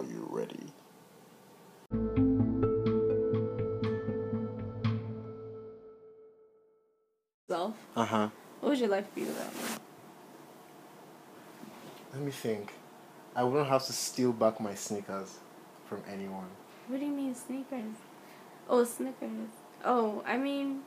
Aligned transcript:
Are 0.00 0.04
you 0.04 0.26
ready? 0.30 0.72
Self. 7.50 7.74
Uh 7.94 8.04
huh. 8.06 8.28
What 8.60 8.70
would 8.70 8.78
your 8.78 8.88
life 8.88 9.14
be 9.14 9.24
without 9.24 9.52
me? 9.54 9.60
Let 12.14 12.22
me 12.22 12.30
think. 12.30 12.72
I 13.36 13.44
wouldn't 13.44 13.68
have 13.68 13.84
to 13.84 13.92
steal 13.92 14.32
back 14.32 14.58
my 14.58 14.74
sneakers 14.74 15.36
from 15.84 16.02
anyone. 16.10 16.48
What 16.88 17.00
do 17.00 17.04
you 17.04 17.12
mean 17.12 17.34
sneakers? 17.34 17.92
Oh, 18.70 18.84
sneakers. 18.84 19.50
Oh, 19.84 20.22
I 20.26 20.38
mean, 20.38 20.80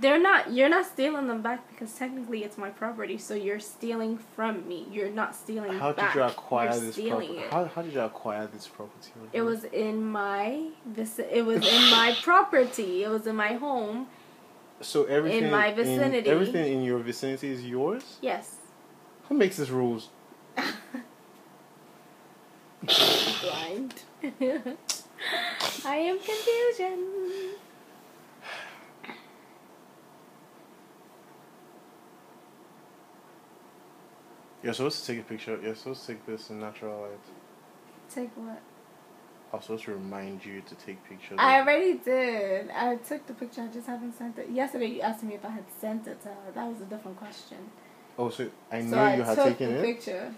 they're 0.00 0.20
not. 0.20 0.52
You're 0.52 0.68
not 0.68 0.86
stealing 0.86 1.26
them 1.28 1.42
back 1.42 1.68
because 1.70 1.92
technically 1.94 2.42
it's 2.44 2.56
my 2.58 2.70
property. 2.70 3.18
So 3.18 3.34
you're 3.34 3.60
stealing 3.60 4.18
from 4.18 4.66
me. 4.66 4.86
You're 4.90 5.10
not 5.10 5.34
stealing. 5.34 5.72
How 5.72 5.92
back. 5.92 6.14
did 6.14 6.20
you 6.20 6.26
acquire 6.26 6.70
You're 6.70 6.80
this 6.80 6.96
property? 6.96 7.26
it. 7.38 7.50
How, 7.50 7.64
how 7.66 7.82
did 7.82 7.92
you 7.92 8.00
acquire 8.00 8.46
this 8.46 8.66
property? 8.66 9.10
It 9.32 9.42
was 9.42 9.64
in 9.64 10.04
my 10.04 10.68
vici- 10.86 11.24
It 11.30 11.44
was 11.44 11.66
in 11.66 11.90
my 11.90 12.16
property. 12.22 13.04
It 13.04 13.08
was 13.08 13.26
in 13.26 13.36
my 13.36 13.54
home. 13.54 14.08
so 14.80 15.04
everything 15.04 15.44
in 15.44 15.50
my 15.50 15.72
vicinity. 15.72 16.28
everything 16.30 16.72
in 16.72 16.82
your 16.82 16.98
vicinity 16.98 17.50
is 17.50 17.64
yours. 17.64 18.16
Yes. 18.20 18.56
Who 19.28 19.34
makes 19.34 19.56
these 19.58 19.70
rules? 19.70 20.08
Blind. 23.42 23.94
I 25.84 25.96
am 25.96 26.18
confusion. 26.18 27.06
You're 34.62 34.74
supposed 34.74 35.04
to 35.04 35.12
take 35.12 35.20
a 35.20 35.28
picture. 35.28 35.58
You're 35.62 35.74
supposed 35.74 36.02
to 36.06 36.12
take 36.12 36.26
this 36.26 36.50
in 36.50 36.60
natural 36.60 37.02
light. 37.02 37.20
Take 38.12 38.30
what? 38.36 38.60
I 39.52 39.56
was 39.56 39.64
supposed 39.64 39.84
to 39.84 39.92
remind 39.92 40.44
you 40.44 40.60
to 40.60 40.74
take 40.76 41.02
pictures. 41.08 41.36
I 41.38 41.60
already 41.60 41.94
did. 41.94 42.70
I 42.70 42.96
took 42.96 43.26
the 43.26 43.34
picture. 43.34 43.62
I 43.62 43.66
just 43.68 43.86
haven't 43.86 44.16
sent 44.16 44.38
it. 44.38 44.50
Yesterday, 44.50 44.86
you 44.86 45.00
asked 45.00 45.24
me 45.24 45.34
if 45.34 45.44
I 45.44 45.50
had 45.50 45.64
sent 45.80 46.06
it 46.06 46.20
to 46.22 46.28
her. 46.28 46.52
That 46.54 46.66
was 46.68 46.80
a 46.80 46.84
different 46.84 47.18
question. 47.18 47.58
Oh, 48.18 48.28
so 48.30 48.48
I 48.70 48.80
knew 48.80 48.90
so 48.90 48.96
know 48.96 49.02
I 49.02 49.16
you 49.16 49.22
had 49.22 49.34
took 49.34 49.44
taken 49.46 49.72
the 49.72 49.78
it. 49.80 49.82
picture. 49.82 50.34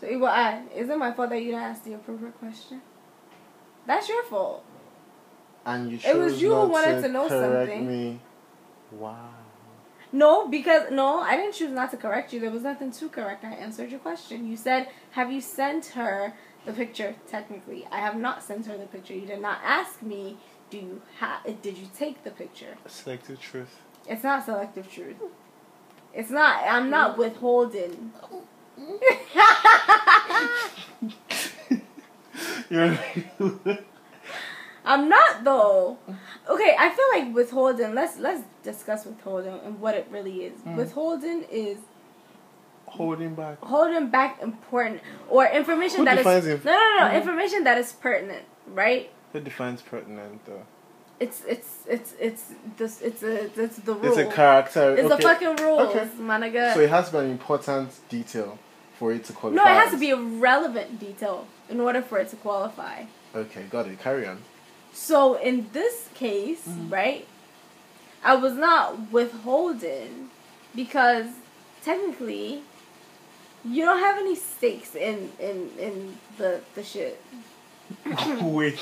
So 0.00 0.06
it 0.06 0.16
was 0.16 0.30
I. 0.30 0.62
Is 0.74 0.88
it 0.88 0.96
my 0.96 1.12
fault 1.12 1.30
that 1.30 1.38
you 1.40 1.46
didn't 1.50 1.60
ask 1.62 1.84
the 1.84 1.94
appropriate 1.94 2.38
question? 2.38 2.80
That's 3.86 4.08
your 4.08 4.22
fault. 4.24 4.64
And 5.66 5.90
you 5.90 5.98
should 5.98 6.10
It 6.10 6.18
was 6.18 6.34
chose 6.34 6.42
you 6.42 6.54
who 6.54 6.68
wanted 6.68 7.02
to 7.02 7.08
know 7.08 7.28
correct 7.28 7.70
something. 7.70 7.88
Me. 7.88 8.20
Wow. 8.92 9.30
No, 10.12 10.48
because 10.48 10.90
no, 10.90 11.20
I 11.20 11.36
didn't 11.36 11.54
choose 11.54 11.70
not 11.70 11.90
to 11.90 11.96
correct 11.96 12.32
you. 12.32 12.40
There 12.40 12.50
was 12.50 12.62
nothing 12.62 12.90
to 12.92 13.08
correct. 13.08 13.44
I 13.44 13.50
answered 13.52 13.90
your 13.90 14.00
question. 14.00 14.46
You 14.48 14.56
said, 14.56 14.88
"Have 15.12 15.30
you 15.30 15.40
sent 15.40 15.86
her 15.88 16.32
the 16.64 16.72
picture?" 16.72 17.14
Technically, 17.28 17.86
I 17.92 17.98
have 17.98 18.16
not 18.16 18.42
sent 18.42 18.66
her 18.66 18.76
the 18.78 18.86
picture. 18.86 19.14
You 19.14 19.26
did 19.26 19.40
not 19.42 19.58
ask 19.64 20.00
me. 20.02 20.38
Do 20.70 20.76
you 20.78 21.02
ha- 21.18 21.42
Did 21.62 21.78
you 21.78 21.88
take 21.96 22.24
the 22.24 22.30
picture? 22.30 22.76
Selective 22.86 23.40
truth. 23.40 23.80
It's 24.06 24.22
not 24.22 24.44
selective 24.44 24.90
truth. 24.92 25.16
It's 26.14 26.30
not. 26.30 26.62
I'm 26.64 26.90
not 26.90 27.16
withholding. 27.18 28.12
You're. 32.70 32.98
I'm 34.88 35.08
not 35.08 35.44
though. 35.44 35.98
Okay, 36.48 36.72
I 36.78 36.86
feel 36.96 37.08
like 37.14 37.34
withholding. 37.34 37.94
Let's 37.94 38.18
let's 38.18 38.42
discuss 38.62 39.04
withholding 39.04 39.56
and 39.64 39.80
what 39.80 39.94
it 39.94 40.06
really 40.10 40.36
is. 40.48 40.58
Mm. 40.60 40.76
Withholding 40.76 41.44
is 41.50 41.78
holding 42.86 43.34
back. 43.34 43.58
holding 43.62 44.08
back 44.08 44.40
important 44.42 45.00
or 45.28 45.46
information 45.46 45.98
Who 45.98 46.04
that 46.06 46.18
is 46.18 46.24
defines 46.24 46.46
no 46.46 46.52
inf- 46.52 46.64
no 46.64 46.72
no 46.72 47.04
Mhm. 47.04 47.14
information 47.20 47.64
that 47.64 47.78
is 47.78 47.92
pertinent, 47.92 48.44
right? 48.82 49.10
Who 49.32 49.40
defines 49.40 49.82
pertinent 49.82 50.44
though? 50.46 50.64
It's 51.20 51.42
it's 51.46 51.70
it's 51.86 52.14
it's 52.18 52.44
this 52.78 53.02
it's 53.02 53.22
a 53.22 53.34
it's 53.64 53.76
the 53.88 53.92
rule. 53.94 54.06
It's 54.06 54.16
a 54.16 54.26
character. 54.26 54.94
It's 54.96 55.10
okay. 55.12 55.16
the 55.16 55.22
fucking 55.28 55.56
rules, 55.66 55.88
Okay. 55.94 56.08
my 56.18 56.38
nigga. 56.40 56.74
So 56.74 56.80
it 56.80 56.90
has 56.90 57.06
to 57.10 57.12
be 57.12 57.18
an 57.26 57.30
important 57.38 57.90
detail 58.08 58.58
for 58.98 59.12
it 59.12 59.24
to 59.24 59.32
qualify. 59.34 59.56
no, 59.64 59.70
it 59.70 59.74
has 59.82 59.90
to 59.92 59.98
be 59.98 60.10
a 60.10 60.16
relevant 60.16 60.98
detail 60.98 61.46
in 61.68 61.78
order 61.80 62.00
for 62.00 62.18
it 62.18 62.28
to 62.30 62.36
qualify. 62.36 63.04
Okay, 63.34 63.64
got 63.70 63.86
it. 63.86 63.98
Carry 64.00 64.26
on. 64.26 64.38
So 64.98 65.34
in 65.34 65.68
this 65.72 66.08
case, 66.14 66.64
Mhm. 66.66 66.90
right, 66.92 67.26
I 68.22 68.34
was 68.34 68.54
not 68.54 69.12
withholding 69.12 70.30
because 70.74 71.26
technically 71.84 72.62
you 73.64 73.84
don't 73.84 74.00
have 74.00 74.18
any 74.18 74.34
stakes 74.34 74.94
in 74.94 75.30
in 75.38 75.70
in 75.78 76.18
the 76.36 76.60
the 76.74 76.82
shit. 76.82 77.20
Wait. 78.42 78.80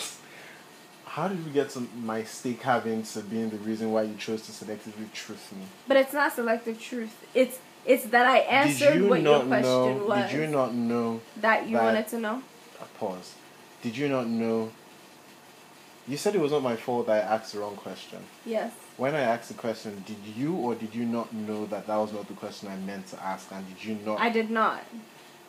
How 1.04 1.28
did 1.28 1.44
we 1.46 1.50
get 1.52 1.70
to 1.70 1.80
my 2.12 2.24
stake 2.24 2.60
having 2.62 3.02
to 3.02 3.20
being 3.20 3.48
the 3.48 3.56
reason 3.58 3.90
why 3.92 4.02
you 4.02 4.16
chose 4.16 4.42
to 4.46 4.52
selectively 4.52 5.10
truth 5.14 5.50
me? 5.52 5.64
But 5.88 5.96
it's 5.96 6.12
not 6.12 6.34
selective 6.34 6.80
truth. 6.80 7.14
It's 7.34 7.58
it's 7.84 8.04
that 8.06 8.26
I 8.26 8.38
answered 8.38 8.96
you 8.96 9.08
what 9.08 9.22
your 9.22 9.40
question 9.44 9.98
know? 9.98 10.04
was. 10.08 10.30
Did 10.30 10.40
you 10.40 10.46
not 10.48 10.74
know? 10.74 11.20
that 11.44 11.66
you 11.68 11.76
that- 11.76 11.84
wanted 11.84 12.08
to 12.08 12.18
know? 12.18 12.42
Pause. 12.98 13.34
Did 13.82 13.96
you 13.96 14.08
not 14.08 14.26
know? 14.26 14.70
You 16.08 16.16
said 16.16 16.34
it 16.34 16.40
was 16.40 16.52
not 16.52 16.62
my 16.62 16.76
fault 16.76 17.06
that 17.06 17.24
I 17.24 17.34
asked 17.34 17.52
the 17.52 17.60
wrong 17.60 17.76
question. 17.76 18.18
Yes. 18.44 18.72
When 18.96 19.14
I 19.14 19.20
asked 19.20 19.48
the 19.48 19.54
question, 19.54 20.04
did 20.06 20.18
you 20.36 20.54
or 20.54 20.74
did 20.74 20.94
you 20.94 21.04
not 21.04 21.32
know 21.32 21.66
that 21.66 21.86
that 21.86 21.96
was 21.96 22.12
not 22.12 22.28
the 22.28 22.34
question 22.34 22.68
I 22.68 22.76
meant 22.76 23.08
to 23.08 23.22
ask? 23.22 23.50
And 23.50 23.66
did 23.68 23.84
you 23.84 23.98
not? 24.04 24.20
I 24.20 24.30
did 24.30 24.50
not. 24.50 24.82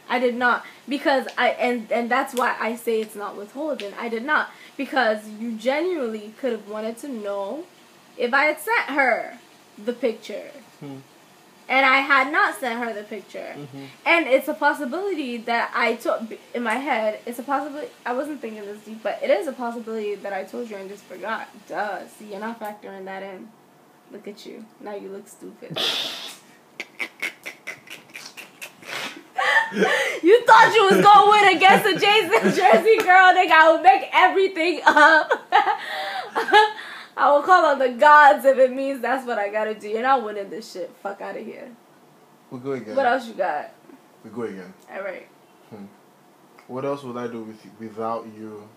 I 0.10 0.20
did 0.20 0.36
not 0.36 0.66
because 0.88 1.28
I 1.38 1.50
and 1.50 1.92
and 1.92 2.10
that's 2.10 2.34
why 2.34 2.56
I 2.60 2.76
say 2.76 3.02
it's 3.02 3.16
not 3.16 3.36
withholding. 3.36 3.94
I 4.00 4.10
did 4.10 4.24
not 4.24 4.50
because 4.78 5.28
you 5.28 5.52
genuinely 5.54 6.34
could 6.40 6.54
have 6.54 6.70
wanted 6.70 6.98
to 7.00 7.10
know 7.10 7.66
if 8.18 8.34
I 8.34 8.46
had 8.46 8.60
sent 8.60 8.90
her 8.90 9.38
the 9.78 9.94
picture. 9.94 10.52
Hmm. 10.80 10.98
And 11.70 11.86
I 11.86 11.98
had 11.98 12.32
not 12.32 12.58
sent 12.60 12.80
her 12.80 12.94
the 12.94 13.04
picture. 13.04 13.54
Mhm. 13.58 13.88
And 14.06 14.26
it's 14.28 14.48
a 14.48 14.54
possibility 14.54 15.36
that 15.38 15.70
I 15.76 15.96
took 15.96 16.22
in 16.54 16.64
my 16.64 16.76
head. 16.76 17.20
It's 17.26 17.40
a 17.40 17.44
possibility. 17.44 17.90
I 18.06 18.14
wasn't 18.14 18.40
thinking 18.42 18.62
this 18.62 18.80
deep, 18.80 19.04
but 19.04 19.20
it 19.22 19.30
is 19.30 19.48
a 19.48 19.52
possibility 19.52 20.16
that 20.16 20.32
I 20.32 20.44
told 20.46 20.70
you 20.70 20.78
and 20.78 20.90
just 20.90 21.04
forgot. 21.04 21.50
Duh. 21.68 22.08
See, 22.18 22.26
you're 22.32 22.40
not 22.40 22.60
factoring 22.60 23.04
that 23.06 23.22
in. 23.22 23.50
Look 24.12 24.28
at 24.30 24.46
you. 24.46 24.64
Now 24.80 24.96
you 24.96 25.10
look 25.10 25.28
stupid. 25.28 25.78
you 30.24 30.46
thought 30.46 30.72
you 30.74 30.86
was 30.86 31.02
gonna 31.04 31.30
win 31.30 31.58
against 31.58 31.84
the 31.84 31.94
Jason 32.00 32.52
Jersey 32.56 32.98
girl, 32.98 33.34
nigga. 33.34 33.52
I 33.52 33.72
would 33.74 33.82
make 33.84 34.10
everything 34.14 34.82
up. 34.86 35.32
I 37.18 37.32
will 37.32 37.42
call 37.42 37.66
on 37.66 37.80
the 37.80 37.90
gods 37.90 38.46
if 38.46 38.60
it 38.60 38.72
means 38.72 39.02
that's 39.02 39.26
what 39.26 39.40
I 39.40 39.50
gotta 39.50 39.74
do. 39.74 39.90
You're 39.90 40.04
not 40.04 40.24
winning 40.24 40.52
this 40.52 40.72
shit. 40.72 40.92
Fuck 41.02 41.20
out 41.20 41.36
of 41.36 41.44
here. 41.44 41.72
We'll 42.52 42.62
go 42.62 42.74
again. 42.74 42.96
What 42.96 43.08
else 43.08 43.28
you 43.28 43.34
got? 43.34 43.74
We 44.24 44.30
go 44.30 44.44
again. 44.44 44.74
All 44.94 45.02
right. 45.02 45.28
What 46.68 46.86
else 46.86 47.02
would 47.04 47.18
I 47.18 47.28
do 47.28 47.44
with 47.44 47.64
you, 47.66 47.72
without 47.80 48.28
you 48.38 48.68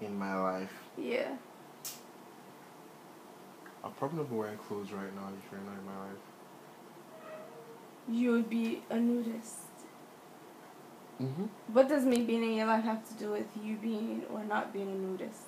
in 0.00 0.18
my 0.18 0.34
life? 0.34 0.72
Yeah. 0.96 1.36
I'll 3.84 3.90
probably 3.90 4.18
not 4.18 4.30
be 4.30 4.36
wearing 4.36 4.58
clothes 4.58 4.90
right 4.90 5.14
now 5.14 5.28
if 5.28 5.52
you're 5.52 5.60
not 5.60 5.78
in 5.78 5.86
my 5.86 5.98
life. 6.08 6.18
You 8.08 8.32
would 8.32 8.50
be 8.50 8.82
a 8.90 8.96
nudist. 8.96 9.68
Mm-hmm. 11.22 11.44
What 11.72 11.88
does 11.88 12.04
me 12.04 12.22
being 12.22 12.42
in 12.42 12.54
your 12.54 12.66
life 12.66 12.84
have 12.84 13.06
to 13.08 13.14
do 13.14 13.30
with 13.30 13.46
you 13.62 13.76
being 13.76 14.24
or 14.32 14.42
not 14.44 14.72
being 14.72 14.88
a 14.88 14.94
nudist? 14.94 15.42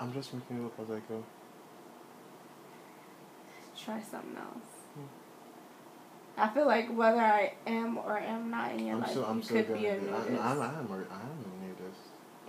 I'm 0.00 0.12
just 0.12 0.32
making 0.34 0.62
it 0.62 0.66
up 0.66 0.78
as 0.80 0.90
I 0.90 1.00
go. 1.08 1.22
Try 3.78 4.00
something 4.02 4.36
else. 4.36 5.06
I 6.38 6.48
feel 6.48 6.66
like 6.66 6.94
whether 6.94 7.18
I 7.20 7.54
am 7.66 7.96
or 7.98 8.18
am 8.18 8.50
not 8.50 8.72
in 8.72 8.86
your 8.86 8.96
I'm 8.96 9.00
life, 9.00 9.16
I'm 9.26 9.36
you 9.38 9.42
still 9.42 9.62
could 9.64 9.74
be 9.78 9.86
a 9.86 9.94
be. 9.94 10.08
I, 10.08 10.12
nudist. 10.18 10.42
I, 10.42 10.50
am, 10.52 10.60
I 10.60 10.66
am, 10.66 10.90
a, 10.90 10.94
I 10.94 11.20
am 11.22 11.44
a 11.44 11.64
nudist. 11.64 12.00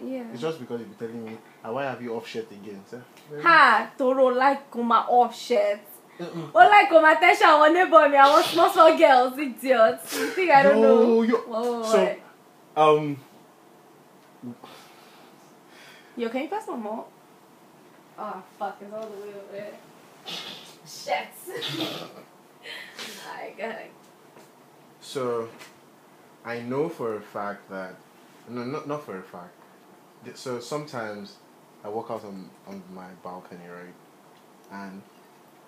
yeah. 0.04 0.31
It's 0.33 0.42
just 0.42 0.60
because 0.60 0.81
you've 0.81 0.98
been 0.98 1.07
telling 1.07 1.25
me, 1.25 1.38
"Ah, 1.63 1.72
why 1.72 1.83
have 1.86 2.01
you 2.01 2.13
off 2.16 2.27
shirt 2.27 2.51
again? 2.51 2.83
sir?" 2.86 3.01
Ha! 3.42 3.92
Toro 3.98 4.27
like 4.27 4.75
my 4.75 4.98
off 5.00 5.33
shit. 5.38 5.80
Mm-mm. 6.19 6.50
Or 6.54 6.63
like 6.63 6.92
my 6.92 7.13
attention 7.13 7.48
on 7.48 7.74
neighbor 7.74 8.10
me. 8.10 8.18
I 8.18 8.30
want 8.30 8.45
small 8.45 8.69
small 8.69 8.98
girls, 8.98 9.38
idiots. 9.38 10.18
You 10.19 10.27
think 10.31 10.51
I 10.51 10.63
don't 10.63 10.81
know? 10.81 11.22
Yo. 11.22 11.38
Whoa, 11.38 11.83
So-. 11.83 12.16
Um, 12.75 13.18
Yo, 16.18 16.30
can 16.30 16.42
you 16.44 16.48
pass 16.50 16.68
my 16.68 16.75
malt? 16.75 17.10
Oh 18.19 18.42
fuck, 18.58 18.78
it's 18.81 18.94
all 18.94 19.08
the 19.08 19.18
way 19.22 19.30
over 19.30 19.52
there. 19.52 19.74
Shit. 20.86 21.28
Alright, 23.28 23.58
go 23.58 23.64
ahead. 23.64 23.90
so 25.02 25.50
I 26.46 26.60
know 26.60 26.90
for 26.90 27.16
a 27.16 27.22
fact 27.22 27.69
that 27.69 27.96
no, 28.50 28.64
not 28.64 28.88
not 28.88 29.06
for 29.06 29.18
a 29.18 29.24
fact. 29.24 29.54
So 30.36 30.60
sometimes 30.60 31.36
I 31.84 31.90
walk 31.90 32.08
out 32.10 32.24
on 32.25 32.50
on 32.68 32.81
my 32.94 33.08
balcony, 33.24 33.62
right, 33.68 33.94
and 34.72 35.02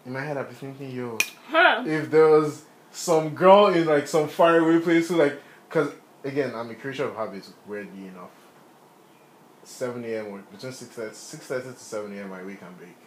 in 0.06 0.14
my 0.14 0.22
head 0.22 0.38
I've 0.38 0.48
been 0.48 0.56
thinking, 0.56 0.92
yo, 0.92 1.18
Huh. 1.50 1.84
if 1.86 2.10
there 2.10 2.28
was 2.28 2.64
some 2.92 3.30
girl 3.36 3.68
in 3.68 3.86
like 3.86 4.08
some 4.08 4.28
faraway 4.28 4.80
place 4.80 5.10
who 5.10 5.16
like, 5.18 5.40
cause 5.70 5.90
again, 6.24 6.54
I'm 6.56 6.70
a 6.72 6.76
creature 6.76 7.06
of 7.06 7.16
habits. 7.16 7.52
Weirdly 7.68 8.08
enough, 8.08 8.32
seven 9.70 10.04
a.m. 10.04 10.28
or 10.28 10.40
between 10.52 10.72
six 10.72 10.92
thirty 10.96 11.14
six 11.16 11.46
thirty 11.46 11.70
to 11.72 11.78
seven 11.78 12.18
a.m. 12.18 12.30
my 12.30 12.44
week 12.44 12.60
I'm 12.62 12.70
and 12.70 12.80
bake, 12.80 12.98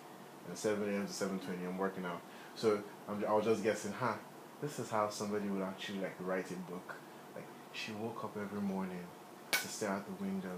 and 0.49 0.57
seven 0.57 0.89
a.m. 0.93 1.07
to 1.07 1.13
seven 1.13 1.39
twenty 1.39 1.65
I'm 1.67 1.77
working 1.77 2.05
out. 2.05 2.21
So 2.55 2.81
I'm 3.09 3.25
I 3.29 3.33
was 3.33 3.45
just 3.45 3.63
guessing, 3.63 3.93
huh? 3.93 4.15
This 4.61 4.79
is 4.79 4.89
how 4.91 5.09
somebody 5.11 5.49
would 5.49 5.63
actually 5.63 5.99
like 6.01 6.15
write 6.21 6.51
a 6.51 6.55
book. 6.71 6.95
Like 7.35 7.45
she 7.73 7.93
woke 7.93 8.25
up 8.25 8.37
every 8.41 8.61
morning 8.61 9.05
to 9.51 9.69
stare 9.69 9.91
out 9.91 10.07
the 10.07 10.25
window 10.25 10.57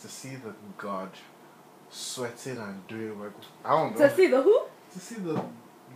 to 0.00 0.08
see 0.08 0.34
the 0.36 0.52
god 0.76 1.10
sweating 1.88 2.58
and 2.58 2.86
doing 2.88 3.18
work. 3.18 3.34
I 3.64 3.70
don't 3.70 3.98
know. 3.98 4.08
To 4.08 4.14
see 4.14 4.26
the 4.26 4.42
who? 4.42 4.62
To 4.92 4.98
see 4.98 5.14
the 5.16 5.40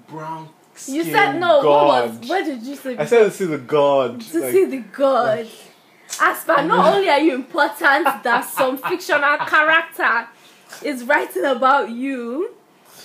brown. 0.09 0.49
You 0.87 1.03
said 1.03 1.33
no. 1.41 1.63
God. 1.63 1.87
What 1.89 2.21
was? 2.21 2.29
What 2.29 2.45
did 2.45 2.63
you 2.63 2.77
say? 2.77 2.97
I 2.97 3.05
said 3.05 3.25
to 3.25 3.31
see 3.33 3.47
the 3.47 3.59
god. 3.59 4.21
to 4.21 4.41
like- 4.41 4.53
see 4.53 4.65
the 4.67 4.79
god. 4.79 5.39
As 5.41 5.68
per, 6.17 6.63
not 6.63 6.95
only 6.95 7.09
are 7.09 7.21
you 7.21 7.35
important 7.35 8.05
that 8.23 8.45
some 8.45 8.79
fictional 8.79 9.37
character 9.39 10.29
is 10.83 11.05
writing 11.05 11.45
about 11.45 11.91
you 11.91 12.55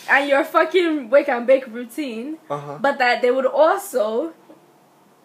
and 0.10 0.30
your 0.30 0.44
fucking 0.44 1.10
wake 1.10 1.30
and 1.30 1.46
bake 1.48 1.66
routine, 1.68 2.38
Uh-huh. 2.50 2.78
but 2.82 2.98
that 3.00 3.22
they 3.22 3.32
would 3.32 3.46
also, 3.46 4.34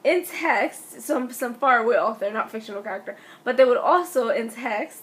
in 0.04 0.25
text, 0.25 1.00
some 1.02 1.30
some 1.32 1.54
faraway 1.54 1.96
author, 1.96 2.30
not 2.30 2.50
fictional 2.50 2.82
character, 2.82 3.16
but 3.44 3.56
they 3.56 3.64
would 3.64 3.78
also 3.78 4.28
in 4.28 4.48
text 4.50 5.02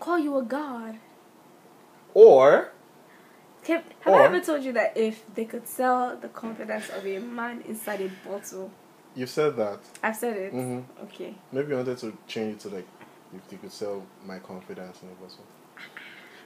call 0.00 0.18
you 0.18 0.36
a 0.38 0.42
god. 0.42 0.96
Or 2.14 2.70
have 3.66 3.84
I 4.06 4.24
ever 4.24 4.40
told 4.40 4.62
you 4.64 4.72
that 4.72 4.96
if 4.96 5.22
they 5.34 5.44
could 5.44 5.66
sell 5.68 6.16
the 6.16 6.28
confidence 6.28 6.88
of 6.88 7.06
a 7.06 7.18
man 7.18 7.62
inside 7.68 8.00
a 8.00 8.10
bottle, 8.28 8.70
you 9.18 9.26
said 9.26 9.56
that. 9.56 9.80
I've 10.02 10.16
said 10.16 10.36
it. 10.36 10.52
hmm 10.52 10.80
Okay. 11.04 11.34
Maybe 11.52 11.72
I 11.72 11.76
wanted 11.76 11.98
to 11.98 12.12
change 12.26 12.54
it 12.54 12.60
to 12.60 12.68
like 12.76 12.86
if 13.34 13.52
you 13.52 13.58
could 13.58 13.72
sell 13.72 14.02
my 14.24 14.38
confidence 14.38 14.98
in 15.02 15.08
a 15.08 15.12
bottle. 15.12 15.44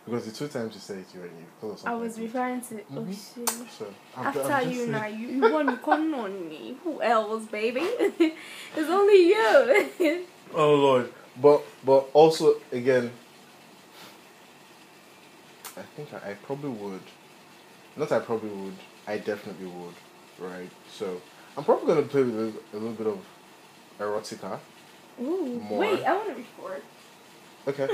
Because 0.04 0.24
the 0.26 0.32
two 0.32 0.48
times 0.48 0.74
you 0.74 0.80
said 0.80 0.98
it, 0.98 1.06
you 1.14 1.20
were 1.20 1.26
you 1.26 1.76
I 1.86 1.94
was 1.94 2.18
referring 2.18 2.60
to 2.62 2.80
oh 2.96 3.00
Mhm. 3.02 3.14
shit. 3.34 3.48
So 3.78 3.86
After 4.16 4.62
you 4.68 4.74
saying- 4.74 4.90
now, 4.90 5.06
you, 5.06 5.28
you 5.28 5.52
want 5.52 5.68
me 5.68 5.76
come 5.84 6.14
on 6.14 6.48
me. 6.48 6.76
Who 6.82 7.00
else, 7.02 7.44
baby? 7.46 7.80
it's 8.76 8.90
only 8.98 9.28
you. 9.28 10.24
Oh 10.54 10.74
lord. 10.74 11.12
But 11.40 11.62
but 11.84 12.08
also 12.12 12.56
again 12.72 13.10
I 15.76 15.82
think 15.96 16.12
I, 16.12 16.30
I 16.30 16.34
probably 16.34 16.70
would 16.70 17.00
not 17.96 18.10
I 18.12 18.18
probably 18.20 18.50
would, 18.50 18.74
I 19.06 19.18
definitely 19.18 19.66
would, 19.66 19.94
right? 20.38 20.70
So 20.90 21.20
I'm 21.56 21.64
probably 21.64 21.86
gonna 21.86 22.02
play 22.06 22.22
with 22.22 22.34
a, 22.34 22.38
little- 22.42 22.62
a 22.72 22.76
little 22.76 22.92
bit 22.92 23.06
of 23.06 23.18
erotica. 23.98 24.58
Ooh. 25.20 25.60
More. 25.60 25.80
Wait, 25.80 26.02
I 26.04 26.16
want 26.16 26.28
to 26.28 26.34
record. 26.34 26.82
Okay. 27.68 27.88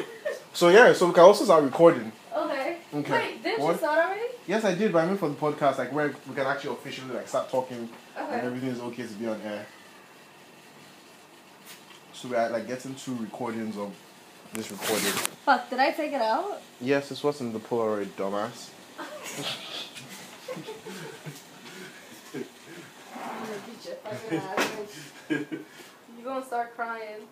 So 0.53 0.69
yeah, 0.69 0.93
so 0.93 1.07
we 1.09 1.13
can 1.13 1.25
also 1.25 1.45
start 1.45 1.63
recording. 1.65 2.11
Okay. 2.35 2.79
Okay. 2.95 3.13
Wait, 3.13 3.43
didn't 3.43 3.67
you 3.67 3.77
start 3.77 3.99
already? 3.99 4.23
Yes, 4.47 4.65
I 4.65 4.75
did, 4.75 4.93
but 4.93 5.05
I 5.05 5.07
mean 5.07 5.19
for 5.19 5.29
the 5.29 5.35
podcast, 5.35 5.79
like 5.79 5.93
where 5.93 6.15
we 6.29 6.35
can 6.35 6.47
actually 6.47 6.73
officially 6.75 7.13
like 7.15 7.29
start 7.29 7.51
talking 7.51 7.89
and 8.17 8.41
everything 8.43 8.71
is 8.71 8.81
okay 8.81 9.03
to 9.07 9.13
be 9.15 9.27
on 9.27 9.41
air. 9.43 9.67
So 12.15 12.29
we 12.29 12.37
are 12.37 12.49
like 12.49 12.67
getting 12.67 12.95
two 12.95 13.15
recordings 13.17 13.77
of 13.77 13.93
this 14.55 14.71
recording. 14.71 15.13
Fuck, 15.45 15.69
did 15.69 15.79
I 15.81 15.91
take 15.91 16.13
it 16.13 16.23
out? 16.23 16.63
Yes, 16.81 17.09
this 17.11 17.23
was 17.23 17.41
in 17.41 17.53
the 17.53 17.59
Polaroid, 17.61 18.07
dumbass. 18.17 18.71
I'm 22.35 23.47
gonna 23.47 23.59
beat 23.67 23.85
your 23.85 23.95
fucking 24.09 24.39
ass. 24.39 24.71
bitch. 25.29 25.59
You 26.17 26.25
gonna 26.25 26.45
start 26.45 26.75
crying. 26.75 27.27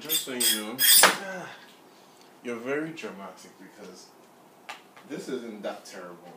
Just 0.00 0.24
so 0.24 0.32
you 0.32 0.62
know, 0.62 0.76
you're 2.42 2.56
very 2.56 2.90
dramatic 2.90 3.52
because 3.60 4.06
this 5.08 5.28
isn't 5.28 5.62
that 5.62 5.84
terrible. 5.84 6.32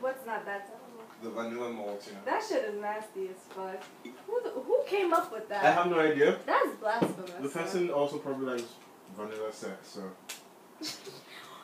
What's 0.00 0.26
not 0.26 0.44
that 0.44 0.66
terrible? 0.66 0.86
The 1.22 1.30
vanilla 1.30 1.72
malt, 1.72 2.02
you 2.06 2.12
know. 2.12 2.18
That 2.24 2.42
shit 2.46 2.64
is 2.64 2.80
nasty 2.80 3.28
as 3.28 3.36
fuck. 3.48 3.82
Who 4.26 4.42
the, 4.42 4.50
who 4.50 4.80
came 4.86 5.12
up 5.12 5.32
with 5.32 5.48
that? 5.48 5.64
I 5.64 5.70
have 5.70 5.90
no 5.90 5.98
idea. 5.98 6.38
That's 6.44 6.76
blasphemous. 6.76 7.30
The 7.40 7.48
person 7.48 7.90
also 7.90 8.18
probably 8.18 8.46
likes 8.46 8.74
vanilla 9.16 9.52
sex, 9.52 9.96
so. 9.96 10.02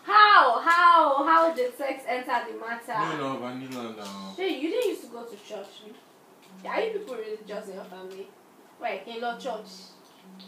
How? 0.05 0.61
How? 0.61 1.25
How 1.25 1.55
did 1.55 1.77
sex 1.77 2.03
enter 2.09 2.41
the 2.51 2.59
matter? 2.59 3.19
No, 3.19 3.35
no, 3.35 3.39
vanilla 3.39 3.95
now. 3.97 4.35
Hey, 4.37 4.59
you 4.59 4.71
didn't 4.71 4.91
used 4.91 5.03
to 5.03 5.09
go 5.09 5.25
to 5.25 5.37
church. 5.37 5.67
Are 6.67 6.81
you 6.81 6.99
people 6.99 7.17
religious 7.17 7.69
in 7.69 7.75
your 7.75 7.85
family? 7.85 8.29
Right, 8.81 9.05
can 9.05 9.15
you 9.15 9.21
love 9.21 9.41
church? 9.41 9.67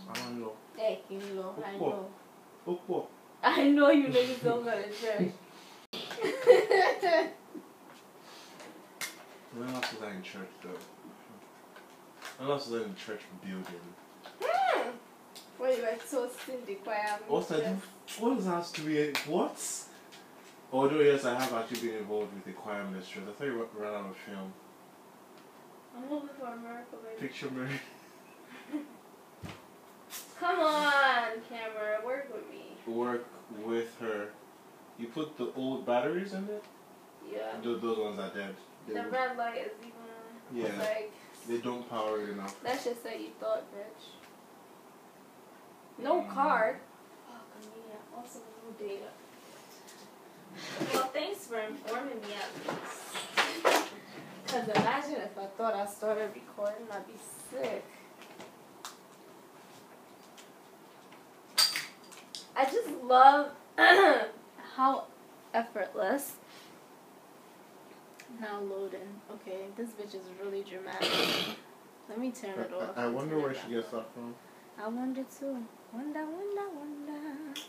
I 0.09 0.19
don't 0.19 0.41
know. 0.41 0.53
Hey, 0.76 1.00
can 1.06 1.21
you 1.21 1.35
love? 1.35 1.62
I 1.65 1.76
know. 1.76 3.09
I 3.43 3.69
know 3.69 3.91
you 3.91 4.09
niggas 4.09 4.43
don't 4.43 4.65
go 4.65 4.71
to 4.71 4.91
church. 4.91 5.32
When 9.56 9.69
else 9.69 9.93
was 9.93 10.03
I 10.03 10.11
in 10.11 10.23
church 10.23 10.49
though? 10.62 10.79
When 12.39 12.51
else 12.51 12.69
was 12.69 12.81
I 12.83 12.85
in 12.85 12.97
church 12.97 13.21
building? 13.43 13.65
Hmm. 14.41 14.91
when 15.59 15.77
you 15.77 15.83
were 15.83 15.97
toasting 16.11 16.65
the 16.67 16.75
choir. 16.75 17.19
What's 17.29 17.49
that? 17.49 17.59
mistress. 17.59 18.21
What 18.21 18.37
does 18.37 18.47
that 18.47 18.51
have 18.53 18.73
to 18.73 18.81
be? 18.83 18.99
A, 18.99 19.12
what? 19.27 19.85
Although 20.73 21.01
yes, 21.01 21.25
I 21.25 21.41
have 21.41 21.53
actually 21.53 21.89
been 21.89 21.99
involved 21.99 22.35
with 22.35 22.45
the 22.45 22.53
choir 22.53 22.85
mistress. 22.85 23.25
I 23.29 23.33
thought 23.33 23.47
you 23.47 23.69
ran 23.77 23.95
out 23.95 24.11
of 24.11 24.17
film. 24.17 24.53
I'm 25.97 26.09
hoping 26.09 26.29
for 26.39 26.47
a 26.47 26.57
miracle, 26.57 26.99
baby. 27.05 27.29
Picture 27.29 27.50
Mary. 27.50 27.81
Come 30.41 30.59
on, 30.59 31.41
camera, 31.49 32.00
work 32.05 32.29
with 32.35 32.50
me. 32.50 32.93
Work 32.93 33.27
with 33.65 33.97
her. 34.00 34.31
You 34.99 35.07
put 35.07 35.39
the 35.39 35.53
old 35.55 35.87
batteries 35.87 36.33
in 36.33 36.45
it. 36.45 36.65
Yeah. 37.33 37.53
Those, 37.62 37.81
those 37.81 37.99
ones 37.99 38.19
are 38.19 38.31
dead. 38.31 38.57
They, 38.87 38.95
The 38.95 39.09
red 39.09 39.37
light 39.37 39.59
is 39.59 39.73
even. 39.81 39.93
Yeah. 40.53 40.79
Like 40.79 41.13
they 41.49 41.59
don't 41.59 41.89
power 41.89 42.21
it 42.23 42.31
enough. 42.31 42.63
that 42.63 42.81
shit 42.81 43.03
said 43.03 43.21
you 43.21 43.31
thought, 43.41 43.65
bitch. 43.75 44.05
No 46.03 46.23
Mm. 46.23 46.31
card. 46.35 46.76
Oh, 47.31 47.35
convenient. 47.53 48.00
Also, 48.17 48.38
no 48.64 48.87
data. 48.87 49.11
Well, 50.93 51.09
thanks 51.09 51.47
for 51.47 51.59
informing 51.59 52.21
me 52.21 52.29
at 52.35 52.50
least. 52.75 53.88
Cause 54.47 54.69
imagine 54.69 55.17
if 55.23 55.37
I 55.38 55.47
thought 55.57 55.75
I 55.75 55.87
started 55.87 56.31
recording, 56.35 56.87
I'd 56.93 57.07
be 57.07 57.14
sick. 57.50 57.85
I 62.57 62.64
just 62.67 62.88
love 63.03 63.50
how 64.76 65.05
effortless. 65.53 66.35
Now 68.41 68.61
loading. 68.61 69.00
Okay, 69.31 69.67
this 69.76 69.91
bitch 69.91 70.14
is 70.14 70.26
really 70.43 70.62
dramatic. 70.62 71.11
Let 72.09 72.19
me 72.19 72.31
turn 72.31 72.59
it 72.59 72.73
off. 72.73 72.91
I, 72.97 73.05
I 73.05 73.09
wonder 73.09 73.38
where 73.38 73.55
she 73.55 73.75
gets 73.75 73.91
that 73.91 74.12
from. 74.12 74.35
I 74.79 74.88
wonder 74.88 75.25
too. 75.38 75.64
Wonder, 75.93 76.26
wonder, 76.26 76.69
wonder. 76.76 77.61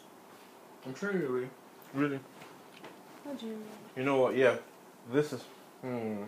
I'm 0.85 0.93
trying 0.93 1.13
to 1.13 1.27
really. 1.27 1.49
Really. 1.93 2.19
What 3.23 3.39
do 3.39 3.45
you 3.45 3.53
mean? 3.53 3.63
You 3.95 4.03
know 4.03 4.17
what? 4.17 4.35
Yeah, 4.35 4.57
this 5.11 5.33
is. 5.33 5.43
Hmm. 5.81 6.23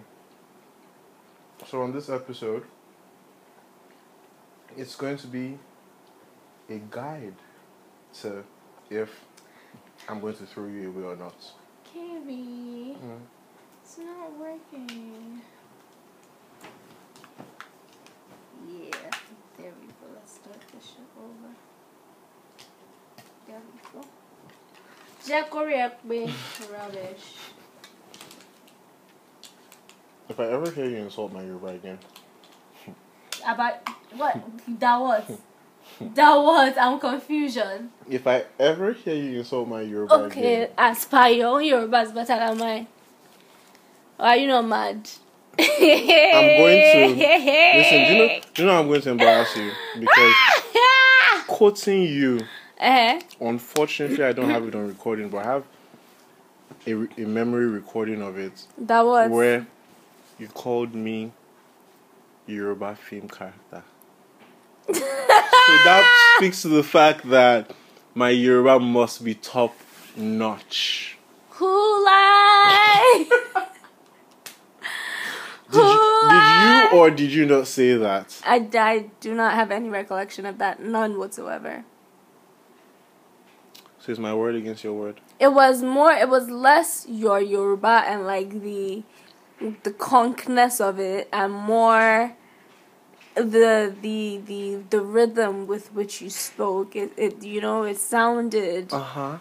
So 1.65 1.81
on 1.81 1.91
this 1.91 2.09
episode, 2.09 2.63
it's 4.77 4.95
going 4.95 5.17
to 5.17 5.27
be 5.27 5.57
a 6.69 6.79
guide 6.89 7.33
to 8.21 8.43
if 8.89 9.09
I'm 10.07 10.19
going 10.19 10.35
to 10.35 10.45
throw 10.45 10.67
you 10.67 10.89
away 10.89 11.03
or 11.03 11.15
not. 11.15 11.35
Carrie, 13.87 13.87
it's 13.87 13.97
not 13.97 14.39
working. 14.39 15.41
Yeah, 18.67 19.11
there 19.57 19.71
we 19.81 19.87
go. 19.87 20.13
Let's 20.15 20.33
start 20.33 20.59
this 20.73 20.83
shit 20.85 21.05
over. 21.17 21.53
There 23.47 23.61
we 23.73 24.01
go. 24.01 24.07
Jack 25.25 26.03
me. 26.03 26.33
Rubbish. 26.71 27.33
If 30.29 30.39
I 30.39 30.45
ever 30.45 30.69
hear 30.71 30.85
you 30.89 30.97
insult 30.97 31.31
my 31.31 31.41
Yoruba 31.41 31.67
again, 31.67 31.99
About 33.47 33.75
what? 34.15 34.43
that 34.79 34.99
was. 34.99 35.23
that 36.01 36.35
was. 36.35 36.73
I'm 36.77 36.99
confusion. 36.99 37.91
if 38.09 38.27
I 38.27 38.43
ever 38.59 38.91
hear 38.93 39.15
you 39.15 39.39
insult 39.39 39.69
my 39.69 39.81
Yoruba 39.81 40.13
again. 40.13 40.25
Okay, 40.27 40.55
again, 40.63 40.69
aspire 40.77 41.31
your 41.33 41.47
own 41.47 41.63
Yoruba 41.63 42.01
is 42.01 42.11
better 42.11 42.35
than 42.35 42.57
mine. 42.57 42.87
Are 44.19 44.35
you 44.35 44.47
not 44.47 44.67
mad? 44.67 45.09
I'm 45.59 46.57
going 46.57 46.81
to 46.81 47.07
listen. 47.77 48.05
Do 48.05 48.13
you 48.13 48.27
know? 48.27 48.39
Do 48.53 48.61
you 48.61 48.67
know 48.67 48.79
I'm 48.79 48.87
going 48.87 49.01
to 49.01 49.09
embarrass 49.11 49.55
you 49.55 49.71
because 49.99 50.33
quoting 51.47 52.03
you. 52.03 52.39
Uh-huh. 52.79 53.19
Unfortunately, 53.41 54.23
I 54.23 54.33
don't 54.33 54.49
have 54.49 54.67
it 54.67 54.75
on 54.75 54.87
recording, 54.87 55.29
but 55.29 55.45
I 55.45 55.53
have 55.53 55.63
a, 56.85 56.93
re- 56.93 57.09
a 57.17 57.21
memory 57.27 57.67
recording 57.67 58.21
of 58.21 58.37
it 58.37 58.65
That 58.77 59.03
was 59.05 59.31
where 59.31 59.65
you 60.37 60.47
called 60.47 60.93
me 60.93 61.31
Yoruba 62.45 62.95
film 62.95 63.27
character. 63.29 63.83
so 64.91 64.99
that 64.99 66.33
speaks 66.37 66.61
to 66.61 66.69
the 66.69 66.83
fact 66.83 67.27
that 67.29 67.71
my 68.13 68.29
Yoruba 68.29 68.79
must 68.79 69.23
be 69.23 69.33
top 69.33 69.75
notch. 70.15 71.17
lie. 71.59 73.25
Did 75.71 75.81
you, 75.93 75.99
did 76.29 76.45
you 76.63 76.87
or 76.93 77.09
did 77.11 77.31
you 77.33 77.45
not 77.45 77.67
say 77.67 77.95
that? 77.97 78.41
I, 78.45 78.67
I 78.73 79.09
do 79.19 79.33
not 79.33 79.53
have 79.53 79.71
any 79.71 79.89
recollection 79.89 80.45
of 80.45 80.57
that, 80.59 80.81
none 80.81 81.17
whatsoever. 81.19 81.83
So 83.99 84.11
is 84.13 84.19
my 84.19 84.33
word 84.33 84.55
against 84.55 84.83
your 84.83 84.93
word? 84.93 85.19
It 85.39 85.49
was 85.53 85.83
more. 85.83 86.11
It 86.13 86.29
was 86.29 86.49
less 86.49 87.05
your 87.09 87.41
Yoruba 87.41 88.03
and 88.07 88.25
like 88.25 88.61
the 88.61 89.03
the 89.83 89.91
conkness 89.91 90.79
of 90.79 90.99
it, 90.99 91.27
and 91.33 91.51
more 91.51 92.33
the 93.35 93.93
the 94.01 94.37
the 94.45 94.83
the 94.89 95.01
rhythm 95.01 95.67
with 95.67 95.93
which 95.93 96.21
you 96.21 96.29
spoke. 96.29 96.95
It, 96.95 97.11
it 97.17 97.43
you 97.43 97.59
know 97.59 97.83
it 97.83 97.97
sounded 97.97 98.93
Uh 98.93 98.99
huh. 98.99 99.37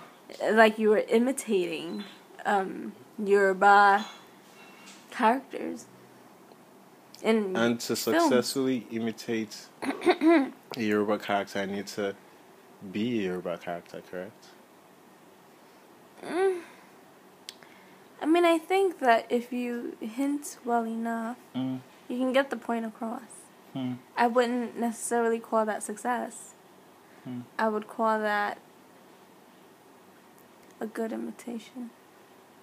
like 0.53 0.79
you 0.79 0.91
were 0.91 1.05
imitating 1.09 2.05
um 2.45 2.93
Yoruba 3.23 4.07
characters. 5.11 5.87
And, 7.27 7.57
And 7.57 7.81
to 7.81 7.97
successfully 7.97 8.87
imitate 8.93 9.67
a 9.83 10.53
Yoruba 10.77 11.19
character, 11.19 11.59
I 11.59 11.67
need 11.67 11.89
to 11.89 12.15
be 12.93 13.19
a 13.19 13.23
Yoruba 13.31 13.59
character, 13.59 14.01
correct? 14.09 14.47
Mm. 16.25 16.61
I 18.23 18.27
mean, 18.27 18.45
I 18.45 18.59
think 18.59 19.01
that 19.01 19.27
if 19.29 19.53
you 19.53 19.97
hint 20.01 20.59
well 20.65 20.87
enough, 20.87 21.37
Mm. 21.55 21.81
you 22.09 22.17
can 22.19 22.33
get 22.33 22.51
the 22.51 22.57
point 22.57 22.87
across. 22.87 23.33
Hmm. 23.73 23.95
I 24.17 24.27
wouldn't 24.29 24.79
necessarily 24.79 25.41
call 25.41 25.67
that 25.67 25.83
success. 25.83 26.55
Hmm. 27.25 27.41
I 27.59 27.69
would 27.69 27.89
call 27.89 28.21
that 28.21 28.59
a 30.81 30.87
good 30.87 31.13
imitation. 31.13 31.91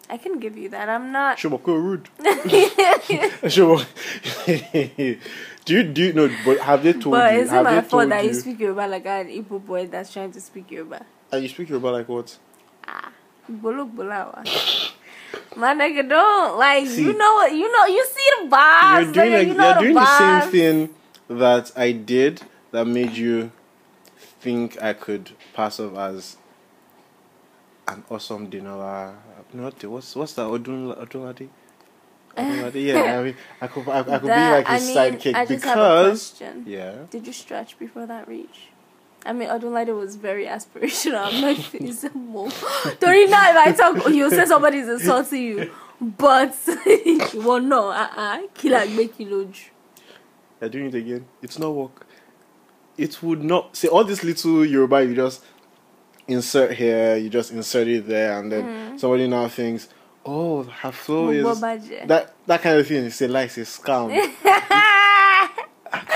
I 0.09 0.17
can 0.17 0.39
give 0.39 0.57
you 0.57 0.69
that. 0.69 0.89
I'm 0.89 1.11
not. 1.11 1.37
Shoboko 1.37 1.67
rude. 1.67 2.09
Do 5.65 5.73
you 5.75 5.83
do 5.83 6.03
you 6.03 6.13
know? 6.13 6.29
But 6.45 6.59
have 6.59 6.83
they 6.83 6.93
told 6.93 7.13
but 7.15 7.33
you? 7.33 7.39
is 7.41 7.47
it 7.47 7.51
have 7.53 7.63
my 7.63 7.81
fault 7.81 8.09
that 8.09 8.23
you 8.23 8.29
you? 8.31 8.35
speak 8.35 8.59
Yoruba 8.59 8.87
like 8.87 9.05
an 9.05 9.27
Igbo 9.29 9.65
boy 9.65 9.87
that's 9.87 10.11
trying 10.11 10.31
to 10.33 10.41
speak 10.41 10.69
Yoruba? 10.71 11.05
Uh, 11.31 11.37
you 11.37 11.47
speak 11.47 11.69
Yoruba 11.69 11.87
like 11.87 12.09
what? 12.09 12.37
Ah, 12.85 13.11
Bolo 13.47 13.85
Bolawa. 13.85 14.43
My 15.55 15.73
nigga, 15.73 16.07
don't 16.07 16.57
like 16.59 16.85
See. 16.87 17.03
you 17.03 17.17
know 17.17 17.33
what 17.35 17.51
you 17.53 17.71
know. 17.71 17.85
You 17.85 18.05
see 18.05 18.29
the 18.41 18.49
vibes. 18.55 19.03
you're 19.05 19.13
doing 19.13 19.33
like, 19.33 19.47
you 19.47 19.53
know 19.53 19.65
you're 19.65 19.73
the 19.75 19.79
doing 19.81 19.95
the 19.95 20.41
same 20.41 20.51
thing 20.51 20.95
that 21.29 21.71
I 21.77 21.91
did 21.93 22.41
that 22.71 22.85
made 22.85 23.13
you 23.15 23.51
think 24.41 24.81
I 24.81 24.91
could 24.93 25.31
pass 25.53 25.79
off 25.79 25.95
as 25.97 26.35
an 27.87 28.03
awesome 28.09 28.51
Dinola. 28.51 29.15
Not 29.53 29.83
what's 29.85 30.15
what's 30.15 30.33
that 30.33 30.43
Odun 30.47 30.95
Odunlade? 30.97 31.49
Odunlade? 32.37 32.83
Yeah, 32.85 33.19
I 33.19 33.23
mean, 33.23 33.35
I 33.61 33.67
could 33.67 33.87
I, 33.87 33.99
I 33.99 34.03
could 34.03 34.29
That- 34.29 34.49
be 34.51 34.55
like 34.57 34.69
I 34.69 34.73
his 34.79 34.87
mean, 34.87 34.97
sidekick 34.97 35.35
I 35.35 35.45
just 35.45 35.63
have 35.65 35.77
a 35.77 35.81
because 36.09 36.29
question. 36.31 36.63
yeah. 36.67 36.95
Did 37.09 37.27
you 37.27 37.33
stretch 37.33 37.77
before 37.79 38.05
that 38.07 38.27
reach? 38.27 38.67
I 39.25 39.31
mean, 39.31 39.47
Odunlade 39.49 39.95
was 39.97 40.15
very 40.17 40.45
aspirational. 40.47 41.27
I'm 41.31 41.39
not 41.41 41.57
face 41.57 42.03
more. 42.13 42.49
Torí 42.49 43.29
now, 43.29 43.51
if 43.51 43.55
I 43.55 43.71
talk, 43.71 44.09
you'll 44.13 44.29
say 44.29 44.45
somebody's 44.45 44.87
insulting 44.89 45.41
you. 45.43 45.71
But, 46.01 46.53
well, 47.35 47.61
no, 47.61 47.87
uh-uh. 47.89 48.41
Killer 48.53 48.85
make 48.87 49.17
you 49.21 49.27
lodge. 49.27 49.71
You're 50.59 50.69
doing 50.69 50.87
it 50.87 50.95
again. 50.95 51.25
It's 51.41 51.57
not 51.57 51.69
work. 51.73 52.05
It 52.97 53.23
would 53.23 53.41
not 53.41 53.77
see 53.77 53.87
all 53.87 54.03
this 54.03 54.25
little 54.25 54.65
Yoruba 54.65 55.05
you 55.05 55.15
just 55.15 55.41
insert 56.27 56.71
here, 56.73 57.15
you 57.17 57.29
just 57.29 57.51
insert 57.51 57.87
it 57.87 58.07
there, 58.07 58.39
and 58.39 58.51
then 58.51 58.63
Mm. 58.63 58.99
somebody 58.99 59.27
now 59.27 59.47
thinks, 59.47 59.89
oh, 60.25 60.63
her 60.63 60.91
flow 60.91 61.29
is 61.29 61.59
that 62.07 62.33
that 62.47 62.61
kind 62.61 62.77
of 62.79 62.87
thing. 62.87 63.05
It's 63.05 63.21
a 63.21 63.27
lie, 63.27 63.43
it's 63.43 63.57
a 63.57 63.61
scam. 63.61 64.09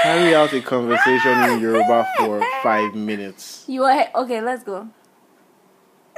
Carry 0.01 0.33
out 0.35 0.53
a 0.53 0.61
conversation 0.61 1.37
in 1.49 1.59
Yoruba 1.61 2.07
for 2.17 2.41
five 2.63 2.95
minutes. 2.95 3.63
you 3.67 3.83
are, 3.83 4.07
okay, 4.15 4.41
let's 4.41 4.63
go. 4.63 4.87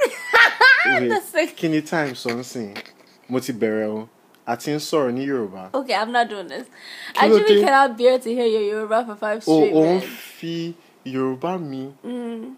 Wait, 0.86 1.56
kí 1.56 1.68
ni 1.70 1.82
time 1.82 2.14
sìn? 2.14 2.74
Mo 3.28 3.38
ti 3.40 3.52
bẹ̀rẹ̀ 3.52 3.88
o. 3.88 4.08
A 4.46 4.56
ti 4.56 4.70
ń 4.72 4.76
sọ̀rọ̀ 4.80 5.12
ní 5.12 5.26
Yorùbá. 5.26 5.70
Okay, 5.74 5.94
I'm 5.94 6.10
not 6.12 6.28
doing 6.28 6.48
this. 6.48 6.66
I 7.16 7.28
dé? 7.28 7.60
cannot 7.64 7.96
bear 7.98 8.18
to 8.18 8.28
hear 8.34 8.46
your 8.46 8.62
Yoruba 8.62 9.04
for 9.04 9.14
five 9.16 9.42
straight 9.42 9.72
ò 9.74 9.76
ń 9.76 9.86
minutes. 9.86 10.06
fi 10.38 10.74
Yorùbá 11.06 11.58
mi 11.60 11.92
Mm. 12.04 12.56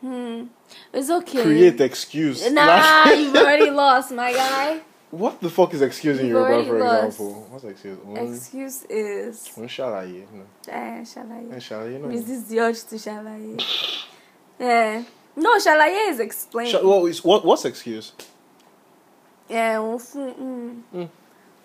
Hmm. 0.00 0.44
It's 0.92 1.10
okay. 1.10 1.42
create 1.42 1.80
excuse. 1.80 2.48
Nah, 2.50 2.66
Like- 2.66 3.18
you've 3.18 3.36
already 3.36 3.70
lost, 3.82 4.12
my 4.12 4.32
guy. 4.32 4.80
What 5.10 5.40
the 5.40 5.48
fuck 5.48 5.72
is 5.72 5.80
excuse 5.82 6.18
in 6.18 6.26
You've 6.26 6.36
Yoruba, 6.48 6.64
for 6.68 6.78
lost. 6.78 7.04
example? 7.06 7.46
What's 7.50 7.64
excuse? 7.64 7.98
Mm, 7.98 8.34
Excuse 8.34 8.82
is. 8.90 9.48
mm, 9.56 9.64
ṣàlàyé. 9.66 10.22
No. 10.34 10.42
Eh, 10.68 11.00
ṣàlàyé. 11.04 11.52
Eh, 11.52 11.60
ṣàlàyé 11.60 12.00
ni. 12.02 12.16
Resist 12.16 12.48
the 12.48 12.60
urge 12.60 12.82
to 12.84 12.96
ṣàlàyé. 12.96 13.62
Yeah. 14.58 15.02
No, 15.36 15.50
ṣàlàyé 15.58 16.08
is 16.10 16.18
explain. 16.20 16.66
Sh- 16.72 16.82
what, 16.82 17.04
is, 17.10 17.22
what, 17.24 17.44
what's 17.44 17.64
excuse? 17.66 18.12
Yeah, 19.48 19.78
òun 19.80 19.98
fún. 19.98 20.34
Mm. 20.34 20.82
Mm. 20.94 21.08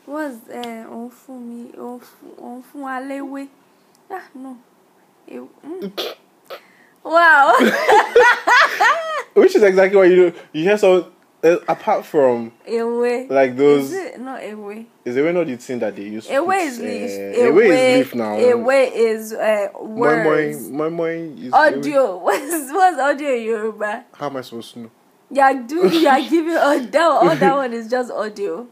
What's 0.05 0.37
eh, 0.49 0.83
òun 0.91 1.09
fún 1.09 1.39
mi? 1.47 1.71
Òun 1.77 1.99
fún 1.99 2.31
òun 2.37 2.63
fún 2.63 2.81
wa 2.83 2.99
léwé. 2.99 3.47
Ah, 4.09 4.27
no. 4.35 4.57
Ew- 5.27 5.49
mm. 5.63 5.91
Wow. 7.03 7.55
Which 9.33 9.55
is 9.55 9.63
exactly 9.63 9.97
what 9.97 10.09
you 10.09 10.15
do. 10.31 10.33
You 10.53 10.63
hear 10.63 10.77
so 10.77 11.11
uh, 11.43 11.57
apart 11.67 12.05
from 12.05 12.51
Ewé. 12.67 13.29
like 13.29 13.55
those. 13.55 13.91
Is 13.91 13.93
it 13.93 14.19
not 14.21 14.41
ewé? 14.41 14.85
Is 15.05 15.17
it 15.17 15.33
not 15.33 15.47
the 15.47 15.55
thing 15.57 15.79
that 15.79 15.95
they 15.95 16.03
use? 16.03 16.27
put, 16.27 16.55
is 16.57 16.79
leaf. 16.79 17.11
Uh, 17.37 17.43
Ewe 17.43 17.59
is 17.59 17.97
leaf 17.97 18.15
now. 18.15 18.35
Ewé 18.37 18.91
is 18.93 19.33
uh, 19.33 19.67
words. 19.79 20.69
moi 20.69 20.89
moi 20.89 20.89
moi 20.89 21.09
is 21.45 21.53
Audio. 21.53 22.17
What's 22.23 22.71
what's 22.71 22.99
audio 22.99 23.33
in 23.35 23.43
Yoruba? 23.43 24.05
How 24.13 24.27
am 24.27 24.37
I 24.37 24.41
supposed 24.41 24.73
to 24.73 24.79
know? 24.79 24.91
Yeah, 25.31 25.53
do 25.53 25.87
yeah, 25.87 26.19
giving 26.19 26.53
oh 26.57 26.79
that 26.79 27.01
all 27.01 27.35
that 27.35 27.55
one 27.55 27.73
is 27.73 27.89
just 27.89 28.11
audio. 28.11 28.67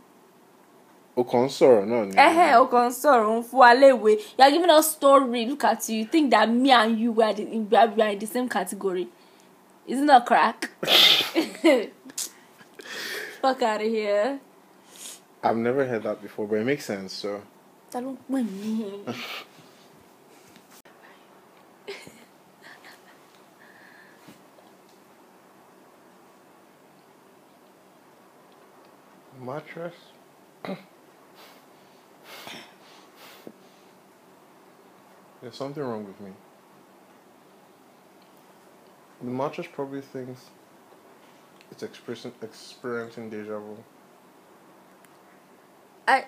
O 1.19 1.23
kàn 1.31 1.43
ń 1.45 1.49
sọ̀rọ̀ 1.57 1.83
náà 1.91 2.03
ni. 2.07 2.13
Eh, 2.25 2.53
o 2.61 2.65
kàn 2.73 2.89
sọ̀rọ̀ 3.01 3.33
ń 3.39 3.43
fún 3.47 3.59
wa 3.63 3.69
léwe. 3.81 4.11
You 4.37 4.43
are 4.45 4.51
giving 4.53 4.69
us 4.77 4.87
story. 4.95 5.41
Look 5.49 5.63
at 5.71 5.79
you. 5.89 5.95
You 5.99 6.05
think 6.13 6.31
that 6.31 6.47
me 6.61 6.69
and 6.71 6.91
you 7.01 7.11
were 7.19 7.33
the, 7.37 7.43
we 7.69 7.75
are 7.77 7.87
we 7.95 8.01
are 8.05 8.11
in 8.15 8.19
the 8.19 8.25
same 8.35 8.47
category? 8.57 9.05
Isn't 9.85 10.05
that 10.11 10.25
crack? 10.25 10.69
Fuck 13.41 13.61
out 13.69 13.81
of 13.81 13.87
here. 13.97 14.39
I've 15.43 15.57
never 15.57 15.85
heard 15.85 16.03
that 16.03 16.21
before, 16.21 16.47
but 16.47 16.59
it 16.59 16.65
makes 16.65 16.85
sense. 16.85 17.11
So 17.21 17.41
Ta 17.91 17.99
ló 17.99 18.11
ń 18.11 18.17
pè 18.31 18.39
mí? 18.43 19.15
mattress. 29.41 29.95
There's 35.41 35.55
something 35.55 35.81
wrong 35.81 36.05
with 36.05 36.19
me. 36.19 36.31
The 39.21 39.29
mattress 39.29 39.67
probably 39.71 40.01
thinks 40.01 40.45
it's 41.71 41.83
experiencing 41.83 42.33
experiencing 42.41 43.29
deja 43.29 43.59
vu. 43.59 43.77
I. 46.07 46.25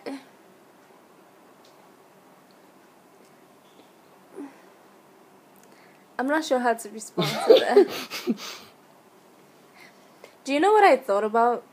I'm 6.19 6.27
not 6.27 6.45
sure 6.45 6.59
how 6.59 6.73
to 6.73 6.89
respond 6.89 7.29
to 7.29 7.59
that. 7.59 8.37
Do 10.43 10.53
you 10.53 10.59
know 10.59 10.71
what 10.71 10.83
I 10.83 10.97
thought 10.97 11.23
about? 11.23 11.63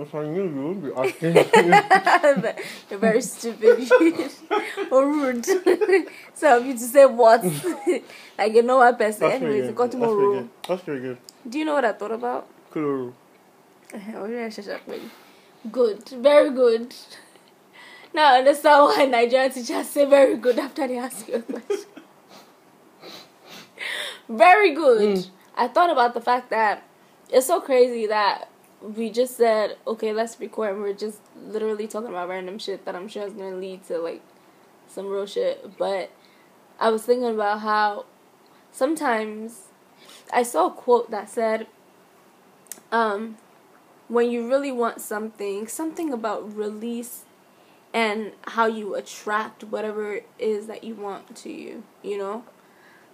If 0.00 0.14
I 0.14 0.24
knew 0.24 0.44
you 0.44 0.68
would 0.68 0.82
be 0.82 0.92
asking. 0.96 1.34
You're 2.90 2.98
very 2.98 3.20
stupid 3.20 3.90
or 4.90 5.06
rude. 5.06 5.44
so 6.34 6.58
you 6.58 6.72
to 6.72 6.78
say 6.78 7.04
what? 7.04 7.44
like 8.38 8.54
you 8.54 8.62
know 8.62 8.78
what 8.78 8.98
person. 8.98 9.30
Anyways, 9.30 9.66
good. 9.66 9.74
got 9.76 9.90
That's 9.90 9.96
more 9.96 10.16
good. 10.16 10.48
That's 10.66 10.82
very 10.84 11.00
good. 11.00 11.18
Do 11.46 11.58
you 11.58 11.66
know 11.66 11.74
what 11.74 11.84
I 11.84 11.92
thought 11.92 12.12
about? 12.12 12.48
Shut 14.50 14.68
up. 14.68 14.80
Good, 15.70 16.08
very 16.08 16.50
good. 16.50 16.94
Now 18.14 18.34
I 18.34 18.38
understand 18.38 18.84
why 18.84 19.04
Nigerian 19.04 19.52
teachers 19.52 19.88
say 19.88 20.06
very 20.06 20.36
good 20.36 20.58
after 20.58 20.88
they 20.88 20.96
ask 20.98 21.28
you 21.28 21.34
a 21.36 21.42
question. 21.42 21.90
very 24.30 24.74
good. 24.74 25.18
Mm. 25.18 25.30
I 25.56 25.68
thought 25.68 25.90
about 25.90 26.14
the 26.14 26.20
fact 26.22 26.48
that 26.50 26.84
it's 27.28 27.46
so 27.46 27.60
crazy 27.60 28.06
that 28.06 28.49
we 28.82 29.10
just 29.10 29.36
said, 29.36 29.76
okay, 29.86 30.12
let's 30.12 30.38
record, 30.40 30.74
and 30.74 30.82
we're 30.82 30.92
just 30.94 31.20
literally 31.36 31.86
talking 31.86 32.08
about 32.08 32.28
random 32.28 32.58
shit 32.58 32.84
that 32.84 32.96
I'm 32.96 33.08
sure 33.08 33.26
is 33.26 33.32
gonna 33.32 33.56
lead 33.56 33.84
to 33.86 33.98
like 33.98 34.22
some 34.88 35.06
real 35.06 35.26
shit. 35.26 35.76
But 35.78 36.10
I 36.78 36.90
was 36.90 37.02
thinking 37.02 37.28
about 37.28 37.60
how 37.60 38.06
sometimes 38.72 39.68
I 40.32 40.42
saw 40.42 40.68
a 40.68 40.70
quote 40.70 41.10
that 41.10 41.28
said, 41.28 41.66
um, 42.90 43.36
when 44.08 44.30
you 44.30 44.48
really 44.48 44.72
want 44.72 45.00
something, 45.00 45.68
something 45.68 46.12
about 46.12 46.56
release 46.56 47.24
and 47.92 48.32
how 48.42 48.66
you 48.66 48.94
attract 48.94 49.64
whatever 49.64 50.14
it 50.14 50.28
is 50.38 50.66
that 50.66 50.84
you 50.84 50.94
want 50.94 51.36
to 51.36 51.52
you, 51.52 51.82
you 52.02 52.16
know? 52.16 52.44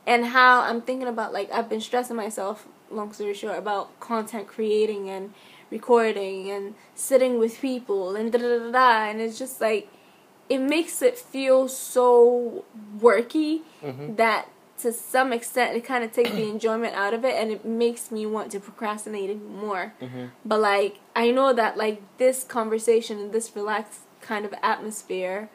And 0.06 0.26
how 0.26 0.61
I'm 0.61 0.80
thinking 0.80 1.08
about 1.08 1.32
like 1.32 1.50
I've 1.52 1.68
been 1.68 1.80
stressing 1.80 2.16
myself, 2.16 2.68
long 2.90 3.12
story 3.12 3.35
short, 3.35 3.58
about 3.58 3.99
content 4.00 4.46
creating 4.46 5.11
and 5.11 5.35
recording 5.70 6.50
and 6.50 6.75
sitting 6.94 7.38
with 7.38 7.61
people 7.61 8.16
and 8.16 8.32
da 8.32 8.38
da 8.38 8.58
da 8.58 8.70
da 8.70 9.04
and 9.11 9.20
it's 9.20 9.38
just 9.38 9.61
like 9.61 9.88
it 10.49 10.58
makes 10.58 11.02
it 11.02 11.18
feel 11.18 11.68
so 11.68 12.64
worky 12.99 13.61
Mm-hmm. 13.82 14.16
that 14.16 14.49
to 14.78 14.92
some 14.92 15.32
extent 15.32 15.76
it 15.76 15.85
kind 15.85 16.02
of 16.04 16.12
takes 16.12 16.30
the 16.30 16.49
enjoyment 16.49 16.94
out 16.94 17.14
of 17.14 17.25
it 17.25 17.35
and 17.35 17.50
it 17.50 17.64
makes 17.64 18.11
me 18.11 18.26
want 18.26 18.50
to 18.52 18.61
procrastinate 18.61 19.30
even 19.30 19.56
more 19.56 19.92
Mm-hmm. 20.00 20.26
but 20.44 20.61
like 20.61 20.99
i 21.14 21.30
know 21.30 21.52
that 21.52 21.76
like 21.76 22.00
this 22.18 22.42
conversation 22.44 23.18
and 23.18 23.32
this 23.32 23.54
relaxed 23.56 24.00
kind 24.20 24.44
of 24.44 24.52
atmosphere 24.62 25.49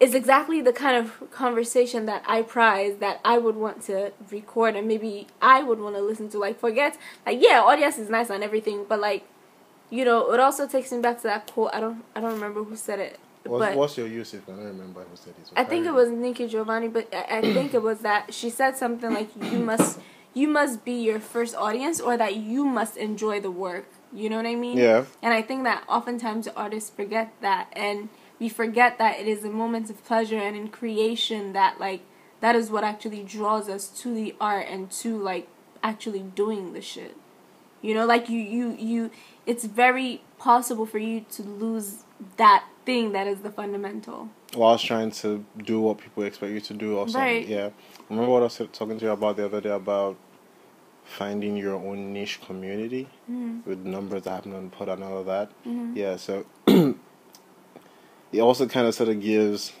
is 0.00 0.14
exactly 0.14 0.60
the 0.60 0.72
kind 0.72 0.96
of 0.96 1.30
conversation 1.30 2.06
that 2.06 2.22
i 2.26 2.42
prize 2.42 2.96
that 2.98 3.20
i 3.24 3.38
would 3.38 3.56
want 3.56 3.82
to 3.82 4.12
record 4.30 4.74
and 4.76 4.88
maybe 4.88 5.26
i 5.40 5.62
would 5.62 5.78
want 5.78 5.94
to 5.94 6.02
listen 6.02 6.28
to 6.28 6.38
like 6.38 6.58
forget 6.58 6.98
like 7.24 7.40
yeah 7.40 7.60
audience 7.60 7.98
is 7.98 8.08
nice 8.10 8.30
on 8.30 8.42
everything 8.42 8.84
but 8.88 9.00
like 9.00 9.24
you 9.90 10.04
know 10.04 10.32
it 10.32 10.40
also 10.40 10.66
takes 10.66 10.90
me 10.92 11.00
back 11.00 11.16
to 11.16 11.24
that 11.24 11.50
quote 11.52 11.70
i 11.72 11.80
don't 11.80 12.04
i 12.16 12.20
don't 12.20 12.32
remember 12.32 12.62
who 12.64 12.76
said 12.76 12.98
it 12.98 13.18
What's, 13.46 13.72
but 13.72 13.76
what's 13.76 13.98
your 13.98 14.06
use 14.06 14.32
if 14.32 14.48
I 14.48 14.52
don't 14.52 14.64
remember 14.64 15.00
who 15.00 15.16
said 15.16 15.34
it? 15.38 15.52
I 15.54 15.64
think 15.64 15.84
it 15.86 15.92
was 15.92 16.08
Nikki 16.08 16.48
Giovanni, 16.48 16.88
but 16.88 17.14
I, 17.14 17.38
I 17.38 17.40
think 17.42 17.74
it 17.74 17.82
was 17.82 17.98
that 17.98 18.32
she 18.32 18.48
said 18.48 18.78
something 18.78 19.12
like 19.12 19.28
you 19.52 19.58
must 19.58 20.00
you 20.32 20.48
must 20.48 20.84
be 20.84 20.92
your 20.92 21.20
first 21.20 21.54
audience 21.54 22.00
or 22.00 22.16
that 22.16 22.36
you 22.36 22.64
must 22.64 22.96
enjoy 22.96 23.40
the 23.40 23.50
work. 23.50 23.86
You 24.12 24.30
know 24.30 24.36
what 24.36 24.46
I 24.46 24.54
mean? 24.54 24.78
Yeah. 24.78 25.04
And 25.22 25.34
I 25.34 25.42
think 25.42 25.64
that 25.64 25.84
oftentimes 25.88 26.48
artists 26.48 26.88
forget 26.88 27.32
that 27.42 27.68
and 27.72 28.08
we 28.44 28.50
forget 28.50 28.98
that 28.98 29.18
it 29.18 29.26
is 29.26 29.40
the 29.40 29.48
moments 29.48 29.88
of 29.88 30.04
pleasure 30.04 30.36
and 30.36 30.54
in 30.54 30.68
creation 30.68 31.54
that 31.54 31.80
like 31.80 32.02
that 32.40 32.54
is 32.54 32.70
what 32.70 32.84
actually 32.84 33.22
draws 33.22 33.70
us 33.70 33.88
to 34.00 34.14
the 34.14 34.34
art 34.38 34.66
and 34.68 34.90
to 34.90 35.16
like 35.16 35.48
actually 35.82 36.20
doing 36.42 36.74
the 36.74 36.82
shit. 36.82 37.16
You 37.80 37.94
know, 37.94 38.04
like 38.04 38.28
you 38.28 38.38
you 38.56 38.66
you 38.90 39.10
it's 39.46 39.64
very 39.64 40.10
possible 40.36 40.84
for 40.84 40.98
you 40.98 41.24
to 41.36 41.42
lose 41.42 42.04
that 42.36 42.64
thing 42.84 43.12
that 43.12 43.26
is 43.26 43.38
the 43.40 43.50
fundamental. 43.50 44.28
Whilst 44.54 44.84
trying 44.84 45.10
to 45.22 45.28
do 45.72 45.80
what 45.80 45.96
people 46.04 46.22
expect 46.24 46.52
you 46.52 46.60
to 46.60 46.74
do 46.74 46.90
something. 46.96 47.14
Right. 47.22 47.46
Yeah. 47.48 47.70
Remember 48.10 48.30
what 48.30 48.42
I 48.42 48.48
was 48.52 48.60
talking 48.78 48.98
to 48.98 49.04
you 49.06 49.10
about 49.12 49.36
the 49.38 49.46
other 49.46 49.62
day 49.62 49.70
about 49.70 50.16
finding 51.04 51.56
your 51.56 51.76
own 51.76 52.12
niche 52.12 52.40
community 52.46 53.08
Mm-hmm. 53.30 53.68
with 53.68 53.80
numbers 53.86 54.22
that 54.24 54.32
happen 54.36 54.52
on 54.54 54.68
pod 54.68 54.90
and 54.90 55.02
all 55.02 55.18
of 55.22 55.26
that. 55.32 55.48
Mhm. 55.64 55.96
Yeah, 55.96 56.16
so 56.16 56.44
it 58.34 58.40
also 58.40 58.66
kind 58.66 58.86
of 58.86 58.94
sort 58.94 59.08
of 59.08 59.20
gives 59.20 59.72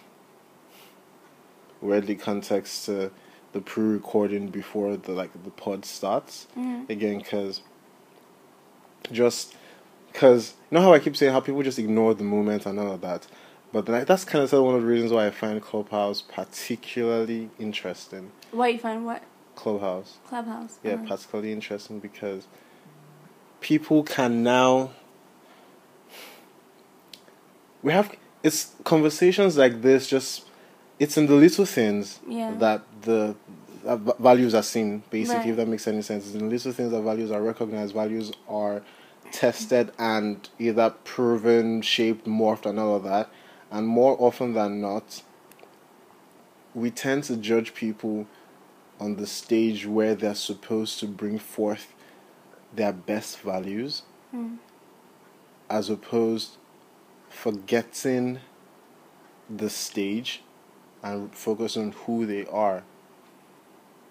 weirdly 1.80 2.14
context 2.14 2.86
to 2.86 3.10
the 3.52 3.60
pre-recording 3.60 4.48
before 4.48 4.96
the 4.96 5.12
like 5.12 5.30
the 5.44 5.50
pod 5.50 5.84
starts 5.84 6.46
Mhm. 6.56 6.88
again 6.88 7.18
because 7.18 7.60
just 9.12 9.54
because 10.12 10.54
you 10.70 10.76
know 10.78 10.82
how 10.82 10.92
I 10.94 10.98
keep 10.98 11.16
saying 11.16 11.32
how 11.32 11.40
people 11.40 11.62
just 11.62 11.78
ignore 11.78 12.14
the 12.14 12.24
moment 12.24 12.64
and 12.66 12.78
all 12.78 12.92
of 12.92 13.00
that, 13.02 13.26
but 13.72 13.88
like, 13.88 14.06
that's 14.06 14.24
kind 14.24 14.42
of 14.42 14.50
sort 14.50 14.60
of 14.60 14.66
one 14.66 14.74
of 14.76 14.82
the 14.82 14.86
reasons 14.88 15.12
why 15.12 15.26
I 15.26 15.30
find 15.30 15.60
Clubhouse 15.60 16.22
particularly 16.22 17.50
interesting. 17.58 18.30
Why 18.52 18.68
you 18.68 18.78
find 18.78 19.04
what? 19.04 19.22
Clubhouse, 19.56 20.18
Clubhouse. 20.28 20.78
yeah, 20.82 20.94
Uh-huh. 20.94 21.06
particularly 21.08 21.52
interesting 21.52 21.98
because 22.00 22.46
people 23.60 24.02
can 24.02 24.42
now 24.42 24.90
we 27.82 27.92
have 27.92 28.14
it's 28.44 28.74
conversations 28.84 29.56
like 29.56 29.82
this 29.82 30.06
just 30.06 30.44
it's 31.00 31.16
in 31.16 31.26
the 31.26 31.34
little 31.34 31.64
things 31.64 32.20
Yeah. 32.28 32.52
that 32.58 32.82
the 33.02 33.34
uh, 33.84 33.96
values 33.96 34.54
are 34.54 34.62
seen 34.62 35.02
basically 35.10 35.40
Right. 35.40 35.48
if 35.50 35.56
that 35.56 35.68
makes 35.68 35.86
any 35.88 36.02
sense 36.02 36.26
it's 36.26 36.34
in 36.34 36.40
the 36.48 36.54
little 36.54 36.72
things 36.72 36.92
that 36.92 37.00
values 37.02 37.30
are 37.30 37.42
recognized 37.42 37.92
values 37.94 38.30
are 38.48 38.82
tested 39.32 39.90
and 39.98 40.48
either 40.58 40.90
proven 41.04 41.82
shaped 41.82 42.26
morphed 42.26 42.66
and 42.66 42.78
all 42.78 42.94
of 42.94 43.02
that 43.04 43.28
and 43.70 43.86
more 43.88 44.16
often 44.20 44.52
than 44.54 44.80
not 44.80 45.22
we 46.74 46.90
tend 46.90 47.24
to 47.24 47.36
judge 47.36 47.74
people 47.74 48.26
on 49.00 49.16
the 49.16 49.26
stage 49.26 49.86
where 49.86 50.14
they're 50.14 50.34
supposed 50.34 50.98
to 51.00 51.06
bring 51.06 51.38
forth 51.38 51.92
their 52.74 52.92
best 52.92 53.40
values 53.40 54.02
Mm. 54.34 54.56
as 55.70 55.88
opposed 55.90 56.56
forgetting 57.34 58.38
the 59.50 59.68
stage 59.68 60.42
and 61.02 61.34
focus 61.34 61.76
on 61.76 61.92
who 62.06 62.24
they 62.24 62.46
are. 62.46 62.82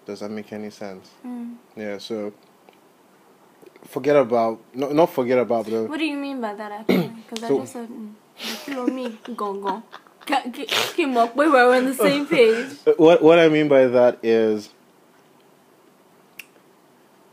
Does 0.06 0.20
that 0.20 0.30
make 0.30 0.52
any 0.52 0.70
sense? 0.70 1.10
Mm. 1.26 1.56
Yeah, 1.76 1.98
so 1.98 2.32
forget 3.84 4.16
about 4.16 4.60
no, 4.74 4.90
not 4.92 5.10
forget 5.10 5.38
about 5.38 5.66
the 5.66 5.84
What 5.84 5.98
do 5.98 6.04
you 6.04 6.16
mean 6.16 6.40
by 6.40 6.54
that 6.54 6.70
actually? 6.70 7.12
Because 7.28 7.48
So- 7.48 7.56
I 7.56 7.60
just 7.60 7.72
said, 7.72 7.88
mm, 7.88 8.94
me, 8.94 9.18
gone. 9.34 9.82
Came 10.94 11.16
up, 11.18 11.36
we 11.36 11.48
were 11.48 11.74
on 11.74 11.84
the 11.84 11.94
same 11.94 12.26
page. 12.36 12.68
what 12.96 13.22
what 13.22 13.38
I 13.38 13.48
mean 13.48 13.68
by 13.68 13.86
that 13.86 14.18
is 14.22 14.70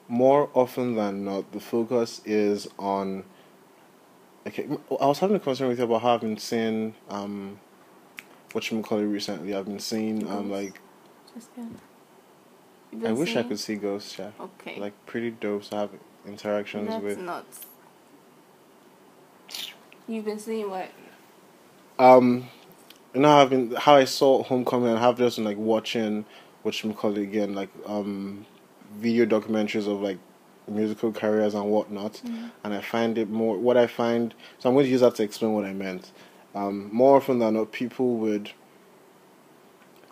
more 0.10 0.50
often 0.54 0.96
than 0.96 1.24
not 1.24 1.52
the 1.54 1.60
focus 1.62 2.22
is 2.26 2.68
on 2.78 3.24
okay 4.48 4.68
I 5.00 5.06
was 5.06 5.20
having 5.20 5.36
a 5.36 5.40
conversation 5.40 5.68
with 5.68 5.80
you 5.80 5.86
about 5.86 6.02
how 6.02 6.16
I've 6.16 6.22
been 6.22 6.38
seeing 6.38 6.96
um 7.10 7.60
what 8.54 8.70
you 8.70 8.82
call 8.82 9.00
it 9.00 9.04
recently. 9.04 9.56
I've 9.56 9.66
been 9.66 9.80
seeing 9.80 10.28
um 10.30 10.50
like. 10.50 10.80
I 13.06 13.12
wish 13.14 13.38
I 13.38 13.44
could 13.44 13.60
see 13.60 13.76
ghosts, 13.76 14.18
yeah. 14.20 14.32
Okay. 14.40 14.80
Like 14.80 14.94
pretty 15.06 15.32
dope 15.32 15.64
to 15.66 15.76
have 15.76 15.90
interactions 16.28 16.90
That's 16.90 17.04
with 17.04 17.20
nuts. 17.20 17.62
You've 20.08 20.26
been 20.26 20.40
seeing 20.40 20.70
what? 20.70 20.90
um 22.00 22.48
know 23.14 23.30
I've 23.30 23.50
been 23.50 23.72
how 23.76 23.96
I 23.96 24.06
saw 24.06 24.44
Homecoming 24.44 24.90
and 24.90 25.00
have 25.00 25.18
just 25.18 25.38
been 25.38 25.46
like 25.46 25.58
watching 25.58 26.26
what 26.64 26.82
you 26.84 26.94
call 26.94 27.18
it 27.18 27.22
again, 27.22 27.54
like 27.56 27.70
um 27.86 28.46
video 28.96 29.26
documentaries 29.26 29.88
of 29.88 30.02
like 30.02 30.18
musical 30.68 31.12
careers 31.12 31.54
and 31.54 31.66
whatnot 31.70 32.14
Mm-hmm. 32.14 32.46
and 32.64 32.74
I 32.74 32.82
find 32.82 33.18
it 33.18 33.30
more 33.30 33.58
what 33.58 33.78
I 33.78 33.88
find 33.88 34.34
so 34.60 34.70
I'm 34.70 34.76
going 34.76 34.86
to 34.86 34.92
use 34.92 35.02
that 35.02 35.16
to 35.16 35.24
explain 35.24 35.54
what 35.54 35.66
I 35.66 35.74
meant. 35.74 36.12
Um 36.56 36.90
more 36.94 37.18
often 37.18 37.40
than 37.40 37.54
not 37.56 37.72
people 37.72 38.16
would 38.18 38.52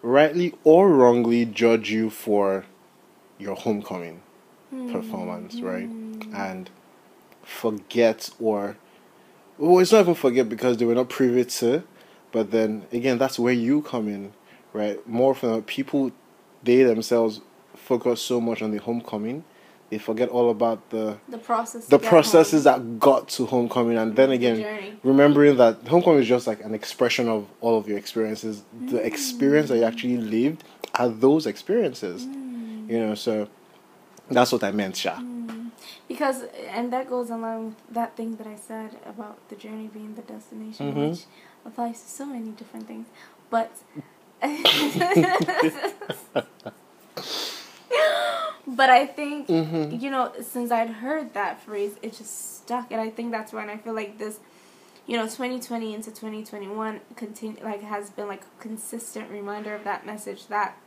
rightly 0.01 0.53
or 0.63 0.89
wrongly 0.89 1.45
judge 1.45 1.91
you 1.91 2.09
for 2.09 2.65
your 3.37 3.55
homecoming 3.55 4.21
performance, 4.91 5.59
right? 5.61 5.89
And 6.33 6.69
forget 7.43 8.29
or 8.39 8.77
well, 9.57 9.79
it's 9.79 9.91
not 9.91 10.01
even 10.01 10.15
forget 10.15 10.47
because 10.47 10.77
they 10.77 10.85
were 10.85 10.95
not 10.95 11.09
privy 11.09 11.43
to, 11.43 11.83
but 12.31 12.51
then 12.51 12.85
again, 12.93 13.17
that's 13.17 13.37
where 13.37 13.53
you 13.53 13.81
come 13.81 14.07
in, 14.07 14.33
right? 14.73 15.05
More 15.07 15.31
often, 15.31 15.61
people 15.63 16.11
they 16.63 16.83
themselves 16.83 17.41
focus 17.75 18.21
so 18.21 18.39
much 18.39 18.61
on 18.61 18.71
the 18.71 18.77
homecoming, 18.77 19.43
they 19.89 19.97
forget 19.97 20.29
all 20.29 20.49
about 20.49 20.89
the 20.89 21.17
The 21.27 21.37
process. 21.37 21.85
the 21.87 21.99
processes 21.99 22.65
home. 22.65 22.93
that 22.93 22.99
got 22.99 23.27
to 23.29 23.45
homecoming, 23.45 23.97
and 23.97 24.15
then 24.15 24.31
again, 24.31 24.61
journey. 24.61 24.93
remembering 25.03 25.57
that 25.57 25.87
homecoming 25.87 26.21
is 26.21 26.27
just 26.27 26.47
like 26.47 26.63
an 26.63 26.73
expression 26.73 27.27
of 27.27 27.47
all 27.61 27.77
of 27.77 27.87
your 27.87 27.97
experiences. 27.97 28.63
The 28.87 28.99
mm. 28.99 29.05
experience 29.05 29.69
that 29.69 29.77
you 29.77 29.83
actually 29.83 30.17
lived 30.17 30.63
are 30.95 31.09
those 31.09 31.45
experiences, 31.47 32.25
mm. 32.25 32.89
you 32.89 32.99
know. 32.99 33.15
So 33.15 33.47
that's 34.29 34.51
what 34.51 34.63
I 34.63 34.71
meant, 34.71 34.95
Sha. 34.95 35.15
Mm. 35.15 35.71
Because, 36.07 36.43
and 36.69 36.91
that 36.91 37.07
goes 37.09 37.29
along 37.29 37.67
with 37.67 37.93
that 37.93 38.15
thing 38.17 38.35
that 38.37 38.47
I 38.47 38.55
said 38.55 38.97
about 39.05 39.37
the 39.49 39.55
journey 39.55 39.89
being 39.93 40.15
the 40.15 40.23
destination, 40.23 40.93
Mhm. 40.93 41.09
which 41.11 41.25
applies 41.65 42.01
to 42.01 42.07
so 42.09 42.25
many 42.25 42.49
different 42.51 42.87
things. 42.87 43.07
But, 43.49 43.71
But 48.75 48.89
I 48.89 49.05
think 49.07 49.47
Mhm. 49.47 49.99
you 50.01 50.09
know, 50.11 50.31
since 50.41 50.71
I'd 50.71 50.89
heard 50.89 51.33
that 51.33 51.61
phrase, 51.61 51.95
it 52.01 52.13
just 52.13 52.57
stuck, 52.57 52.91
and 52.91 53.01
I 53.01 53.09
think 53.09 53.31
that's 53.31 53.51
why. 53.51 53.61
And 53.63 53.71
I 53.71 53.77
feel 53.77 53.93
like 53.93 54.17
this, 54.19 54.39
you 55.07 55.17
know, 55.17 55.27
twenty 55.27 55.59
twenty 55.59 55.93
into 55.93 56.11
twenty 56.13 56.43
twenty 56.43 56.67
one 56.67 57.01
continue 57.15 57.63
like 57.63 57.81
has 57.81 58.09
been 58.11 58.27
like 58.27 58.43
a 58.43 58.61
consistent 58.61 59.31
reminder 59.31 59.73
of 59.73 59.83
that 59.85 60.05
message 60.05 60.47
that, 60.47 60.77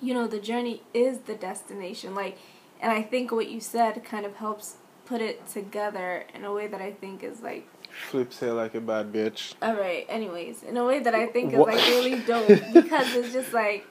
you 0.00 0.12
know, 0.12 0.26
the 0.26 0.38
journey 0.38 0.82
is 0.92 1.20
the 1.20 1.34
destination. 1.34 2.14
Like, 2.14 2.36
and 2.80 2.92
I 2.92 3.02
think 3.02 3.32
what 3.32 3.48
you 3.48 3.60
said 3.60 4.04
kind 4.04 4.26
of 4.26 4.36
helps 4.36 4.76
put 5.06 5.20
it 5.22 5.46
together 5.48 6.24
in 6.34 6.44
a 6.44 6.52
way 6.52 6.66
that 6.66 6.82
I 6.82 6.92
think 6.92 7.22
is 7.24 7.40
like 7.40 7.66
Flips 8.10 8.40
hair 8.40 8.52
like 8.52 8.74
a 8.74 8.80
bad 8.80 9.10
bitch. 9.12 9.54
all 9.62 9.74
right. 9.74 10.04
Anyways, 10.10 10.62
in 10.62 10.76
a 10.76 10.84
way 10.84 10.98
that 11.00 11.14
I 11.14 11.26
think 11.26 11.54
is 11.54 11.58
What? 11.58 11.74
like 11.74 11.86
really 11.88 12.16
dope 12.26 12.46
because 12.74 13.14
it's 13.14 13.32
just 13.32 13.52
like, 13.54 13.86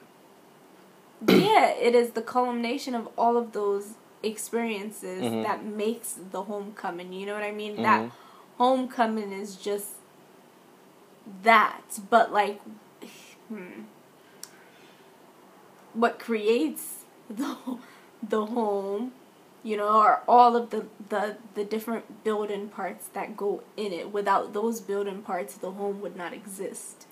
yeah, 1.26 1.70
it 1.70 1.94
is 1.94 2.10
the 2.12 2.22
culmination 2.22 2.94
of 2.94 3.08
all 3.16 3.36
of 3.36 3.52
those 3.52 3.94
experiences 4.22 5.24
Mhm. 5.24 5.42
that 5.42 5.64
makes 5.64 6.16
the 6.30 6.42
homecoming. 6.42 7.12
You 7.12 7.26
know 7.26 7.34
what 7.34 7.42
I 7.44 7.52
mean? 7.52 7.76
That 7.76 8.02
Mhm. 8.02 8.10
homecoming 8.58 9.32
is 9.32 9.56
just 9.56 9.94
that, 11.42 12.00
but 12.10 12.32
like, 12.32 12.60
hmm, 13.48 13.82
what 15.94 16.18
creates 16.18 17.04
the 17.30 17.56
the 18.22 18.46
home 18.46 19.12
you 19.64 19.76
know, 19.76 19.88
are 19.88 20.22
all 20.28 20.56
of 20.56 20.70
the, 20.70 20.86
the 21.08 21.36
the 21.54 21.64
different 21.64 22.22
building 22.24 22.68
parts 22.68 23.08
that 23.08 23.36
go 23.36 23.62
in 23.76 23.92
it. 23.92 24.12
Without 24.12 24.52
those 24.52 24.80
building 24.80 25.20
parts, 25.22 25.54
the 25.56 25.72
home 25.72 26.00
would 26.00 26.16
not 26.16 26.32
exist. 26.32 27.06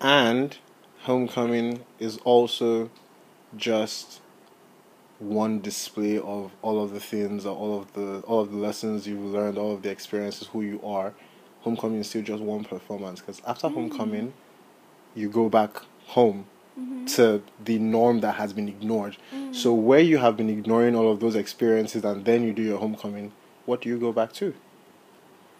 And 0.00 0.56
homecoming 1.02 1.84
is 1.98 2.16
also 2.24 2.90
just 3.56 4.20
one 5.18 5.60
display 5.60 6.18
of 6.18 6.50
all 6.62 6.82
of 6.82 6.92
the 6.92 7.00
things, 7.00 7.46
or 7.46 7.56
all 7.56 7.78
of 7.78 7.92
the 7.92 8.20
all 8.26 8.40
of 8.40 8.50
the 8.50 8.56
lessons 8.56 9.06
you've 9.06 9.24
learned, 9.24 9.56
all 9.56 9.72
of 9.74 9.82
the 9.82 9.90
experiences, 9.90 10.48
who 10.48 10.62
you 10.62 10.80
are. 10.84 11.14
Homecoming 11.60 12.00
is 12.00 12.08
still 12.08 12.22
just 12.22 12.42
one 12.42 12.64
performance 12.64 13.20
because 13.20 13.40
after 13.46 13.68
mm. 13.68 13.74
homecoming, 13.74 14.32
you 15.14 15.28
go 15.28 15.48
back 15.48 15.76
home 16.06 16.46
mm-hmm. 16.78 17.04
to 17.06 17.42
the 17.64 17.78
norm 17.78 18.20
that 18.20 18.34
has 18.34 18.52
been 18.52 18.68
ignored. 18.68 19.16
Mm. 19.32 19.54
So 19.54 19.72
where 19.72 20.00
you 20.00 20.18
have 20.18 20.36
been 20.36 20.50
ignoring 20.50 20.96
all 20.96 21.10
of 21.10 21.20
those 21.20 21.36
experiences 21.36 22.04
and 22.04 22.24
then 22.24 22.42
you 22.42 22.52
do 22.52 22.62
your 22.62 22.78
homecoming, 22.78 23.32
what 23.64 23.82
do 23.82 23.88
you 23.88 23.98
go 23.98 24.12
back 24.12 24.32
to? 24.34 24.54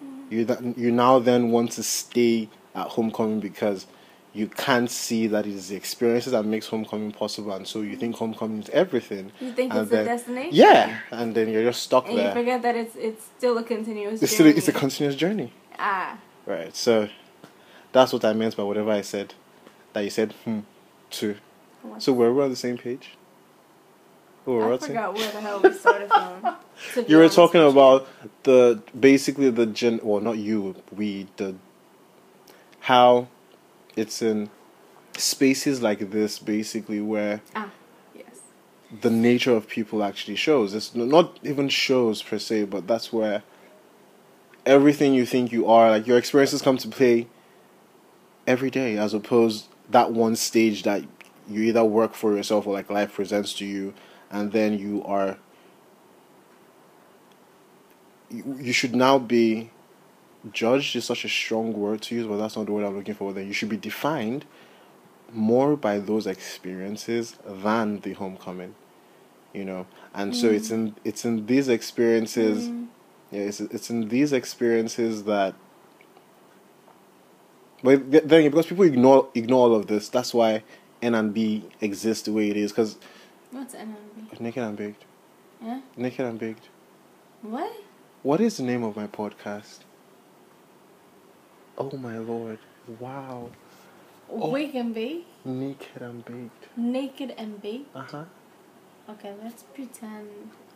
Mm. 0.05 0.33
You 0.33 0.45
th- 0.45 0.77
you 0.77 0.91
now 0.91 1.21
then 1.21 1.51
want 1.51 1.73
to 1.73 1.85
stay 1.85 2.49
at 2.75 2.89
homecoming 2.89 3.39
because 3.39 3.87
you 4.35 4.47
can't 4.49 4.91
see 4.91 5.27
that 5.27 5.47
it 5.47 5.53
is 5.55 5.69
the 5.69 5.77
experiences 5.77 6.33
that 6.33 6.45
makes 6.45 6.67
homecoming 6.67 7.13
possible, 7.13 7.53
and 7.53 7.67
so 7.67 7.83
you 7.83 7.97
think 7.97 8.17
homecoming 8.17 8.63
is 8.63 8.71
everything. 8.71 9.31
You 9.41 9.53
think 9.53 9.73
and 9.73 9.83
it's 9.83 9.91
then- 9.91 10.03
a 10.07 10.09
destination? 10.09 10.51
Yeah, 10.55 10.99
and 11.11 11.35
then 11.35 11.49
you're 11.51 11.65
just 11.65 11.83
stuck 11.83 12.07
And 12.07 12.15
you 12.15 12.21
there. 12.23 12.33
forget 12.33 12.63
that 12.63 12.75
it's 12.77 12.97
it's 12.97 13.25
still 13.37 13.59
a 13.59 13.63
continuous. 13.63 14.23
It's 14.23 14.33
still 14.33 14.47
journey. 14.47 14.59
it's 14.59 14.69
a 14.69 14.73
continuous 14.73 15.17
journey. 15.17 15.53
ah. 15.79 16.19
Right. 16.47 16.75
So 16.75 17.09
that's 17.93 18.13
what 18.13 18.25
I 18.25 18.33
meant 18.33 18.57
by 18.57 18.63
whatever 18.65 18.91
I 18.91 19.03
said. 19.03 19.35
That 19.93 20.01
you 20.05 20.11
said 20.11 20.33
hmm 20.45 20.61
to. 21.11 21.37
What? 21.83 22.03
So 22.03 22.13
were 22.13 22.33
we 22.33 22.43
on 22.43 22.51
the 22.51 22.57
same 22.57 22.79
page? 22.79 23.11
Oh, 24.47 24.57
we're 24.57 24.63
I 24.63 24.65
on 24.65 24.71
the 24.73 24.79
same- 24.81 24.89
forgot 24.89 25.15
where 25.15 25.31
the 25.31 25.41
hell 25.41 25.61
we 25.61 25.73
started 25.85 26.09
from. 26.09 27.05
You 27.07 27.19
were 27.19 27.29
talking 27.29 27.61
about 27.63 28.09
the 28.45 28.81
basically 28.99 29.51
the 29.51 29.67
gen 29.67 30.01
well 30.03 30.21
not 30.21 30.39
you 30.39 30.75
we 30.91 31.29
the 31.37 31.55
how 32.81 33.29
it's 33.97 34.23
in 34.23 34.51
spaces 35.17 35.83
like 35.83 36.11
this 36.11 36.39
basically 36.39 37.01
where 37.01 37.43
Ah, 37.55 37.71
yes. 38.15 38.41
the 39.01 39.11
nature 39.11 39.53
of 39.55 39.69
people 39.69 40.03
actually 40.03 40.37
shows. 40.37 40.75
It's 40.75 40.95
not 40.95 41.39
even 41.43 41.69
shows 41.69 42.23
per 42.23 42.39
se, 42.39 42.65
but 42.65 42.87
that's 42.87 43.13
where 43.13 43.43
everything 44.65 45.13
you 45.13 45.27
think 45.27 45.53
you 45.53 45.67
are, 45.67 45.91
like 45.91 46.07
your 46.07 46.17
experiences 46.19 46.63
come 46.63 46.79
to 46.79 46.89
play 46.89 47.27
every 48.47 48.71
day, 48.71 48.97
as 48.97 49.13
opposed 49.13 49.67
that 49.91 50.13
one 50.13 50.37
stage 50.37 50.85
that 50.85 51.03
you 51.49 51.63
either 51.63 51.85
work 51.85 52.15
for 52.15 52.35
yourself 52.37 52.67
or 52.67 52.73
like 52.73 52.89
life 52.89 53.13
presents 53.15 53.53
to 53.55 53.67
you, 53.67 53.93
and 54.31 54.53
then 54.53 54.79
you 54.79 55.03
are. 55.05 55.37
You, 58.31 58.57
you 58.59 58.73
should 58.73 58.95
now 58.95 59.19
be 59.19 59.72
judged 60.51 60.97
is 60.97 61.05
such 61.05 61.25
a 61.25 61.29
strong 61.29 61.73
word 61.73 62.03
to 62.03 62.15
use, 62.15 62.27
but 62.27 62.37
that's 62.39 62.57
not 62.57 62.67
the 62.67 62.73
word 62.73 62.85
I'm 62.85 62.97
looking 62.97 63.15
for. 63.15 63.33
Then 63.33 63.47
you 63.47 63.53
should 63.53 63.69
be 63.69 63.77
defined 63.77 64.45
more 65.33 65.77
by 65.77 65.99
those 65.99 66.27
experiences 66.27 67.37
than 67.47 68.01
the 68.01 68.13
homecoming 68.13 68.75
you 69.55 69.65
know 69.65 69.87
and 70.15 70.35
so 70.37 70.47
it's 70.49 70.71
in 70.71 70.95
it's 71.05 71.25
in 71.25 71.47
these 71.47 71.69
experiences 71.69 72.69
Mm. 72.69 72.89
yeah 73.31 73.41
it's 73.43 73.61
it's 73.61 73.89
in 73.89 74.09
these 74.09 74.33
experiences 74.35 75.25
that 75.25 75.55
but 77.83 78.11
then 78.11 78.45
because 78.51 78.67
people 78.67 78.85
ignore 78.85 79.29
ignore 79.35 79.69
all 79.69 79.75
of 79.75 79.87
this 79.87 80.09
that's 80.09 80.33
why 80.35 80.63
N 81.01 81.15
and 81.15 81.33
B 81.35 81.65
exist 81.81 82.27
the 82.27 82.33
way 82.33 82.51
it 82.51 82.57
is 82.57 82.73
because 82.73 82.97
What's 83.51 83.75
NMB? 83.75 84.39
naked 84.41 84.63
and 84.63 84.77
baked 84.77 85.05
Yeah. 85.63 85.81
naked 85.97 86.27
and 86.27 86.39
baked 86.39 86.69
What? 87.43 87.73
what 88.23 88.41
is 88.41 88.57
the 88.59 88.63
name 88.65 88.83
of 88.83 88.97
my 88.97 89.07
podcast 89.07 89.79
oh 91.79 91.97
my 91.97 92.19
lord 92.19 92.59
wow 93.01 93.49
Oh. 94.35 94.49
Wake 94.51 94.75
and 94.75 94.95
bake. 94.95 95.27
naked 95.45 96.01
and 96.01 96.25
baked 96.25 96.65
Naked 96.77 97.35
and 97.37 97.61
baked? 97.61 97.95
uh-huh 97.95 98.25
Okay, 99.11 99.33
let's 99.43 99.63
pretend 99.75 100.29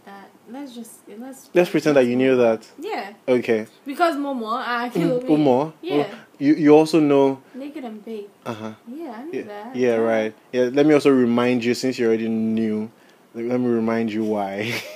that. 0.04 0.28
Let's 0.50 0.74
just 0.74 1.08
let's. 1.08 1.48
let's 1.54 1.70
pretend 1.70 1.96
that 1.96 2.04
you 2.04 2.16
knew 2.16 2.36
that 2.36 2.68
Yeah, 2.78 3.14
okay 3.26 3.66
because 3.86 4.16
Momo, 4.16 4.58
I 4.60 4.90
kill 4.90 5.20
me. 5.22 5.28
Umo 5.36 5.72
Yeah. 5.80 6.08
you 6.38 6.54
you 6.54 6.70
also 6.76 7.00
know 7.00 7.40
Naked 7.54 7.84
and 7.84 8.04
baked. 8.04 8.28
uh-huh 8.44 8.72
Yeah, 8.88 9.12
I 9.16 9.22
knew 9.24 9.38
Yeah, 9.40 9.46
that. 9.46 9.76
yeah, 9.76 9.94
right. 9.94 10.34
Yeah, 10.52 10.64
let 10.72 10.84
me 10.84 10.92
also 10.92 11.10
remind 11.10 11.64
you, 11.64 11.72
since 11.74 11.98
you 11.98 12.06
already 12.08 12.28
knew, 12.28 12.90
let 13.34 13.58
me 13.60 13.68
remind 13.68 14.12
you 14.12 14.24
why. 14.24 14.74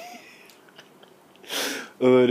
oh, 2.07 2.27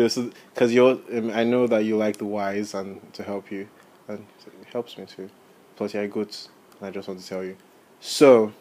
because 0.54 0.74
you're, 0.74 1.00
um, 1.14 1.32
I 1.32 1.44
know 1.44 1.68
that 1.68 1.84
you 1.86 1.98
like 1.98 2.18
the 2.18 2.26
wise 2.26 2.74
and 2.74 3.02
to 3.14 3.24
help 3.24 3.52
you, 3.52 3.68
and 4.08 4.26
it 4.46 4.68
helps 4.72 4.98
me 4.98 5.06
too. 5.06 5.30
Plus, 5.76 5.94
you're 5.94 6.08
good, 6.08 6.36
and 6.80 6.88
I 6.88 6.92
just 6.92 7.08
want 7.08 7.20
to 7.20 7.28
tell 7.28 7.44
you. 7.44 7.56
So, 8.00 8.52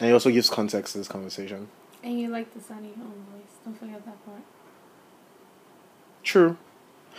and 0.00 0.10
it 0.10 0.12
also 0.12 0.30
gives 0.30 0.50
context 0.50 0.92
to 0.92 0.98
this 0.98 1.08
conversation. 1.08 1.68
And 2.02 2.20
you 2.20 2.28
like 2.28 2.52
the 2.54 2.60
sunny 2.60 2.92
home 2.96 3.24
voice. 3.32 3.50
Don't 3.64 3.78
forget 3.78 4.04
that 4.04 4.24
part. 4.24 4.42
True. 6.22 6.56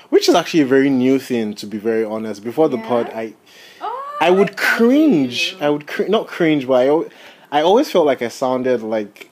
Which 0.10 0.29
is 0.29 0.36
actually 0.36 0.62
a 0.62 0.65
very 0.65 0.89
new 0.89 1.19
thing, 1.19 1.53
to 1.55 1.65
be 1.67 1.77
very 1.77 2.05
honest. 2.05 2.43
Before 2.43 2.69
the 2.69 2.77
pod, 2.77 3.10
I 3.13 3.34
Oh, 3.82 4.17
I 4.21 4.29
would 4.29 4.55
cringe. 4.55 5.53
you. 5.53 5.65
I 5.65 5.69
would 5.69 5.88
cr- 5.88 6.03
not 6.08 6.27
cringe, 6.27 6.67
but 6.67 6.88
I, 6.88 7.60
I 7.60 7.62
always 7.62 7.91
felt 7.91 8.05
like 8.05 8.21
I 8.21 8.27
sounded 8.29 8.82
like 8.82 9.29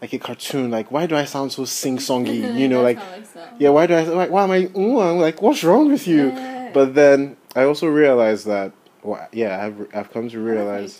like 0.00 0.12
a 0.12 0.18
cartoon. 0.18 0.70
Like, 0.70 0.90
why 0.90 1.06
do 1.06 1.16
I 1.16 1.24
sound 1.24 1.52
so 1.52 1.64
sing 1.64 1.98
songy? 1.98 2.54
You 2.60 2.68
know, 2.68 2.82
like 2.82 2.98
That's 2.98 3.32
how 3.34 3.42
I 3.42 3.46
sound. 3.46 3.60
yeah, 3.60 3.70
why 3.70 3.86
do 3.86 3.94
I 3.94 4.02
like 4.04 4.30
why 4.30 4.44
am 4.44 4.50
I? 4.50 4.70
Ooh, 4.76 5.00
I'm 5.00 5.18
like, 5.18 5.42
what's 5.42 5.62
wrong 5.64 5.90
with 5.90 6.06
you? 6.06 6.30
Yeah. 6.32 6.70
But 6.72 6.94
then 6.94 7.36
I 7.56 7.64
also 7.64 7.86
realized 7.86 8.46
that. 8.46 8.72
Well, 9.02 9.26
yeah, 9.32 9.64
I've 9.64 9.78
I've 9.94 10.10
come 10.12 10.28
to 10.28 10.36
I 10.36 10.40
like 10.40 10.56
how 10.56 10.64
realize 10.64 10.98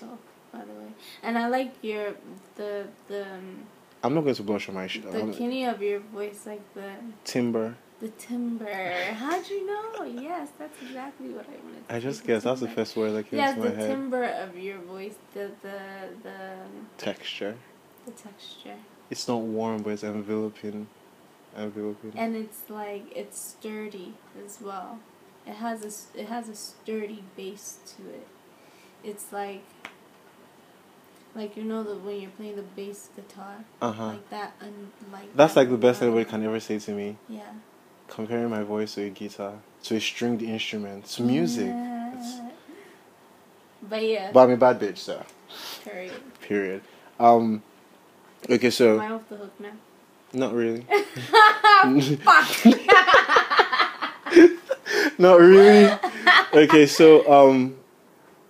by 0.52 0.60
the 0.60 0.72
way, 0.80 0.90
and 1.22 1.36
I 1.36 1.48
like 1.48 1.72
your 1.82 2.14
the 2.56 2.86
the 3.08 3.22
um, 3.24 3.66
I'm 4.04 4.14
not 4.14 4.22
going 4.22 4.36
to 4.36 4.42
blush 4.44 4.68
on 4.68 4.76
my 4.76 4.86
sh- 4.86 5.00
the 5.02 5.32
kinny 5.36 5.64
of 5.66 5.82
your 5.82 5.98
voice, 6.00 6.46
like 6.46 6.62
the 6.74 6.92
timbre. 7.24 7.74
the 8.00 8.08
timbre. 8.10 8.72
How'd 9.14 9.48
you 9.50 9.66
know? 9.66 10.04
Yes, 10.04 10.48
that's 10.58 10.80
exactly 10.80 11.30
what 11.30 11.46
I 11.46 11.58
wanted. 11.64 11.88
To 11.88 11.94
I 11.96 11.98
just 11.98 12.24
guess 12.24 12.44
that's 12.44 12.60
the 12.60 12.68
first 12.68 12.96
word 12.96 13.10
that 13.12 13.28
came 13.28 13.40
Yes, 13.40 13.54
to 13.54 13.60
the 13.60 13.70
my 13.70 13.74
head. 13.74 13.90
timbre 13.90 14.24
of 14.24 14.56
your 14.56 14.78
voice, 14.78 15.16
the 15.34 15.50
the 15.62 15.78
the 16.22 16.38
Texture. 16.96 17.56
The 18.08 18.22
texture, 18.28 18.76
It's 19.10 19.26
not 19.28 19.40
warm, 19.40 19.82
but 19.82 19.90
it's 19.90 20.04
enveloping. 20.04 20.86
Enveloping. 21.56 22.12
and 22.16 22.36
it's 22.36 22.68
like 22.68 23.04
it's 23.16 23.38
sturdy 23.58 24.14
as 24.44 24.58
well. 24.60 24.98
It 25.46 25.54
has 25.54 25.78
a 26.14 26.20
it 26.20 26.26
has 26.28 26.48
a 26.48 26.54
sturdy 26.54 27.24
base 27.36 27.78
to 27.96 28.02
it. 28.10 28.26
It's 29.02 29.32
like 29.32 29.64
like 31.34 31.56
you 31.56 31.64
know 31.64 31.82
the 31.82 31.94
when 31.96 32.20
you're 32.20 32.30
playing 32.30 32.56
the 32.56 32.62
bass 32.62 33.08
guitar 33.16 33.64
Uh 33.80 33.92
huh. 33.92 34.06
like 34.08 34.30
that 34.30 34.52
and 34.60 34.90
like 35.12 35.34
That's 35.36 35.54
that 35.54 35.60
like 35.60 35.70
the 35.70 35.76
best 35.78 36.02
anybody 36.02 36.24
can 36.24 36.44
ever 36.44 36.60
say 36.60 36.78
to 36.78 36.90
me. 36.92 37.16
Yeah. 37.28 37.52
comparing 38.08 38.50
my 38.50 38.62
voice 38.62 38.94
to 38.94 39.02
a 39.04 39.10
guitar, 39.10 39.54
to 39.84 39.96
a 39.96 40.00
stringed 40.00 40.42
instrument, 40.42 41.04
to 41.06 41.22
music. 41.22 41.66
Yeah. 41.66 42.08
It's- 42.12 42.40
But 43.82 44.02
yeah, 44.04 44.32
But 44.32 44.40
I'm 44.44 44.50
a 44.50 44.56
bad 44.56 44.80
bitch, 44.80 44.98
so 44.98 45.24
period. 45.84 46.20
period. 46.40 46.82
Um, 47.20 47.62
okay, 48.50 48.70
so. 48.70 48.94
Am 48.94 49.00
I 49.00 49.14
off 49.14 49.28
the 49.28 49.36
hook 49.36 49.52
now? 49.60 49.72
not 50.32 50.52
really, 50.52 50.82
Fuck. 52.16 52.66
not 55.18 55.40
really. 55.40 55.90
Okay, 56.54 56.86
so 56.86 57.30
um, 57.30 57.76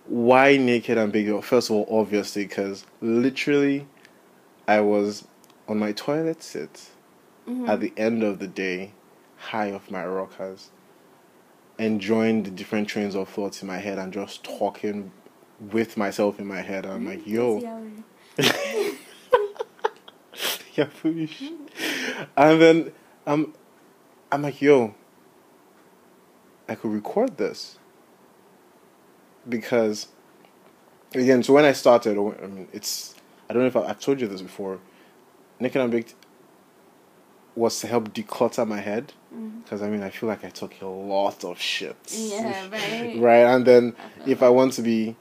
why 0.07 0.55
naked 0.55 0.97
and 0.97 1.11
big? 1.11 1.43
First 1.43 1.69
of 1.69 1.75
all, 1.75 1.99
obviously, 1.99 2.45
because 2.45 2.85
literally, 3.01 3.85
I 4.67 4.79
was 4.79 5.27
on 5.67 5.79
my 5.79 5.91
toilet 5.91 6.41
sit 6.41 6.89
Mhm. 7.47 7.67
at 7.67 7.81
the 7.81 7.91
end 7.97 8.23
of 8.23 8.39
the 8.39 8.47
day, 8.47 8.91
high 9.37 9.71
off 9.73 9.91
my 9.91 10.05
rockers, 10.05 10.69
enjoying 11.77 12.43
the 12.43 12.51
different 12.51 12.87
trains 12.87 13.15
of 13.15 13.27
thoughts 13.27 13.61
in 13.61 13.67
my 13.67 13.77
head 13.79 13.97
and 13.99 14.13
just 14.13 14.43
talking 14.45 15.11
with 15.59 15.97
myself 15.97 16.39
in 16.39 16.47
my 16.47 16.61
head. 16.61 16.85
I'm 16.85 17.05
like, 17.05 17.27
yo, 17.27 17.61
And 22.37 22.61
then 22.61 22.91
I'm, 23.25 23.53
I'm 24.31 24.41
like, 24.41 24.61
yo, 24.61 24.95
I 26.67 26.75
could 26.75 26.91
record 26.91 27.37
this 27.37 27.77
because, 29.47 30.07
again, 31.13 31.43
so 31.43 31.53
when 31.53 31.65
I 31.65 31.71
started, 31.73 32.17
I 32.17 32.47
mean, 32.47 32.67
it's 32.73 33.15
I 33.49 33.53
don't 33.53 33.63
know 33.63 33.67
if 33.67 33.75
I, 33.75 33.81
I've 33.89 33.99
told 33.99 34.21
you 34.21 34.27
this 34.27 34.41
before. 34.41 34.79
Naked 35.59 35.81
and 35.81 35.91
Baked 35.91 36.15
was 37.55 37.79
to 37.81 37.87
help 37.87 38.13
declutter 38.13 38.65
my 38.67 38.79
head 38.79 39.13
mm-hmm. 39.33 39.59
because 39.59 39.81
I 39.81 39.89
mean 39.89 40.03
I 40.03 40.09
feel 40.11 40.29
like 40.29 40.45
I 40.45 40.49
took 40.49 40.79
a 40.81 40.85
lot 40.85 41.43
of 41.43 41.59
shit. 41.59 41.97
Yeah, 42.09 42.67
right. 42.71 43.17
right, 43.17 43.45
and 43.45 43.65
then 43.65 43.95
if 44.25 44.43
I 44.43 44.49
want 44.49 44.73
to 44.73 44.81
be, 44.81 45.15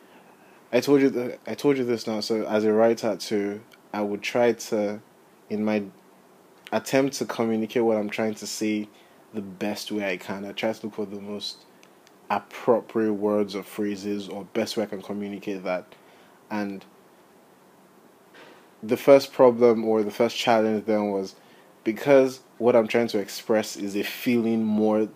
I 0.72 0.80
told 0.80 1.00
you 1.00 1.10
that 1.10 1.38
I 1.46 1.54
told 1.54 1.78
you 1.78 1.84
this 1.84 2.06
now. 2.06 2.20
So 2.20 2.46
as 2.46 2.64
a 2.64 2.72
writer 2.72 3.16
too, 3.16 3.62
I 3.92 4.02
would 4.02 4.22
try 4.22 4.52
to, 4.52 5.00
in 5.50 5.64
my 5.64 5.84
attempt 6.72 7.16
to 7.16 7.24
communicate 7.24 7.84
what 7.84 7.96
I'm 7.96 8.10
trying 8.10 8.34
to 8.36 8.46
say, 8.46 8.88
the 9.34 9.40
best 9.40 9.90
way 9.90 10.10
I 10.10 10.16
can. 10.16 10.44
I 10.44 10.52
try 10.52 10.72
to 10.72 10.86
look 10.86 10.94
for 10.94 11.06
the 11.06 11.20
most 11.20 11.64
appropriate 12.30 13.14
words 13.14 13.54
or 13.54 13.62
phrases 13.62 14.28
or 14.28 14.44
best 14.44 14.76
way 14.76 14.84
I 14.84 14.86
can 14.86 15.02
communicate 15.02 15.64
that, 15.64 15.94
and 16.50 16.84
the 18.82 18.96
first 18.96 19.32
problem 19.32 19.84
or 19.84 20.02
the 20.02 20.10
first 20.10 20.36
challenge 20.36 20.84
then 20.86 21.10
was 21.10 21.34
because 21.84 22.40
what 22.58 22.76
I'm 22.76 22.86
trying 22.86 23.08
to 23.08 23.18
express 23.18 23.76
is 23.76 23.96
a 23.96 24.02
feeling 24.02 24.64
more 24.64 25.08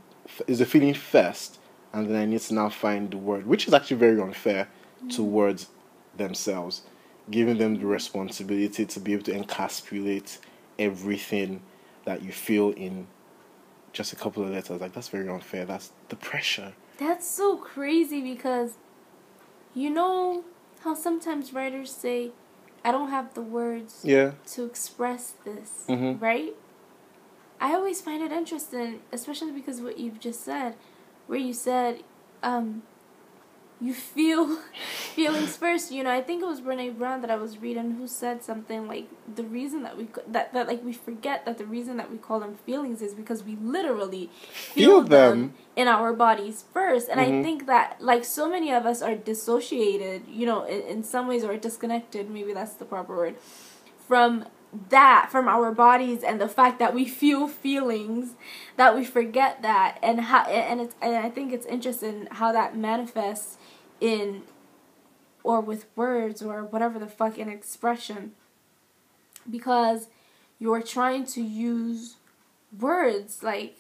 is 0.47 0.61
a 0.61 0.66
feeling 0.66 0.95
first 0.95 1.59
and 1.92 2.09
then 2.09 2.16
I 2.16 2.25
need 2.25 2.40
to 2.40 2.55
now 2.55 2.68
find 2.71 3.11
the 3.11 3.18
word 3.18 3.47
which 3.47 3.68
is 3.68 3.75
actually 3.75 3.99
very 3.99 4.21
unfair 4.21 4.68
to 5.11 5.23
mm. 5.23 5.27
words 5.27 5.68
themselves 6.16 6.83
giving 7.30 7.58
them 7.58 7.78
the 7.78 7.87
responsibility 7.87 8.85
to 8.85 9.00
be 9.00 9.12
able 9.12 9.22
to 9.24 9.32
encapsulate 9.32 10.38
everything 10.78 11.62
that 12.04 12.22
you 12.22 12.32
feel 12.32 12.70
in 12.70 13.06
just 13.92 14.12
a 14.12 14.16
couple 14.16 14.42
of 14.42 14.50
letters 14.50 14.80
like 14.80 14.92
that's 14.92 15.08
very 15.08 15.28
unfair 15.28 15.64
that's 15.64 15.92
the 16.08 16.16
pressure 16.16 16.72
That's 16.98 17.28
so 17.28 17.56
crazy 17.56 18.20
because 18.22 18.72
you 19.74 19.90
know 19.90 20.44
how 20.85 20.94
sometimes 20.94 21.52
writers 21.52 21.90
say, 21.92 22.32
I 22.85 22.90
don't 22.90 23.11
have 23.11 23.35
the 23.35 23.42
words 23.42 24.00
yeah 24.04 24.32
to 24.54 24.64
express 24.64 25.35
this, 25.44 25.85
Mhm. 25.88 26.20
right? 26.20 26.54
I 27.61 27.74
always 27.74 28.00
find 28.00 28.22
it 28.22 28.32
interesting, 28.32 29.00
especially 29.12 29.52
because 29.52 29.80
what 29.80 29.98
you've 29.98 30.18
just 30.18 30.42
said, 30.42 30.74
where 31.28 31.38
you 31.38 31.52
said, 31.52 32.02
um, 32.42 32.82
you 33.83 33.92
feel 33.95 34.59
feelings 35.14 35.57
first. 35.57 35.90
You 35.90 36.05
know, 36.05 36.11
I 36.11 36.21
think 36.23 36.42
it 36.42 36.47
was 36.47 36.61
Brene 36.61 36.97
Brown 36.97 37.21
that 37.23 37.31
I 37.31 37.37
was 37.37 37.59
reading 37.59 37.92
who 37.92 38.07
said 38.07 38.42
something 38.42 38.87
like 38.87 39.09
the 39.35 39.42
reason 39.45 39.83
that 39.83 39.97
we 39.99 40.07
that 40.29 40.53
that 40.55 40.68
like 40.68 40.85
we 40.85 40.92
forget 40.92 41.45
that 41.47 41.59
the 41.59 41.64
reason 41.66 41.97
that 41.97 42.11
we 42.11 42.18
call 42.18 42.40
them 42.40 42.55
feelings 42.55 43.03
is 43.03 43.12
because 43.14 43.42
we 43.42 43.57
literally 43.57 44.31
feel, 44.75 45.01
Feel 45.01 45.03
them. 45.03 45.40
them. 45.40 45.55
in 45.75 45.88
our 45.88 46.12
bodies 46.12 46.64
first. 46.73 47.09
And 47.09 47.21
I 47.21 47.31
Mhm. 47.31 47.42
think 47.42 47.66
that 47.66 47.97
like 48.01 48.25
so 48.25 48.49
many 48.49 48.73
of 48.73 48.87
us 48.87 49.03
are 49.03 49.14
dissociated, 49.14 50.23
you 50.29 50.47
know, 50.47 50.64
in, 50.64 50.81
in 50.83 51.03
some 51.03 51.27
ways 51.27 51.45
or 51.45 51.57
disconnected, 51.57 52.31
maybe 52.31 52.53
that's 52.53 52.75
the 52.75 52.85
proper 52.85 53.16
word, 53.16 53.37
from 54.09 54.45
that 54.88 55.29
from 55.31 55.49
our 55.49 55.71
bodies 55.71 56.23
and 56.23 56.40
the 56.40 56.49
fact 56.49 56.79
that 56.79 56.95
we 56.95 57.05
feel 57.05 57.47
feelings 57.47 58.31
that 58.79 58.97
we 58.97 59.05
forget 59.05 59.61
that 59.61 59.99
and 60.03 60.18
how 60.23 60.45
and 60.45 60.81
it's 60.81 60.95
and 61.03 61.14
I 61.14 61.29
think 61.29 61.53
it's 61.53 61.66
interesting 61.66 62.27
how 62.31 62.53
that 62.53 62.75
manifests 62.75 63.59
in 64.02 64.42
or 65.44 65.60
with 65.60 65.86
words 65.96 66.42
or 66.42 66.64
whatever 66.64 66.98
the 66.98 67.06
fuck 67.06 67.38
in 67.38 67.48
expression 67.48 68.32
because 69.56 70.08
you're 70.58 70.82
trying 70.82 71.24
to 71.26 71.40
use 71.42 72.16
words 72.78 73.42
like 73.42 73.76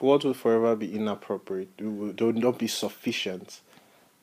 words 0.00 0.24
will 0.24 0.34
forever 0.34 0.76
be 0.76 0.94
inappropriate 0.94 1.70
they 1.78 1.84
will 1.84 2.12
they 2.12 2.24
will 2.24 2.32
not 2.48 2.58
be 2.58 2.66
sufficient 2.66 3.60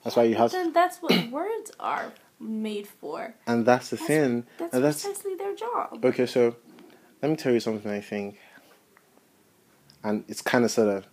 that's 0.04 0.16
why 0.16 0.24
you 0.24 0.36
have 0.36 0.52
then 0.52 0.72
that's 0.74 0.98
what 1.00 1.30
words 1.40 1.72
are 1.80 2.12
made 2.40 2.88
for 2.88 3.34
and 3.48 3.66
that's 3.66 3.90
the 3.90 3.96
That's- 3.96 4.08
thing 4.08 4.46
that's, 4.58 4.74
and 4.74 4.84
that's 4.84 5.04
precisely 5.04 5.36
their 5.36 5.56
job 5.56 6.04
Okay, 6.06 6.26
so 6.26 6.56
let 7.22 7.30
me 7.30 7.38
tell 7.38 7.54
you 7.54 7.62
something 7.62 7.90
I 7.90 8.02
think, 8.02 8.38
and 10.04 10.26
it's 10.28 10.42
kind 10.42 10.66
of 10.66 10.72
sort 10.72 10.90
of, 10.90 11.06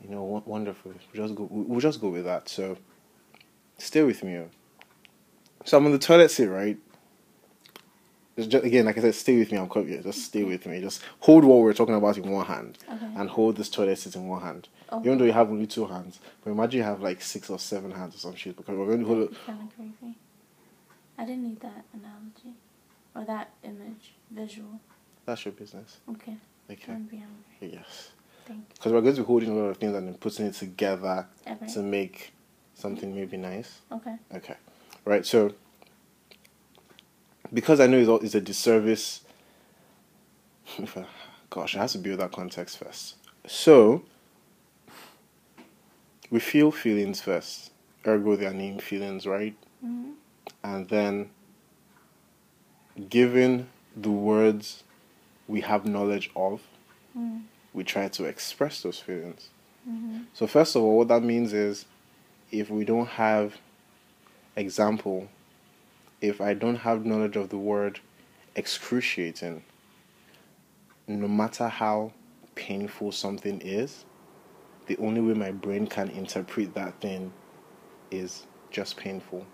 you 0.00 0.08
know, 0.10 0.22
wonderful. 0.46 0.92
We'll 1.12 1.26
just 1.26 1.34
go. 1.34 1.48
We'll 1.50 1.80
just 1.80 2.00
go 2.00 2.10
with 2.10 2.24
that. 2.26 2.48
So, 2.48 2.78
stay 3.82 4.02
with 4.02 4.22
me. 4.22 4.36
oh. 4.38 4.48
So 5.64 5.76
I'm 5.78 5.86
on 5.86 5.92
the 5.92 5.98
toilet 5.98 6.30
seat, 6.30 6.46
right? 6.46 6.76
Just, 8.38 8.54
again, 8.64 8.86
like 8.86 8.96
I 8.96 9.02
said, 9.02 9.14
stay 9.14 9.38
with 9.38 9.52
me. 9.52 9.58
I'm 9.58 9.68
yeah, 9.88 10.00
Just 10.00 10.24
stay 10.24 10.42
with 10.42 10.64
me. 10.66 10.80
Just 10.80 11.02
hold 11.20 11.44
what 11.44 11.58
we're 11.60 11.74
talking 11.74 11.94
about 11.94 12.16
in 12.16 12.30
one 12.30 12.46
hand, 12.46 12.78
Okay. 12.90 13.06
and 13.16 13.28
hold 13.28 13.56
this 13.56 13.68
toilet 13.68 13.98
seat 13.98 14.16
in 14.16 14.26
one 14.26 14.40
hand. 14.40 14.68
Okay. 14.90 15.06
Even 15.06 15.18
though 15.18 15.24
you 15.26 15.32
have 15.32 15.50
only 15.50 15.66
two 15.66 15.86
hands, 15.86 16.18
but 16.42 16.50
imagine 16.50 16.78
you 16.78 16.84
have 16.84 17.00
like 17.02 17.20
six 17.22 17.50
or 17.50 17.58
seven 17.58 17.90
hands 17.90 18.14
or 18.14 18.18
some 18.18 18.34
shit. 18.34 18.56
Because 18.56 18.76
we're 18.76 18.86
going 18.86 19.00
to 19.00 19.06
hold 19.06 19.18
it. 19.30 19.32
kind 19.46 19.60
of 19.62 19.76
crazy 19.76 20.16
I 21.18 21.24
didn't 21.26 21.42
need 21.44 21.60
that 21.60 21.84
analogy 21.92 22.56
or 23.14 23.24
that 23.26 23.50
image 23.62 24.14
visual 24.30 24.80
That's 25.26 25.44
your 25.44 25.52
business. 25.52 25.98
okay 26.10 26.36
Okay. 26.70 26.84
don't 26.92 27.08
be 27.10 27.16
angry 27.18 27.74
Yes. 27.78 28.10
thank 28.46 28.60
you 28.60 28.64
Because 28.74 28.92
we're 28.92 29.00
going 29.02 29.14
to 29.14 29.20
be 29.20 29.26
holding 29.26 29.50
a 29.50 29.54
lot 29.54 29.68
of 29.68 29.76
things 29.76 29.94
and 29.94 30.08
then 30.08 30.14
putting 30.14 30.46
it 30.46 30.54
together 30.54 31.26
to 31.74 31.82
make 31.82 32.32
something 32.82 33.14
maybe 33.14 33.36
nice. 33.36 33.80
okay 33.90 34.16
Okay. 34.34 34.56
Right. 35.04 35.24
So, 35.26 35.52
because 37.52 37.80
I 37.80 37.86
know 37.86 37.98
it's, 37.98 38.08
all, 38.08 38.20
it's 38.20 38.34
a 38.34 38.40
disservice. 38.40 39.22
Gosh, 41.50 41.76
I 41.76 41.80
have 41.80 41.90
to 41.92 41.98
build 41.98 42.20
that 42.20 42.32
context 42.32 42.78
first. 42.78 43.16
So, 43.46 44.02
we 46.30 46.40
feel 46.40 46.70
feelings 46.70 47.20
first. 47.20 47.70
Ergo, 48.06 48.36
they 48.36 48.46
are 48.46 48.54
named 48.54 48.82
feelings, 48.82 49.26
right? 49.26 49.54
hmm 49.80 50.10
And 50.64 50.88
then, 50.88 51.30
given 53.08 53.68
the 53.96 54.10
words 54.10 54.84
we 55.48 55.60
have 55.62 55.84
knowledge 55.86 56.30
of, 56.36 56.60
hmm 57.14 57.38
we 57.74 57.82
try 57.84 58.06
to 58.06 58.24
express 58.24 58.82
those 58.82 58.98
feelings. 58.98 59.48
hmm 59.84 60.18
So 60.34 60.46
first 60.46 60.76
of 60.76 60.82
all, 60.82 60.98
what 60.98 61.08
that 61.08 61.22
means 61.22 61.52
is, 61.52 61.86
if 62.52 62.70
we 62.70 62.84
don't 62.84 63.08
have 63.08 63.56
example, 64.56 65.28
if 66.20 66.40
I 66.40 66.54
don't 66.54 66.76
have 66.76 67.04
knowledge 67.04 67.36
of 67.36 67.48
the 67.48 67.56
word 67.56 67.98
excruciating, 68.54 69.64
no 71.08 71.26
matter 71.26 71.68
how 71.68 72.12
painful 72.54 73.10
something 73.12 73.60
is, 73.62 74.04
the 74.86 74.96
only 74.98 75.20
way 75.20 75.32
my 75.32 75.50
brain 75.50 75.86
can 75.86 76.10
interpret 76.10 76.74
that 76.74 77.00
thing 77.00 77.32
is 78.10 78.46
just 78.70 78.96
painful. 78.96 79.46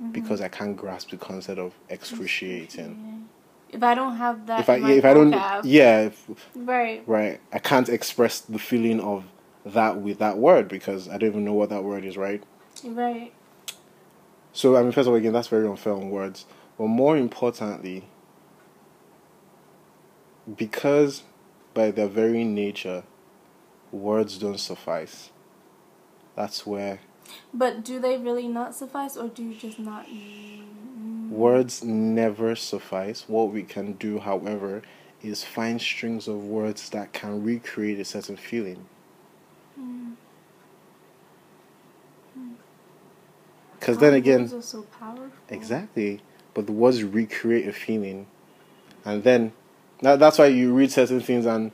Mm-hmm. 0.00 0.12
Because 0.12 0.40
I 0.40 0.48
can't 0.48 0.76
grasp 0.76 1.10
the 1.10 1.16
concept 1.16 1.58
of 1.58 1.74
excruciating. 1.88 3.28
if 3.70 3.82
I 3.82 3.94
don't 3.94 4.16
have 4.16 4.46
that 4.46 4.60
If 4.60 4.68
I 4.70 4.76
if 4.90 5.04
I 5.04 5.14
don't 5.14 5.64
yeah, 5.64 6.02
if, 6.02 6.26
right. 6.54 7.02
right 7.06 7.40
i 7.52 7.58
can't 7.58 7.88
express 7.88 8.40
the 8.40 8.58
feeling 8.58 9.00
of 9.00 9.24
that 9.64 9.98
with 9.98 10.18
that 10.18 10.38
word 10.38 10.68
because 10.68 11.08
i 11.08 11.16
don't 11.16 11.30
even 11.30 11.44
know 11.44 11.52
what 11.52 11.70
that 11.70 11.84
word 11.84 12.04
is 12.04 12.16
right? 12.16 12.42
Right. 12.84 13.32
So 14.52 14.76
i 14.76 14.82
mean 14.82 14.92
first 14.92 15.06
of 15.06 15.12
all 15.12 15.14
again 15.14 15.32
that's 15.32 15.48
very 15.48 15.66
unfair 15.66 15.94
on 15.94 16.10
words. 16.10 16.46
But 16.78 16.88
more 16.88 17.16
importantly 17.16 18.04
because 20.56 21.22
by 21.74 21.90
their 21.90 22.08
very 22.08 22.44
nature 22.44 23.04
words 23.92 24.38
don't 24.38 24.58
suffice. 24.58 25.30
That's 26.34 26.66
where 26.66 27.00
but 27.54 27.84
do 27.84 28.00
they 28.00 28.18
really 28.18 28.48
not 28.48 28.74
suffice 28.74 29.16
or 29.16 29.28
do 29.28 29.42
you 29.42 29.54
just 29.54 29.78
not 29.78 30.06
mm, 30.06 31.28
words 31.28 31.84
never 31.84 32.56
suffice. 32.56 33.24
What 33.28 33.52
we 33.52 33.62
can 33.62 33.92
do 33.92 34.18
however 34.18 34.82
is 35.22 35.44
find 35.44 35.80
strings 35.80 36.26
of 36.26 36.44
words 36.44 36.90
that 36.90 37.12
can 37.12 37.44
recreate 37.44 38.00
a 38.00 38.04
certain 38.04 38.36
feeling 38.36 38.86
because 43.82 43.98
then 43.98 44.14
again 44.14 44.42
words 44.42 44.52
are 44.52 44.62
so 44.62 44.82
powerful 44.82 45.28
Exactly. 45.48 46.20
But 46.54 46.66
the 46.66 46.72
words 46.72 47.02
recreate 47.02 47.66
a 47.66 47.72
feeling. 47.72 48.28
And 49.04 49.24
then 49.24 49.52
that, 50.02 50.20
that's 50.20 50.38
why 50.38 50.46
you 50.46 50.72
read 50.72 50.92
certain 50.92 51.20
things 51.20 51.46
and 51.46 51.72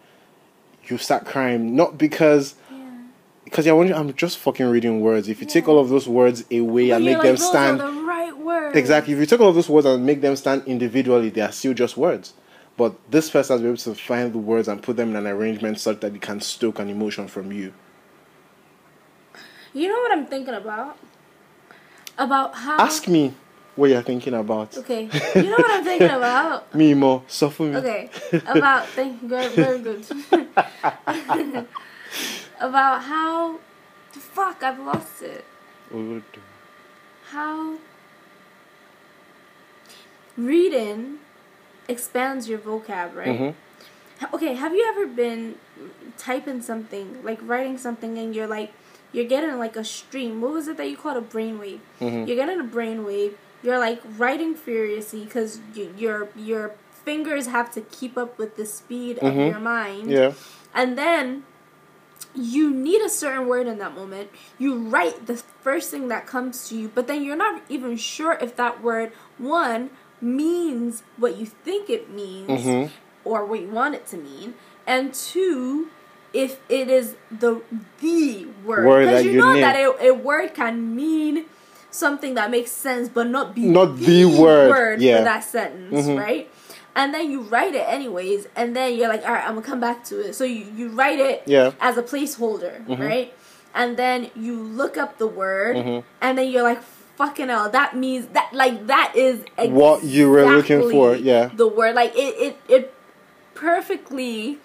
you 0.84 0.96
start 0.96 1.26
crying. 1.26 1.76
Not 1.76 1.98
because 1.98 2.54
because 3.44 3.66
wondering 3.66 3.98
I'm 3.98 4.14
just 4.14 4.38
fucking 4.38 4.66
reading 4.66 5.00
words. 5.02 5.28
If 5.28 5.42
you 5.42 5.46
take 5.46 5.68
all 5.68 5.78
of 5.78 5.90
those 5.90 6.08
words 6.08 6.44
away 6.50 6.88
But 6.88 6.96
and 6.96 7.04
make 7.04 7.18
like, 7.18 7.26
them 7.26 7.36
stand 7.36 7.80
the 7.80 7.90
right. 8.06 8.74
Exactly. 8.74 9.12
If 9.12 9.20
you 9.20 9.26
take 9.26 9.40
all 9.40 9.50
of 9.50 9.54
those 9.54 9.68
words 9.68 9.86
and 9.86 10.06
make 10.06 10.22
them 10.22 10.36
stand 10.36 10.62
individually, 10.66 11.28
they 11.28 11.42
are 11.42 11.52
still 11.52 11.74
just 11.74 11.98
words. 11.98 12.32
But 12.78 12.94
this 13.10 13.28
person 13.28 13.54
has 13.54 13.60
been 13.60 13.70
able 13.70 13.76
to 13.78 13.94
find 13.94 14.32
the 14.32 14.38
words 14.38 14.68
and 14.68 14.82
put 14.82 14.96
them 14.96 15.10
in 15.10 15.16
an 15.16 15.26
arrangement 15.26 15.78
such 15.78 16.00
that 16.00 16.14
it 16.14 16.22
can 16.22 16.40
stoke 16.40 16.78
an 16.78 16.88
emotion 16.88 17.28
from 17.28 17.52
you. 17.52 17.74
You 19.74 19.88
know 19.88 19.98
what 19.98 20.12
I'm 20.12 20.26
thinking 20.26 20.54
about? 20.54 20.96
About 22.18 22.54
how. 22.54 22.78
Ask 22.80 23.06
me 23.08 23.32
what 23.76 23.90
you're 23.90 24.02
thinking 24.02 24.34
about. 24.34 24.76
Okay. 24.76 25.08
You 25.36 25.42
know 25.44 25.56
what 25.56 25.70
I'm 25.70 25.84
thinking 25.84 26.10
about? 26.10 26.74
Me 26.80 26.94
more. 26.94 27.22
Suffer 27.28 27.62
me. 27.62 27.76
Okay. 27.76 28.10
About. 28.46 28.88
Thank 28.88 29.22
you. 29.22 29.28
Very, 29.28 29.48
very 29.54 29.78
good. 29.78 30.04
about 32.60 33.02
how. 33.04 33.58
Fuck, 34.10 34.62
I've 34.64 34.80
lost 34.80 35.22
it. 35.22 35.44
Would. 35.92 36.24
How. 37.30 37.76
Reading 40.36 41.18
expands 41.88 42.48
your 42.48 42.58
vocab, 42.58 43.14
right? 43.14 43.28
Mhm. 43.28 43.54
Okay, 44.34 44.54
have 44.54 44.74
you 44.74 44.84
ever 44.88 45.06
been 45.06 45.54
typing 46.16 46.60
something, 46.62 47.22
like 47.22 47.38
writing 47.42 47.78
something, 47.78 48.18
and 48.18 48.34
you're 48.34 48.48
like, 48.48 48.72
you're 49.12 49.24
getting 49.24 49.58
like 49.58 49.76
a 49.76 49.84
stream? 49.84 50.40
What 50.40 50.52
was 50.52 50.68
it 50.68 50.76
that 50.76 50.88
you 50.90 50.96
called 50.96 51.16
a 51.16 51.26
brainwave? 51.26 51.80
Mhm. 52.00 52.26
You're 52.26 52.36
getting 52.36 52.60
a 52.60 52.64
brainwave. 52.64 53.34
You're 53.62 53.78
like 53.78 54.00
writing 54.16 54.54
furiously 54.54 55.24
because 55.24 55.60
you, 55.74 55.92
your 55.96 56.28
your 56.36 56.74
fingers 57.04 57.46
have 57.46 57.70
to 57.72 57.80
keep 57.80 58.16
up 58.18 58.38
with 58.38 58.56
the 58.56 58.66
speed 58.66 59.18
of 59.18 59.32
Mhm. 59.34 59.50
your 59.50 59.60
mind. 59.60 60.10
Yeah. 60.10 60.32
And 60.74 60.96
then 60.98 61.44
you 62.34 62.70
need 62.70 63.00
a 63.00 63.08
certain 63.08 63.46
word 63.48 63.66
in 63.66 63.78
that 63.78 63.94
moment. 63.94 64.30
You 64.58 64.74
write 64.76 65.26
the 65.26 65.36
first 65.62 65.90
thing 65.90 66.08
that 66.08 66.26
comes 66.26 66.68
to 66.68 66.76
you, 66.76 66.90
but 66.94 67.06
then 67.06 67.24
you're 67.24 67.36
not 67.36 67.62
even 67.68 67.96
sure 67.96 68.36
if 68.40 68.54
that 68.56 68.82
word 68.82 69.12
one 69.38 69.90
means 70.20 71.02
what 71.16 71.36
you 71.36 71.46
think 71.46 71.88
it 71.88 72.10
means 72.10 72.48
Mhm. 72.64 72.90
or 73.24 73.44
what 73.44 73.60
you 73.60 73.68
want 73.68 73.94
it 73.94 74.06
to 74.08 74.16
mean, 74.16 74.54
and 74.86 75.14
two, 75.14 75.88
if 76.32 76.58
it 76.68 76.88
is 76.88 77.14
the 77.30 77.60
the 78.00 78.46
word. 78.64 78.86
Word 78.86 79.04
Because 79.06 79.24
you 79.24 79.30
you 79.32 79.38
know 79.38 79.54
need. 79.54 79.62
that 79.62 79.76
a, 79.76 80.08
a 80.08 80.14
word 80.14 80.54
can 80.54 80.94
mean 80.94 81.46
something 81.90 82.34
that 82.34 82.50
makes 82.50 82.70
sense, 82.70 83.08
but 83.08 83.26
not 83.28 83.54
be 83.54 83.62
Not 83.62 83.96
the 83.98 84.24
word, 84.26 85.00
yeah. 85.00 85.18
for 85.18 85.24
that 85.24 85.44
sentence, 85.44 86.06
Mhm. 86.06 86.18
right? 86.18 86.50
And 86.94 87.14
then 87.14 87.30
you 87.30 87.42
write 87.42 87.74
it 87.74 87.86
anyways, 87.88 88.46
and 88.56 88.74
then 88.76 88.94
you're 88.94 89.08
like, 89.08 89.24
all 89.26 89.32
right, 89.32 89.44
I'm 89.44 89.54
gonna 89.54 89.66
come 89.66 89.80
back 89.80 90.04
to 90.06 90.20
it. 90.20 90.34
So 90.34 90.44
you, 90.44 90.66
you 90.76 90.88
write 90.88 91.18
it 91.20 91.42
Yeah. 91.46 91.72
as 91.80 91.96
a 91.96 92.02
placeholder, 92.02 92.84
Mhm. 92.86 92.98
right? 92.98 93.32
And 93.74 93.96
then 93.96 94.30
you 94.36 94.54
look 94.54 94.96
up 94.98 95.18
the 95.18 95.26
word, 95.26 95.76
Mhm. 95.76 96.02
and 96.20 96.36
then 96.38 96.48
you're 96.48 96.62
like, 96.62 96.82
fucking 97.16 97.48
hell, 97.48 97.68
that 97.70 97.96
means 97.96 98.26
that, 98.32 98.50
like, 98.52 98.86
that 98.86 99.12
is 99.14 99.40
What 99.70 100.04
you 100.04 100.30
were 100.30 100.44
looking 100.44 100.90
for, 100.90 101.14
yeah. 101.16 101.50
The 101.54 101.66
word, 101.68 101.94
like, 101.94 102.14
it, 102.16 102.34
it, 102.38 102.56
it 102.68 102.94
perfectly 103.54 104.58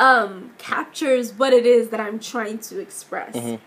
um 0.00 0.50
captures 0.58 1.32
what 1.34 1.52
it 1.52 1.66
is 1.66 1.90
that 1.90 2.00
I'm 2.00 2.18
trying 2.18 2.58
to 2.60 2.80
express. 2.80 3.36
Mhm. 3.36 3.60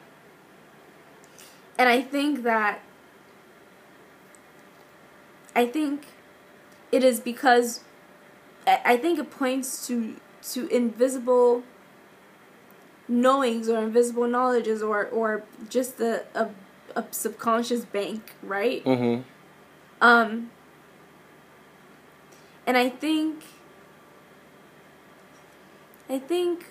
And 1.77 1.87
I 1.89 2.01
think 2.01 2.43
that 2.43 2.81
I 5.55 5.65
think 5.67 6.07
it 6.91 7.03
is 7.03 7.19
because 7.19 7.81
I 8.67 8.97
think 8.97 9.19
it 9.19 9.29
points 9.31 9.85
to 9.87 10.15
to 10.53 10.67
invisible 10.67 11.63
knowings 13.07 13.69
or 13.69 13.81
invisible 13.83 14.27
knowledges 14.27 14.81
or 14.81 15.05
or 15.07 15.43
just 15.69 15.97
the 15.97 16.23
a, 16.33 16.49
a 16.95 17.05
subconscious 17.11 17.85
bank, 17.85 18.33
right? 18.41 18.83
Mhm. 18.85 19.23
Um 20.01 20.49
and 22.65 22.77
I 22.77 22.89
think 22.89 23.43
I 26.13 26.19
think 26.19 26.67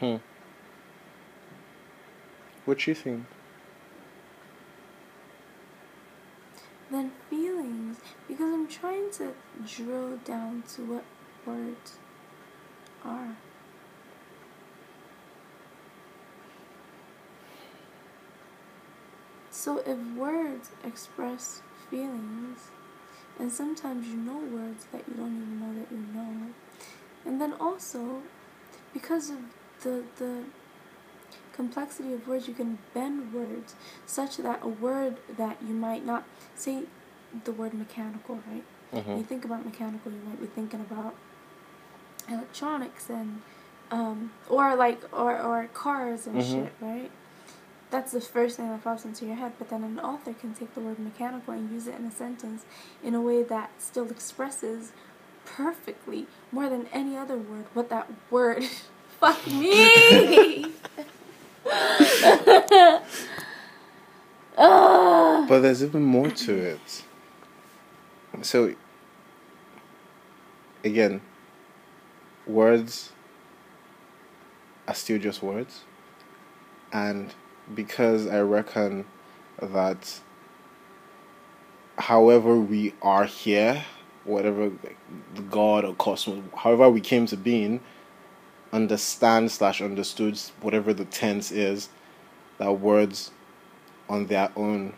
Hmm. 0.00 0.16
What 2.64 2.84
you 2.88 2.94
think? 2.96 3.24
then 6.90 7.12
feelings 7.30 7.98
because 8.28 8.52
I'm 8.52 8.66
trying 8.66 9.10
to 9.12 9.32
drill 9.66 10.16
down 10.24 10.64
to 10.74 10.82
what 10.82 11.04
words 11.46 11.98
are. 13.04 13.36
So 19.50 19.78
if 19.78 19.98
words 20.16 20.70
express 20.84 21.62
feelings, 21.90 22.70
and 23.38 23.50
sometimes 23.52 24.06
you 24.08 24.16
know 24.16 24.38
words 24.38 24.86
that 24.92 25.02
you 25.08 25.14
don't 25.14 25.36
even 25.36 25.60
know 25.60 25.74
that 25.80 25.90
you 25.90 26.04
know, 26.14 26.48
and 27.26 27.40
then 27.40 27.52
also 27.60 28.22
because 28.92 29.30
of 29.30 29.38
the 29.82 30.04
the 30.16 30.44
complexity 31.52 32.12
of 32.12 32.26
words, 32.26 32.48
you 32.48 32.54
can 32.54 32.78
bend 32.92 33.32
words 33.32 33.74
such 34.06 34.36
that 34.38 34.60
a 34.62 34.68
word 34.68 35.16
that 35.36 35.56
you 35.66 35.74
might 35.74 36.04
not 36.04 36.24
say 36.54 36.84
the 37.44 37.52
word 37.52 37.74
mechanical, 37.74 38.36
right? 38.50 38.64
When 39.06 39.18
you 39.18 39.24
think 39.24 39.44
about 39.44 39.64
mechanical, 39.64 40.10
you 40.12 40.18
might 40.26 40.40
be 40.40 40.46
thinking 40.46 40.80
about 40.80 41.14
electronics 42.28 43.08
and 43.10 43.42
um, 43.90 44.32
or 44.48 44.74
like 44.76 45.00
or 45.12 45.40
or 45.40 45.68
cars 45.74 46.26
and 46.26 46.36
Mhm. 46.36 46.50
shit, 46.64 46.72
right? 46.80 47.10
That's 47.94 48.10
the 48.10 48.20
first 48.20 48.56
thing 48.56 48.70
that 48.70 48.82
pops 48.82 49.04
into 49.04 49.24
your 49.24 49.36
head. 49.36 49.52
But 49.56 49.70
then 49.70 49.84
an 49.84 50.00
author 50.00 50.34
can 50.34 50.52
take 50.52 50.74
the 50.74 50.80
word 50.80 50.98
mechanical 50.98 51.54
and 51.54 51.70
use 51.70 51.86
it 51.86 51.94
in 51.94 52.04
a 52.04 52.10
sentence 52.10 52.64
in 53.04 53.14
a 53.14 53.20
way 53.20 53.44
that 53.44 53.70
still 53.80 54.10
expresses 54.10 54.90
perfectly 55.44 56.26
more 56.50 56.68
than 56.68 56.88
any 56.92 57.16
other 57.16 57.36
word 57.36 57.66
what 57.72 57.90
that 57.90 58.10
word. 58.32 58.64
Fuck 59.20 59.46
me. 59.46 60.72
But 64.56 65.60
there's 65.60 65.84
even 65.84 66.02
more 66.02 66.30
to 66.30 66.52
it. 66.52 67.04
So, 68.42 68.74
again, 70.82 71.20
words 72.44 73.12
are 74.88 74.94
still 74.94 75.18
just 75.18 75.44
words. 75.44 75.84
And 76.92 77.34
because 77.72 78.26
I 78.26 78.40
reckon 78.40 79.06
that 79.60 80.20
however 81.96 82.56
we 82.56 82.94
are 83.02 83.24
here, 83.24 83.84
whatever 84.24 84.70
the 85.34 85.42
God 85.42 85.84
or 85.84 85.94
cosmos, 85.94 86.42
however 86.56 86.90
we 86.90 87.00
came 87.00 87.26
to 87.26 87.36
being, 87.36 87.80
understand 88.72 89.50
slash 89.50 89.80
understood 89.80 90.38
whatever 90.60 90.92
the 90.92 91.04
tense 91.04 91.52
is, 91.52 91.88
that 92.58 92.72
words 92.72 93.30
on 94.08 94.26
their 94.26 94.50
own 94.56 94.94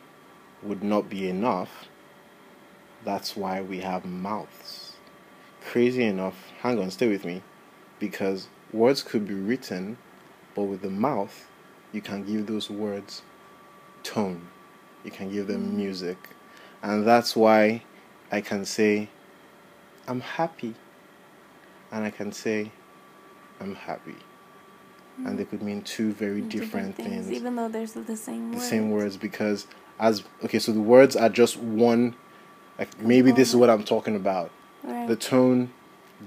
would 0.63 0.83
not 0.83 1.09
be 1.09 1.29
enough. 1.29 1.87
That's 3.05 3.37
why 3.37 3.61
we 3.61 3.81
have 3.81 4.05
mouths. 4.05 4.95
Crazy 5.65 6.05
enough, 6.05 6.53
hang 6.61 6.79
on, 6.81 6.91
stay 6.91 7.09
with 7.09 7.25
me. 7.25 7.43
Because 7.99 8.49
words 8.73 9.03
could 9.03 9.27
be 9.27 9.35
written, 9.35 9.99
but 10.55 10.63
with 10.63 10.83
the 10.83 10.91
mouth, 10.91 11.49
you 11.97 12.03
can 12.03 12.23
give 12.25 12.47
those 12.47 12.69
words 12.69 13.23
tone. 14.03 14.41
You 15.03 15.11
can 15.11 15.33
give 15.33 15.47
them 15.47 15.63
Mm. 15.71 15.77
music. 15.85 16.19
And 16.83 17.07
that's 17.07 17.35
why 17.35 17.83
I 18.31 18.41
can 18.43 18.65
say, 18.67 19.09
I'm 20.07 20.21
happy. 20.21 20.75
And 21.91 22.05
I 22.05 22.11
can 22.11 22.33
say, 22.33 22.71
I'm 23.61 23.75
happy. 23.75 24.17
And 25.25 25.39
they 25.39 25.47
could 25.47 25.63
mean 25.63 25.81
two 25.81 26.13
very 26.13 26.43
different, 26.43 26.97
things 26.97 27.31
even 27.33 27.57
though 27.57 27.69
there's 27.69 27.93
the 27.95 28.17
same 28.17 28.51
the 28.51 28.59
words. 28.59 28.69
same 28.69 28.91
words 28.91 29.17
because 29.17 29.67
as 29.99 30.23
okay 30.45 30.59
so 30.59 30.73
the 30.73 30.87
words 30.95 31.17
are 31.17 31.31
just 31.31 31.57
one 31.57 32.15
like 32.79 32.91
maybe 33.01 33.33
this 33.33 33.49
is 33.49 33.57
what 33.57 33.71
i'm 33.71 33.83
talking 33.83 34.15
about 34.15 34.51
Right. 34.85 35.09
the 35.09 35.17
tone 35.17 35.71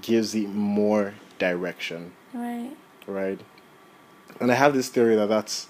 gives 0.02 0.34
it 0.34 0.48
more 0.48 1.14
direction 1.38 2.10
right. 2.34 2.72
right 3.06 3.40
and 4.40 4.50
i 4.50 4.54
have 4.54 4.74
this 4.74 4.88
theory 4.88 5.14
that 5.14 5.28
that's 5.28 5.68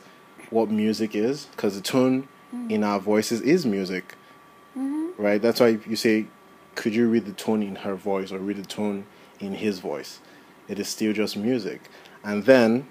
what 0.50 0.70
music 0.70 1.14
is 1.14 1.46
because 1.46 1.74
the 1.76 1.80
tone 1.80 2.28
in 2.68 2.84
our 2.84 2.98
voices 2.98 3.40
is 3.40 3.64
music. 3.64 4.14
Mm-hmm. 4.76 5.20
right? 5.20 5.42
That's 5.42 5.60
why 5.60 5.78
you 5.86 5.96
say 5.96 6.26
could 6.74 6.94
you 6.94 7.08
read 7.08 7.26
the 7.26 7.32
tone 7.32 7.62
in 7.62 7.76
her 7.76 7.94
voice 7.94 8.30
or 8.30 8.38
read 8.38 8.56
the 8.56 8.66
tone 8.66 9.06
in 9.40 9.54
his 9.54 9.80
voice? 9.80 10.20
It 10.68 10.78
is 10.78 10.88
still 10.88 11.12
just 11.12 11.36
music. 11.36 11.82
And 12.22 12.44
then 12.44 12.86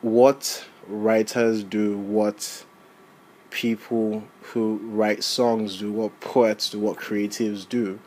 what 0.00 0.64
writers 0.88 1.62
do 1.62 1.98
what 1.98 2.64
people 3.50 4.24
who 4.40 4.80
write 4.82 5.22
songs 5.22 5.78
do 5.78 5.92
what 5.92 6.18
poets 6.20 6.70
do 6.70 6.78
what 6.78 6.96
creatives 6.96 7.68
do 7.68 8.00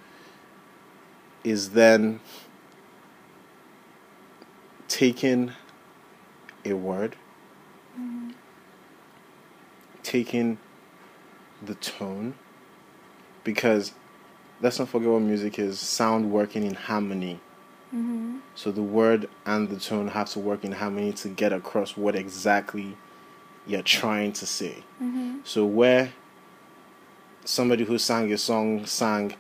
is 1.44 1.72
then 1.72 2.20
taking 4.88 5.52
a 6.66 6.74
word 6.74 7.16
taking 10.06 10.58
the 11.64 11.76
tone 11.76 12.36
because 13.44 13.94
let's 14.62 14.80
not 14.80 14.88
forget 14.88 15.10
what 15.10 15.22
music 15.22 15.58
is 15.60 15.80
sound 15.80 16.32
working 16.32 16.64
in 16.64 16.76
harmony. 16.76 17.40
Mm-hmm. 17.88 18.38
So 18.54 18.72
the 18.72 18.84
word 18.84 19.28
and 19.46 19.68
the 19.70 19.80
tone 19.80 20.10
have 20.10 20.30
to 20.32 20.40
work 20.40 20.64
in 20.64 20.74
harmony 20.74 21.12
to 21.14 21.28
get 21.28 21.52
across 21.52 21.98
what 21.98 22.16
exactly 22.16 22.96
you're 23.68 23.82
trying 23.82 24.32
to 24.34 24.46
say. 24.46 24.84
Mm-hmm. 25.02 25.40
So 25.44 25.66
where 25.66 26.14
somebody 27.44 27.84
who 27.84 27.98
sang 27.98 28.32
a 28.32 28.38
song 28.38 28.86
sang, 28.86 29.36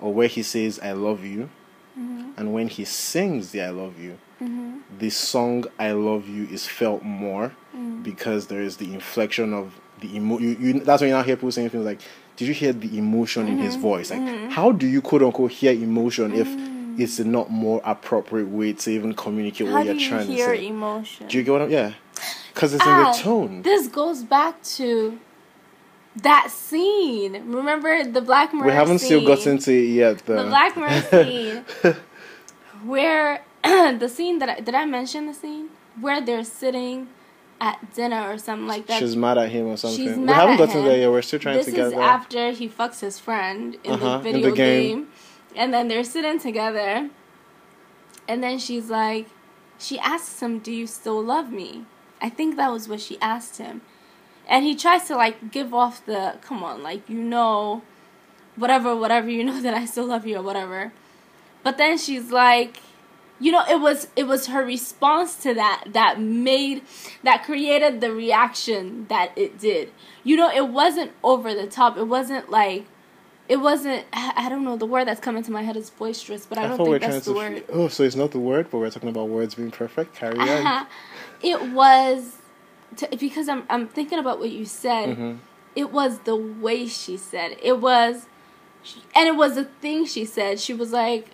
or 0.00 0.14
where 0.14 0.28
he 0.28 0.42
says 0.42 0.80
"I 0.80 0.92
love 0.92 1.24
you," 1.24 1.50
Mm-hmm. 1.98 2.30
and 2.38 2.52
when 2.54 2.68
he 2.68 2.84
sings 2.84 3.50
the 3.52 3.62
"I 3.62 3.70
love 3.70 3.98
you," 4.00 4.18
Mm-hmm. 4.42 4.78
the 4.98 5.10
song 5.10 5.64
"I 5.78 5.92
love 5.92 6.28
you" 6.28 6.44
is 6.50 6.66
felt 6.66 7.02
more 7.02 7.52
Mm. 7.76 8.02
because 8.02 8.48
there 8.48 8.60
is 8.62 8.76
the 8.76 8.92
inflection 8.92 9.54
of 9.54 9.80
the 10.00 10.14
emo. 10.16 10.38
You, 10.38 10.50
you, 10.60 10.80
that's 10.80 11.00
when 11.00 11.08
you 11.10 11.16
now 11.16 11.22
hear 11.22 11.36
people 11.36 11.52
saying 11.52 11.70
things 11.70 11.84
like, 11.86 12.00
"Did 12.36 12.48
you 12.48 12.54
hear 12.54 12.72
the 12.72 12.98
emotion 12.98 13.46
in 13.48 13.54
Mm-hmm. 13.54 13.62
his 13.64 13.76
voice?" 13.76 14.10
Like, 14.10 14.50
how 14.50 14.72
do 14.72 14.86
you 14.86 15.00
quote 15.00 15.22
unquote 15.22 15.52
hear 15.52 15.72
emotion 15.72 16.32
if 16.34 16.48
Mm. 16.48 17.00
it's 17.00 17.18
a 17.18 17.24
not 17.24 17.50
more 17.50 17.80
appropriate 17.84 18.48
way 18.48 18.72
to 18.74 18.90
even 18.90 19.14
communicate 19.14 19.66
How 19.68 19.74
what 19.76 19.86
you're 19.86 19.94
you 19.94 20.08
trying 20.08 20.26
hear 20.26 20.52
to 20.52 20.56
say? 20.58 20.66
emotion? 20.68 21.28
Do 21.28 21.38
you 21.38 21.44
get 21.44 21.52
what 21.52 21.62
I'm? 21.62 21.70
Yeah, 21.70 21.92
because 22.52 22.74
it's 22.74 22.84
in 22.86 22.96
the 23.04 23.12
tone. 23.22 23.62
This 23.62 23.86
goes 23.88 24.22
back 24.22 24.62
to 24.76 25.18
that 26.16 26.50
scene. 26.50 27.32
Remember 27.52 28.04
the 28.04 28.20
Black 28.20 28.52
Mirror 28.52 28.66
We 28.66 28.72
haven't 28.72 28.98
scene? 28.98 29.06
still 29.20 29.26
gotten 29.26 29.58
to 29.58 29.72
it 29.72 29.86
yet. 29.88 30.18
Though. 30.26 30.42
the 30.42 30.48
Black 30.48 30.76
Mirror 30.76 31.00
scene 31.10 31.96
where 32.84 33.44
the 33.64 34.08
scene 34.08 34.38
that 34.40 34.48
I, 34.48 34.60
did 34.60 34.74
I 34.74 34.84
mention 34.84 35.26
the 35.26 35.34
scene 35.34 35.68
where 36.00 36.20
they're 36.20 36.44
sitting 36.44 37.08
at 37.60 37.94
dinner 37.94 38.28
or 38.32 38.38
something 38.38 38.66
like 38.66 38.86
that. 38.88 38.98
She's 38.98 39.14
mad 39.16 39.38
at 39.38 39.48
him 39.50 39.66
or 39.66 39.76
something. 39.76 39.98
She's 40.08 40.16
we 40.16 40.26
haven't 40.26 40.56
gotten 40.56 40.78
him. 40.80 40.84
there 40.84 40.98
yet. 40.98 41.10
We're 41.10 41.22
still 41.22 41.38
trying 41.38 41.56
this 41.58 41.66
to 41.66 41.70
get 41.72 41.76
there. 41.76 41.90
This 41.90 41.98
is 41.98 42.02
after 42.02 42.50
he 42.50 42.68
fucks 42.68 43.00
his 43.00 43.18
friend 43.20 43.76
in 43.84 43.92
Uh-huh, 43.92 44.18
the 44.18 44.28
in 44.28 44.34
video 44.34 44.50
the 44.50 44.56
game. 44.56 44.96
game. 44.96 45.08
and 45.54 45.72
then 45.72 45.86
they're 45.88 46.02
sitting 46.04 46.40
together, 46.40 47.08
and 48.26 48.42
then 48.42 48.58
she's 48.58 48.90
like, 48.90 49.28
she 49.78 49.98
asks 49.98 50.40
him, 50.42 50.58
"Do 50.58 50.72
you 50.72 50.86
still 50.88 51.22
love 51.22 51.52
me?" 51.52 51.84
I 52.20 52.28
think 52.30 52.56
that 52.56 52.70
was 52.70 52.88
what 52.88 53.00
she 53.00 53.16
asked 53.20 53.58
him, 53.58 53.80
and 54.48 54.64
he 54.64 54.74
tries 54.74 55.06
to 55.08 55.16
like 55.16 55.50
give 55.50 55.72
off 55.74 56.04
the, 56.06 56.36
"Come 56.42 56.62
on, 56.62 56.82
like 56.82 57.08
you 57.08 57.22
know, 57.22 57.82
whatever, 58.56 58.94
whatever, 58.96 59.28
you 59.30 59.44
know 59.44 59.60
that 59.66 59.74
I 59.74 59.84
still 59.84 60.06
love 60.06 60.26
you 60.26 60.36
or 60.38 60.42
whatever," 60.42 60.92
but 61.62 61.78
then 61.78 61.98
she's 61.98 62.30
like. 62.30 62.78
You 63.40 63.50
know, 63.50 63.64
it 63.68 63.80
was 63.80 64.06
it 64.14 64.28
was 64.28 64.46
her 64.46 64.64
response 64.64 65.34
to 65.42 65.52
that 65.54 65.86
that 65.94 66.20
made 66.20 66.84
that 67.24 67.42
created 67.42 68.00
the 68.00 68.12
reaction 68.12 69.06
that 69.08 69.32
it 69.34 69.58
did. 69.58 69.90
You 70.22 70.36
know, 70.36 70.48
it 70.48 70.68
wasn't 70.68 71.10
over 71.24 71.52
the 71.52 71.66
top. 71.66 71.96
It 71.96 72.04
wasn't 72.04 72.50
like 72.50 72.86
it 73.48 73.56
wasn't 73.56 74.04
I 74.12 74.48
don't 74.48 74.64
know, 74.64 74.76
the 74.76 74.86
word 74.86 75.06
that's 75.06 75.20
coming 75.20 75.42
to 75.42 75.50
my 75.50 75.62
head 75.62 75.76
is 75.76 75.90
boisterous, 75.90 76.46
but 76.46 76.58
I, 76.58 76.68
don't 76.68 76.76
thought 76.76 76.84
we 76.84 76.90
were 76.90 76.98
think 76.98 77.12
that's 77.12 77.26
the 77.26 77.34
word. 77.34 77.64
Oh, 77.68 77.88
so 77.88 78.02
it's 78.02 78.16
not 78.16 78.30
the 78.30 78.38
word, 78.38 78.68
but 78.70 78.78
we're 78.78 78.90
talking 78.90 79.08
about 79.08 79.28
words 79.28 79.54
being 79.54 79.70
perfect. 79.70 80.14
Carry 80.14 80.38
on. 80.38 80.86
it 81.42 81.72
was 81.72 82.36
to, 82.96 83.08
because 83.18 83.48
I'm 83.48 83.64
I'm 83.70 83.88
thinking 83.88 84.18
about 84.18 84.38
what 84.38 84.50
you 84.50 84.64
said. 84.64 85.16
Mhm. 85.16 85.38
It 85.74 85.90
was 85.90 86.18
the 86.20 86.36
way 86.36 86.86
she 86.86 87.16
said. 87.16 87.52
It, 87.52 87.60
it 87.62 87.80
was 87.80 88.26
and 89.14 89.26
it 89.28 89.36
was 89.36 89.56
a 89.56 89.64
thing 89.64 90.06
she 90.06 90.24
said. 90.24 90.60
She 90.60 90.74
was 90.74 90.92
like, 90.92 91.28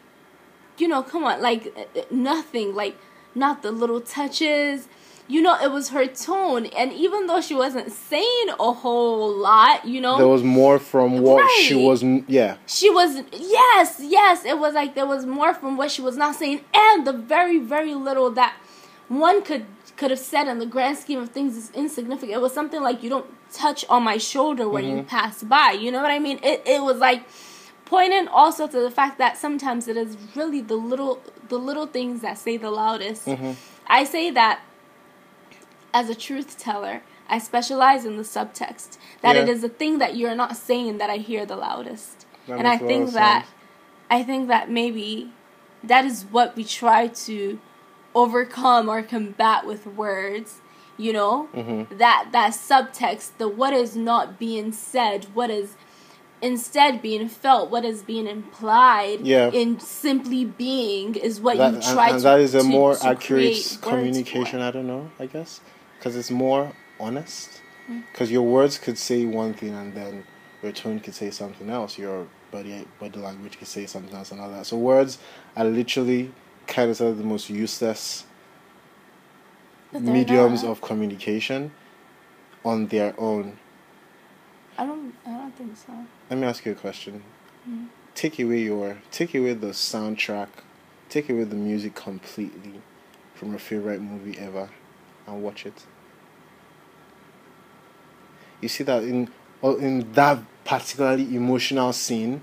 you 0.78 0.86
know, 0.88 1.02
come 1.02 1.24
on, 1.24 1.40
like 1.40 1.72
uh, 1.76 1.98
uh, 1.98 2.02
nothing, 2.10 2.74
like 2.74 2.96
not 3.34 3.62
the 3.62 3.72
little 3.72 4.00
touches. 4.00 4.88
You 5.30 5.42
know, 5.42 5.58
it 5.62 5.70
was 5.70 5.90
her 5.90 6.06
tone, 6.06 6.64
and 6.66 6.90
even 6.90 7.26
though 7.26 7.42
she 7.42 7.54
wasn't 7.54 7.92
saying 7.92 8.48
a 8.58 8.72
whole 8.72 9.30
lot, 9.30 9.84
you 9.84 10.00
know, 10.00 10.16
There 10.16 10.26
was 10.26 10.42
more 10.42 10.78
from 10.78 11.20
what 11.20 11.46
she 11.60 11.74
was. 11.74 12.02
Yeah. 12.28 12.56
she 12.66 12.88
was 12.88 13.20
yes 13.32 13.96
yes 14.00 14.44
it 14.46 14.58
was 14.58 14.72
like 14.72 14.94
there 14.94 15.04
was 15.06 15.26
more 15.26 15.52
from 15.52 15.76
what 15.76 15.90
she 15.90 16.00
was 16.00 16.16
not 16.16 16.34
saying 16.34 16.60
and 16.74 17.06
the 17.06 17.12
very 17.12 17.58
very 17.58 17.94
little 17.94 18.30
that 18.30 18.54
one 19.08 19.42
could 19.42 19.66
could 19.98 20.10
have 20.10 20.20
said 20.20 20.46
in 20.46 20.58
the 20.60 20.66
grand 20.66 20.96
scheme 20.96 21.18
of 21.18 21.30
things 21.30 21.56
is 21.56 21.70
insignificant. 21.72 22.32
It 22.32 22.40
was 22.40 22.54
something 22.54 22.80
like 22.80 23.02
you 23.02 23.10
don't 23.10 23.26
touch 23.52 23.84
on 23.88 24.04
my 24.04 24.16
shoulder 24.16 24.68
when 24.68 24.84
you 24.84 24.96
mm-hmm. 24.98 25.08
pass 25.08 25.42
by. 25.42 25.76
You 25.78 25.90
know 25.92 26.00
what 26.00 26.10
i 26.10 26.18
mean? 26.18 26.38
It, 26.42 26.62
it 26.64 26.82
was 26.82 26.98
like 26.98 27.26
pointing 27.84 28.28
also 28.28 28.66
to 28.68 28.80
the 28.80 28.90
fact 28.90 29.18
that 29.18 29.36
sometimes 29.36 29.88
it 29.88 29.96
is 29.96 30.16
really 30.36 30.60
the 30.60 30.76
little 30.76 31.20
the 31.48 31.58
little 31.58 31.86
things 31.86 32.20
that 32.22 32.38
say 32.38 32.56
the 32.56 32.70
loudest. 32.70 33.26
Mm-hmm. 33.26 33.52
I 33.88 34.04
say 34.04 34.30
that 34.30 34.60
as 35.92 36.08
a 36.08 36.14
truth 36.14 36.58
teller 36.58 37.00
i 37.30 37.38
specialize 37.38 38.04
in 38.04 38.18
the 38.18 38.22
subtext 38.22 38.98
that 39.22 39.36
it 39.36 39.46
Yeah. 39.46 39.54
is 39.54 39.64
a 39.64 39.70
thing 39.70 39.98
that 39.98 40.16
you're 40.18 40.34
not 40.34 40.54
saying 40.56 40.98
that 40.98 41.10
i 41.10 41.16
hear 41.16 41.44
the 41.44 41.56
loudest. 41.56 42.26
That 42.46 42.58
and 42.58 42.68
I 42.68 42.72
makes 42.72 42.80
a 42.80 42.84
lot 42.84 42.88
think 42.88 43.12
that 43.12 43.42
sense. 43.44 43.54
I 44.10 44.22
think 44.22 44.48
that 44.48 44.70
maybe 44.70 45.32
that 45.82 46.04
is 46.04 46.24
what 46.30 46.56
we 46.56 46.64
try 46.64 47.08
to 47.08 47.58
overcome 48.22 48.88
or 48.88 49.02
combat 49.02 49.66
with 49.66 49.86
words. 49.86 50.60
You 50.96 51.12
know 51.12 51.48
Mhm. 51.54 51.98
that 51.98 52.20
that 52.32 52.52
subtext, 52.52 53.28
the 53.38 53.48
what 53.48 53.72
is 53.72 53.94
not 53.94 54.38
being 54.38 54.72
said, 54.72 55.26
what 55.32 55.48
is 55.50 55.76
instead 56.40 57.00
being 57.02 57.28
felt, 57.28 57.70
what 57.70 57.84
is 57.84 58.02
being 58.02 58.26
implied 58.26 59.20
Yeah. 59.26 59.50
in 59.52 59.78
simply 59.80 60.44
being 60.44 61.14
is 61.14 61.40
what 61.40 61.56
That, 61.56 61.68
you 61.70 61.74
and, 61.76 61.82
try 61.84 62.08
and 62.10 62.18
to 62.18 62.22
that 62.24 62.40
is 62.40 62.54
a 62.54 62.62
to- 62.62 62.64
more 62.78 62.94
to 62.96 63.06
accurate 63.08 63.78
communication. 63.80 64.60
I 64.60 64.70
don't 64.70 64.86
know. 64.86 65.10
I 65.20 65.26
guess 65.26 65.60
because 65.98 66.14
it's 66.16 66.30
more 66.30 66.72
honest. 67.00 67.60
Mm. 67.90 68.02
Because 68.12 68.30
your 68.30 68.42
words 68.42 68.78
could 68.78 68.98
say 68.98 69.24
one 69.24 69.52
thing 69.54 69.74
and 69.74 69.94
then 69.94 70.24
your 70.62 70.72
tone 70.72 70.98
could 71.00 71.14
say 71.14 71.30
something 71.30 71.68
else. 71.70 71.96
Your 71.98 72.26
body 72.50 72.86
body 73.00 73.18
language 73.20 73.58
could 73.58 73.68
say 73.68 73.86
something 73.86 74.14
else 74.16 74.30
and 74.32 74.40
all 74.40 74.50
that. 74.50 74.66
So 74.66 74.76
words 74.76 75.18
are 75.56 75.64
literally 75.64 76.30
kind 76.68 76.90
of 76.90 76.98
the 76.98 77.24
most 77.24 77.50
useless 77.50 78.24
mediums 79.92 80.62
not. 80.62 80.70
of 80.70 80.80
communication 80.80 81.72
on 82.64 82.86
their 82.88 83.18
own. 83.18 83.58
I 84.76 84.86
don't. 84.86 85.14
I 85.26 85.30
don't 85.30 85.56
think 85.56 85.76
so. 85.76 85.92
Let 86.30 86.38
me 86.38 86.46
ask 86.46 86.64
you 86.64 86.72
a 86.72 86.74
question. 86.74 87.22
Mm. 87.68 87.88
Take 88.14 88.38
away 88.38 88.60
your 88.60 88.98
take 89.10 89.34
away 89.34 89.54
the 89.54 89.68
soundtrack, 89.68 90.48
take 91.08 91.28
away 91.30 91.44
the 91.44 91.56
music 91.56 91.94
completely 91.94 92.80
from 93.34 93.50
your 93.50 93.58
favorite 93.58 94.00
movie 94.00 94.38
ever 94.38 94.68
and 95.26 95.42
watch 95.42 95.66
it. 95.66 95.86
You 98.60 98.68
see 98.68 98.84
that 98.84 99.02
in 99.02 99.30
or 99.62 99.80
in 99.80 100.12
that 100.12 100.38
particularly 100.64 101.34
emotional 101.34 101.92
scene, 101.92 102.42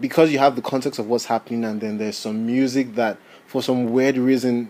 because 0.00 0.30
you 0.30 0.38
have 0.38 0.56
the 0.56 0.62
context 0.62 0.98
of 0.98 1.08
what's 1.08 1.26
happening 1.26 1.64
and 1.64 1.80
then 1.80 1.98
there's 1.98 2.16
some 2.16 2.46
music 2.46 2.94
that 2.94 3.18
for 3.56 3.62
some 3.62 3.90
weird 3.90 4.18
reason 4.18 4.68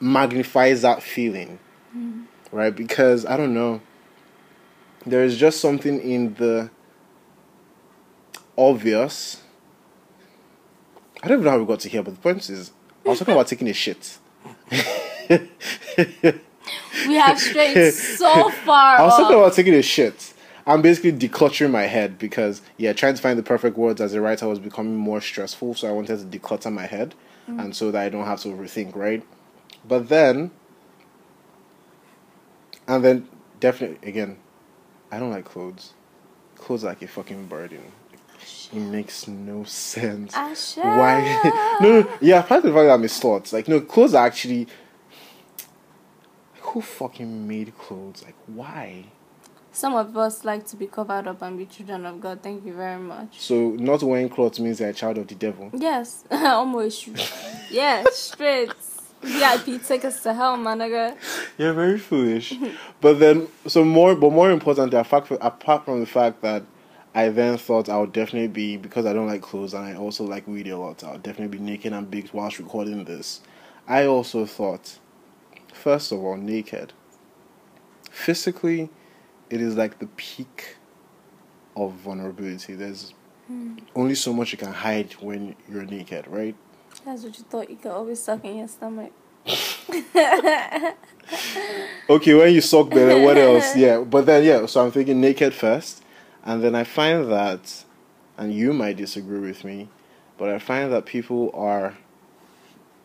magnifies 0.00 0.80
that 0.80 1.02
feeling. 1.02 1.58
Mm. 1.94 2.24
Right? 2.50 2.74
Because 2.74 3.26
I 3.26 3.36
don't 3.36 3.52
know 3.52 3.82
there 5.04 5.22
is 5.22 5.36
just 5.36 5.60
something 5.60 6.00
in 6.00 6.32
the 6.34 6.70
obvious. 8.56 9.42
I 11.22 11.28
don't 11.28 11.40
even 11.40 11.44
know 11.44 11.50
how 11.50 11.58
we 11.58 11.66
got 11.66 11.80
to 11.80 11.90
here, 11.90 12.02
but 12.02 12.14
the 12.14 12.20
point 12.20 12.48
is, 12.48 12.72
I 13.04 13.10
was 13.10 13.18
talking 13.18 13.34
about 13.34 13.48
taking 13.48 13.68
a 13.68 13.74
shit. 13.74 14.18
We 17.06 17.16
have 17.16 17.38
strayed 17.38 17.92
so 17.92 18.48
far. 18.50 18.96
I 18.98 19.02
was 19.02 19.12
off. 19.12 19.18
talking 19.20 19.36
about 19.36 19.52
taking 19.52 19.74
a 19.74 19.82
shit. 19.82 20.33
I'm 20.66 20.80
basically 20.80 21.12
decluttering 21.12 21.70
my 21.70 21.82
head 21.82 22.18
because, 22.18 22.62
yeah, 22.78 22.92
trying 22.94 23.14
to 23.14 23.22
find 23.22 23.38
the 23.38 23.42
perfect 23.42 23.76
words 23.76 24.00
as 24.00 24.14
a 24.14 24.20
writer 24.20 24.48
was 24.48 24.58
becoming 24.58 24.96
more 24.96 25.20
stressful, 25.20 25.74
so 25.74 25.88
I 25.88 25.92
wanted 25.92 26.18
to 26.30 26.38
declutter 26.38 26.72
my 26.72 26.86
head 26.86 27.14
and 27.46 27.76
so 27.76 27.90
that 27.90 28.02
I 28.02 28.08
don't 28.08 28.24
have 28.24 28.40
to 28.40 28.48
overthink, 28.48 28.96
right? 28.96 29.22
But 29.86 30.08
then, 30.08 30.50
and 32.88 33.04
then 33.04 33.28
definitely, 33.60 34.08
again, 34.08 34.38
I 35.10 35.18
don't 35.18 35.30
like 35.30 35.44
clothes. 35.44 35.92
Clothes 36.56 36.84
are 36.84 36.88
like 36.88 37.02
a 37.02 37.08
fucking 37.08 37.46
burden. 37.46 37.82
It 38.72 38.80
makes 38.80 39.28
no 39.28 39.64
sense. 39.64 40.34
Why? 40.98 41.78
no, 41.82 42.00
no, 42.00 42.10
yeah, 42.20 42.40
apart 42.40 42.62
from 42.62 42.70
the 42.70 42.76
fact 42.76 42.86
that 42.86 42.94
I'm 42.94 43.04
a 43.04 43.06
slut, 43.06 43.52
like, 43.52 43.68
no, 43.68 43.80
clothes 43.80 44.14
are 44.14 44.26
actually. 44.26 44.66
Who 46.60 46.80
fucking 46.80 47.46
made 47.46 47.76
clothes? 47.78 48.22
Like, 48.24 48.34
why? 48.46 49.04
Some 49.74 49.94
of 49.94 50.16
us 50.16 50.44
like 50.44 50.64
to 50.68 50.76
be 50.76 50.86
covered 50.86 51.26
up 51.26 51.42
and 51.42 51.58
be 51.58 51.66
children 51.66 52.06
of 52.06 52.20
God. 52.20 52.42
Thank 52.44 52.64
you 52.64 52.72
very 52.74 53.00
much. 53.00 53.40
So, 53.40 53.70
not 53.70 54.04
wearing 54.04 54.28
clothes 54.28 54.60
means 54.60 54.78
you're 54.78 54.90
a 54.90 54.92
child 54.92 55.18
of 55.18 55.26
the 55.26 55.34
devil. 55.34 55.68
Yes, 55.74 56.24
almost. 56.30 57.08
yeah, 57.72 58.04
straight. 58.12 58.72
VIP 59.20 59.82
tickets 59.82 60.22
to 60.22 60.32
hell, 60.32 60.56
my 60.56 60.74
nigga. 60.76 61.16
You're 61.58 61.72
very 61.72 61.98
foolish. 61.98 62.54
but 63.00 63.18
then, 63.18 63.48
so 63.66 63.82
more, 63.84 64.14
but 64.14 64.30
more 64.30 64.50
importantly, 64.52 64.96
apart 64.96 65.26
from, 65.26 65.38
apart 65.40 65.84
from 65.84 65.98
the 65.98 66.06
fact 66.06 66.40
that 66.42 66.62
I 67.12 67.30
then 67.30 67.58
thought 67.58 67.88
I 67.88 67.98
would 67.98 68.12
definitely 68.12 68.48
be, 68.48 68.76
because 68.76 69.06
I 69.06 69.12
don't 69.12 69.26
like 69.26 69.42
clothes 69.42 69.74
and 69.74 69.84
I 69.84 69.96
also 69.96 70.22
like 70.24 70.46
video 70.46 70.78
a 70.78 70.82
lot, 70.84 71.02
I 71.02 71.12
would 71.12 71.22
definitely 71.24 71.58
be 71.58 71.64
naked 71.64 71.92
and 71.92 72.08
baked 72.08 72.32
whilst 72.32 72.60
recording 72.60 73.02
this. 73.04 73.40
I 73.88 74.06
also 74.06 74.46
thought, 74.46 74.98
first 75.72 76.12
of 76.12 76.20
all, 76.20 76.36
naked. 76.36 76.92
physically, 78.10 78.90
it 79.54 79.60
is 79.60 79.76
like 79.76 80.00
the 80.00 80.06
peak 80.16 80.76
of 81.76 81.92
vulnerability. 81.92 82.74
There's 82.74 83.14
Hmm. 83.46 83.76
only 83.94 84.14
so 84.14 84.32
much 84.32 84.52
you 84.52 84.58
can 84.58 84.72
hide 84.72 85.12
when 85.20 85.54
you're 85.70 85.84
naked, 85.84 86.26
right? 86.28 86.56
That's 87.04 87.22
what 87.22 87.36
you 87.38 87.44
thought. 87.44 87.68
You 87.70 87.76
could 87.76 87.92
always 87.92 88.20
suck 88.20 88.44
in 88.44 88.56
your 88.58 88.68
stomach. 88.68 89.12
Okay, 92.08 92.34
when 92.34 92.52
you 92.52 92.60
suck 92.60 92.90
better, 92.90 93.18
what 93.18 93.38
else? 93.38 93.74
Yeah, 93.84 94.00
but 94.00 94.26
then 94.26 94.44
yeah, 94.44 94.66
so 94.66 94.84
I'm 94.84 94.90
thinking 94.90 95.20
naked 95.20 95.54
first, 95.54 96.02
and 96.44 96.62
then 96.62 96.74
I 96.74 96.84
find 96.84 97.30
that, 97.32 97.84
and 98.36 98.52
you 98.52 98.72
might 98.72 98.96
disagree 98.96 99.40
with 99.40 99.64
me, 99.64 99.88
but 100.36 100.48
I 100.50 100.58
find 100.58 100.92
that 100.92 101.06
people 101.06 101.50
are 101.54 101.96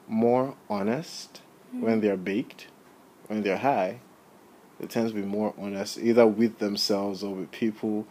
more 0.07 0.55
honest 0.69 1.41
when 1.71 2.01
they're 2.01 2.17
baked, 2.17 2.67
when 3.27 3.41
they're 3.43 3.57
high. 3.57 3.99
They 4.79 4.87
tends 4.87 5.11
to 5.11 5.15
be 5.15 5.25
more 5.25 5.53
honest, 5.57 5.97
either 5.97 6.25
with 6.25 6.59
themselves 6.59 7.23
or 7.23 7.35
with 7.35 7.51
people 7.51 8.07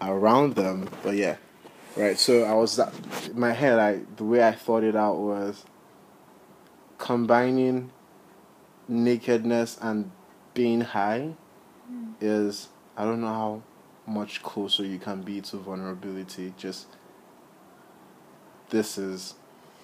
around 0.00 0.54
them. 0.54 0.88
But 1.02 1.16
yeah, 1.16 1.36
right. 1.96 2.18
So 2.18 2.44
I 2.44 2.54
was 2.54 2.76
that 2.76 2.92
in 3.28 3.38
my 3.38 3.52
head. 3.52 3.78
I 3.78 4.00
the 4.16 4.24
way 4.24 4.46
I 4.46 4.52
thought 4.52 4.84
it 4.84 4.96
out 4.96 5.16
was 5.16 5.64
combining 6.98 7.90
nakedness 8.88 9.78
and 9.80 10.10
being 10.54 10.82
high 10.82 11.32
hmm. 11.88 12.12
is 12.20 12.68
I 12.96 13.04
don't 13.04 13.20
know 13.20 13.26
how 13.26 13.62
much 14.06 14.42
closer 14.42 14.84
you 14.84 14.98
can 14.98 15.22
be 15.22 15.40
to 15.40 15.56
vulnerability. 15.56 16.54
Just 16.56 16.86
this 18.70 18.96
is 18.96 19.34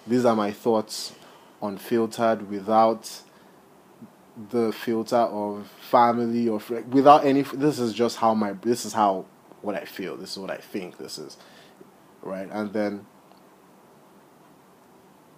these 0.06 0.24
are 0.24 0.36
my 0.36 0.52
thoughts 0.52 1.12
unfiltered 1.60 2.48
without 2.48 3.22
the 4.50 4.72
filter 4.72 5.16
of 5.16 5.66
family 5.66 6.48
or 6.48 6.60
fr- 6.60 6.80
without 6.80 7.24
any 7.24 7.42
this 7.42 7.78
is 7.78 7.92
just 7.92 8.18
how 8.18 8.34
my 8.34 8.52
this 8.52 8.84
is 8.84 8.92
how 8.92 9.24
what 9.62 9.74
I 9.74 9.84
feel 9.84 10.16
this 10.16 10.32
is 10.32 10.38
what 10.38 10.50
I 10.50 10.58
think 10.58 10.98
this 10.98 11.18
is 11.18 11.36
right? 12.22 12.48
And 12.50 12.72
then 12.72 13.06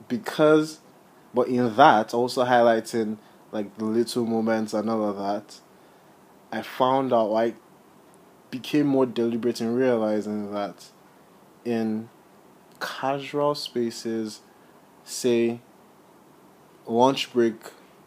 because 0.08 0.80
but 1.32 1.48
in 1.48 1.76
that 1.76 2.12
also 2.12 2.44
highlighting 2.44 3.16
like 3.52 3.76
the 3.78 3.84
little 3.84 4.26
moments 4.26 4.74
and 4.74 4.90
all 4.90 5.08
of 5.08 5.16
that 5.16 5.60
I 6.52 6.62
found 6.62 7.12
out 7.12 7.30
like 7.30 7.56
became 8.50 8.86
more 8.86 9.06
deliberate 9.06 9.60
in 9.60 9.74
realizing 9.74 10.52
that 10.52 10.86
in 11.64 12.08
casual 12.80 13.54
spaces 13.54 14.40
say 15.04 15.60
lunch 16.86 17.32
break 17.32 17.54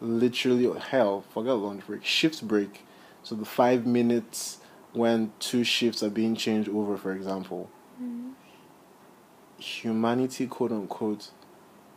literally 0.04 0.66
oh, 0.66 0.74
hell 0.74 1.24
forget 1.32 1.54
lunch 1.54 1.86
break. 1.86 2.04
Shift 2.04 2.46
break. 2.46 2.84
So 3.22 3.34
the 3.34 3.44
five 3.44 3.86
minutes 3.86 4.58
when 4.92 5.32
two 5.40 5.64
shifts 5.64 6.02
are 6.02 6.10
being 6.10 6.36
changed 6.36 6.68
over 6.68 6.96
for 6.96 7.12
example 7.12 7.68
mm-hmm. 8.00 8.30
humanity 9.58 10.46
quote 10.46 10.70
unquote 10.70 11.30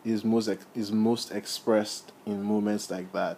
is 0.04 0.24
most 0.24 0.48
ex- 0.48 0.66
is 0.74 0.92
most 0.92 1.32
expressed 1.32 2.12
in 2.26 2.42
moments 2.42 2.90
like 2.90 3.12
that 3.12 3.38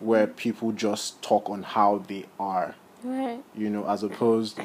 where 0.00 0.26
mm. 0.26 0.36
people 0.36 0.72
just 0.72 1.22
talk 1.22 1.48
on 1.48 1.62
how 1.62 1.98
they 2.08 2.26
are. 2.38 2.74
Right. 3.02 3.44
you 3.54 3.68
know, 3.68 3.86
as 3.86 4.02
opposed 4.02 4.58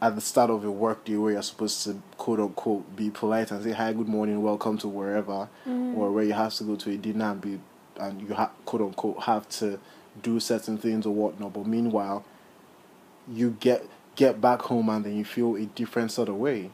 at 0.00 0.14
the 0.14 0.20
start 0.20 0.50
of 0.50 0.64
a 0.64 0.70
work 0.70 1.04
day 1.04 1.16
where 1.16 1.32
you're 1.32 1.42
supposed 1.42 1.82
to 1.84 2.00
quote 2.16 2.38
unquote 2.38 2.94
be 2.94 3.10
polite 3.10 3.50
and 3.50 3.62
say 3.62 3.72
hi, 3.72 3.92
good 3.92 4.08
morning, 4.08 4.42
welcome 4.42 4.78
to 4.78 4.88
wherever, 4.88 5.48
mm. 5.66 5.96
or 5.96 6.12
where 6.12 6.24
you 6.24 6.32
have 6.32 6.54
to 6.54 6.64
go 6.64 6.76
to 6.76 6.90
a 6.90 6.96
dinner 6.96 7.32
and 7.32 7.40
be 7.40 7.60
and 7.98 8.20
you 8.20 8.34
ha- 8.34 8.52
quote 8.64 8.82
unquote 8.82 9.22
have 9.24 9.48
to 9.48 9.80
do 10.22 10.38
certain 10.38 10.78
things 10.78 11.04
or 11.04 11.14
whatnot. 11.14 11.52
But 11.52 11.66
meanwhile, 11.66 12.24
you 13.28 13.56
get 13.58 13.86
get 14.14 14.40
back 14.40 14.62
home 14.62 14.88
and 14.88 15.04
then 15.04 15.16
you 15.16 15.24
feel 15.24 15.56
a 15.56 15.66
different 15.66 16.12
sort 16.12 16.28
of 16.28 16.36
way. 16.36 16.70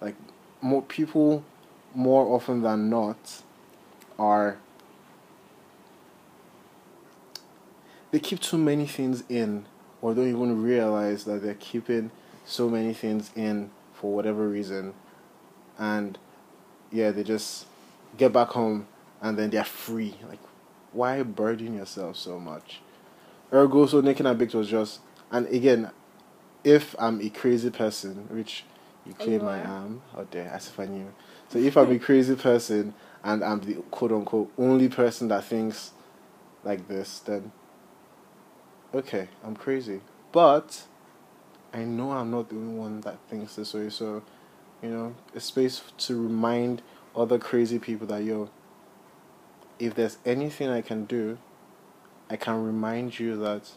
Like 0.00 0.14
more 0.60 0.82
people, 0.82 1.44
more 1.94 2.34
often 2.34 2.62
than 2.62 2.88
not, 2.88 3.42
are 4.18 4.58
they 8.12 8.20
keep 8.20 8.40
too 8.40 8.58
many 8.58 8.86
things 8.86 9.24
in 9.28 9.66
or 10.02 10.14
don't 10.14 10.28
even 10.28 10.62
realize 10.62 11.24
that 11.24 11.42
they're 11.42 11.54
keeping 11.54 12.10
so 12.50 12.68
many 12.68 12.92
things 12.92 13.30
in 13.34 13.70
for 13.92 14.12
whatever 14.12 14.48
reason. 14.48 14.94
And 15.78 16.18
yeah 16.90 17.10
they 17.10 17.22
just 17.22 17.66
get 18.16 18.32
back 18.32 18.48
home 18.48 18.86
and 19.20 19.38
then 19.38 19.50
they're 19.50 19.64
free. 19.64 20.16
Like 20.28 20.40
why 20.92 21.22
burden 21.22 21.76
yourself 21.76 22.16
so 22.16 22.38
much? 22.38 22.80
Ergo 23.52 23.86
so 23.86 24.00
naked 24.00 24.26
and 24.26 24.38
baked 24.38 24.54
was 24.54 24.68
just 24.68 25.00
and 25.30 25.46
again 25.48 25.90
if 26.62 26.94
i'm 26.98 27.20
a 27.20 27.30
crazy 27.30 27.70
person 27.70 28.26
which 28.30 28.64
you 29.06 29.14
oh, 29.18 29.24
claim 29.24 29.40
You 29.40 29.48
i 29.48 29.58
am 29.58 30.02
oh, 30.12 30.16
how 30.18 30.24
dare 30.24 30.48
as 30.48 30.68
if 30.68 30.78
i 30.78 30.86
knew. 30.86 31.12
So 31.48 31.58
if 31.58 31.76
i'm 31.76 31.90
a 31.90 31.98
crazy 32.08 32.36
person 32.36 32.94
and 33.24 33.42
i'm 33.42 33.60
the 33.60 33.74
quote 33.90 34.12
unquote 34.12 34.52
only 34.58 34.88
person 34.88 35.28
that 35.28 35.44
thinks 35.44 35.92
like 36.64 36.86
this 36.88 37.20
then 37.20 37.52
okay, 38.94 39.28
I'm 39.44 39.56
crazy. 39.56 40.00
But 40.32 40.82
I 41.72 41.84
know 41.84 42.12
I'm 42.12 42.30
not 42.30 42.48
the 42.48 42.56
only 42.56 42.74
one 42.74 43.00
that 43.02 43.18
thinks 43.28 43.56
this 43.56 43.74
way. 43.74 43.90
So, 43.90 44.22
you 44.82 44.90
know, 44.90 45.14
a 45.34 45.40
space 45.40 45.82
to 45.98 46.20
remind 46.20 46.82
other 47.14 47.38
crazy 47.38 47.78
people 47.78 48.06
that, 48.08 48.24
yo, 48.24 48.50
if 49.78 49.94
there's 49.94 50.18
anything 50.24 50.68
I 50.68 50.80
can 50.80 51.04
do, 51.04 51.38
I 52.28 52.36
can 52.36 52.64
remind 52.64 53.18
you 53.18 53.36
that 53.38 53.70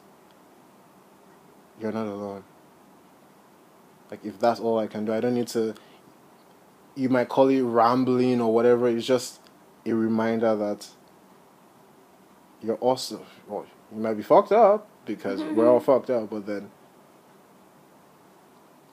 you're 1.80 1.92
not 1.92 2.08
alone. 2.08 2.44
Like, 4.12 4.26
if 4.26 4.40
that's 4.40 4.60
all 4.60 4.80
I 4.80 4.88
can 4.88 5.06
do, 5.06 5.14
I 5.14 5.20
don't 5.20 5.34
need 5.34 5.48
to, 5.50 5.76
you 6.96 7.10
might 7.10 7.30
call 7.30 7.48
it 7.50 7.62
rambling 7.62 8.42
or 8.42 8.54
whatever. 8.54 8.88
It's 8.88 9.06
just 9.06 9.40
a 9.86 9.94
reminder 9.94 10.56
that 10.56 10.88
you're 12.62 12.76
also, 12.76 13.26
well, 13.48 13.66
you 13.94 14.02
might 14.02 14.14
be 14.14 14.24
fucked 14.24 14.52
up 14.52 14.88
because 15.06 15.42
we're 15.42 15.70
all 15.70 15.80
fucked 15.92 16.10
up, 16.10 16.30
but 16.30 16.46
then 16.46 16.70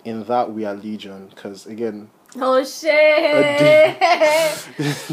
in 0.04 0.24
that 0.24 0.52
we 0.52 0.64
are 0.64 0.74
legion. 0.74 1.28
Because 1.28 1.66
again, 1.66 2.10
Oh 2.36 2.62
shit! 2.64 2.90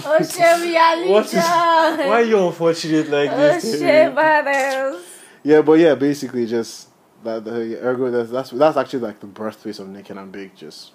oh 0.05 0.19
shit, 0.21 0.61
we 0.61 0.77
are 0.77 1.07
What 1.09 1.25
is- 1.25 1.33
legion. 1.33 2.07
why 2.09 2.21
are 2.21 2.21
you 2.23 2.47
unfortunate 2.47 3.09
like 3.09 3.31
Oh 3.31 3.37
this? 3.37 3.79
shit, 3.79 4.13
brothers. 4.13 5.03
Yeah, 5.43 5.61
but 5.61 5.73
yeah, 5.79 5.95
basically 5.95 6.45
just 6.45 6.89
that. 7.23 7.43
The, 7.45 7.79
ergo, 7.83 8.11
that's, 8.11 8.29
that's 8.29 8.49
that's 8.51 8.77
actually 8.77 8.99
like 8.99 9.19
the 9.19 9.27
birthplace 9.27 9.79
of 9.79 9.87
Naked 9.87 10.17
and 10.17 10.31
Baked. 10.31 10.57
Just 10.57 10.91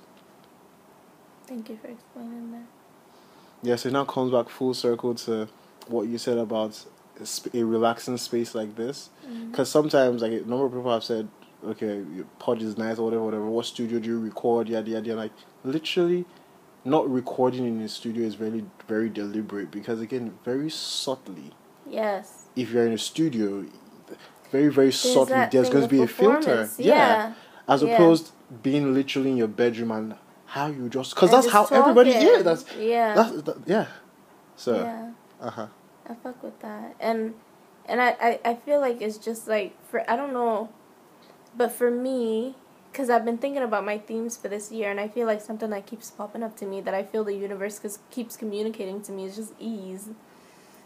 Thank 1.46 1.68
you 1.68 1.76
for 1.82 1.88
explaining 1.88 2.52
that. 2.52 2.64
yeah, 3.62 3.76
so 3.76 3.88
it 3.88 3.92
now 3.92 4.04
comes 4.04 4.30
back 4.32 4.48
full 4.48 4.74
circle 4.74 5.14
to 5.16 5.48
what 5.88 6.06
you 6.06 6.16
said 6.18 6.38
about 6.38 6.84
a, 7.20 7.26
sp- 7.26 7.52
a 7.54 7.62
relaxing 7.64 8.16
space 8.16 8.54
like 8.54 8.76
this. 8.76 9.10
Mm-hmm. 9.26 9.50
Because 9.50 9.68
sometimes, 9.70 10.22
like 10.22 10.32
a 10.32 10.40
number 10.46 10.66
of 10.66 10.72
people 10.72 10.92
have 10.92 11.04
said, 11.04 11.28
okay, 11.64 12.02
your 12.14 12.24
pod 12.38 12.62
is 12.62 12.76
nice 12.76 12.98
or 12.98 13.04
whatever, 13.04 13.24
whatever. 13.24 13.46
What 13.46 13.66
studio 13.66 13.98
do 13.98 14.08
you 14.08 14.20
record? 14.20 14.68
Yada 14.68 14.90
yada. 14.90 15.08
yada. 15.08 15.20
Like 15.20 15.32
literally, 15.64 16.24
not 16.84 17.08
recording 17.10 17.66
in 17.66 17.80
a 17.80 17.88
studio 17.88 18.26
is 18.26 18.34
very 18.34 18.64
very 18.88 19.08
deliberate 19.08 19.70
because 19.70 20.00
again, 20.00 20.38
very 20.44 20.70
subtly. 20.70 21.52
Yes. 21.88 22.46
If 22.56 22.70
you're 22.70 22.86
in 22.86 22.92
a 22.92 22.98
studio, 22.98 23.64
very 24.50 24.68
very 24.68 24.86
There's 24.86 25.00
subtly, 25.00 25.46
there's 25.50 25.70
going 25.70 25.82
to 25.84 25.88
be 25.88 26.02
a 26.02 26.06
filter. 26.06 26.68
Yeah. 26.78 26.94
Yeah. 26.94 27.34
As 27.68 27.82
Yeah. 27.82 27.94
opposed 27.94 28.32
being 28.62 28.92
literally 28.94 29.30
in 29.30 29.36
your 29.36 29.48
bedroom 29.48 29.90
and 29.92 30.16
how 30.46 30.66
you 30.66 30.88
just 30.88 31.14
because 31.14 31.30
that's 31.30 31.50
how 31.50 31.64
everybody 31.66 32.10
is. 32.10 32.44
That's 32.44 32.64
yeah. 32.76 33.14
that's 33.14 33.42
that, 33.42 33.56
yeah. 33.66 33.86
So 34.56 34.76
yeah. 34.76 35.10
uh 35.40 35.50
huh. 35.50 35.66
I 36.08 36.14
fuck 36.14 36.42
with 36.42 36.60
that. 36.60 36.94
And 37.00 37.34
and 37.86 38.00
I, 38.00 38.16
I, 38.20 38.40
I 38.44 38.54
feel 38.56 38.80
like 38.80 39.00
it's 39.00 39.18
just 39.18 39.48
like 39.48 39.74
for 39.88 40.08
I 40.10 40.16
don't 40.16 40.32
know 40.32 40.68
but 41.56 41.72
for 41.72 41.90
me 41.90 42.54
cuz 42.92 43.08
I've 43.08 43.24
been 43.24 43.38
thinking 43.38 43.62
about 43.62 43.84
my 43.84 43.98
themes 43.98 44.36
for 44.36 44.48
this 44.48 44.70
year 44.70 44.90
and 44.90 45.00
I 45.00 45.08
feel 45.08 45.26
like 45.26 45.40
something 45.40 45.70
that 45.70 45.86
keeps 45.86 46.10
popping 46.10 46.42
up 46.42 46.56
to 46.56 46.66
me 46.66 46.80
that 46.82 46.94
I 46.94 47.02
feel 47.02 47.24
the 47.24 47.34
universe 47.34 47.78
cause 47.78 47.98
keeps 48.10 48.36
communicating 48.36 49.00
to 49.02 49.12
me 49.12 49.24
is 49.26 49.36
just 49.36 49.54
ease. 49.58 50.10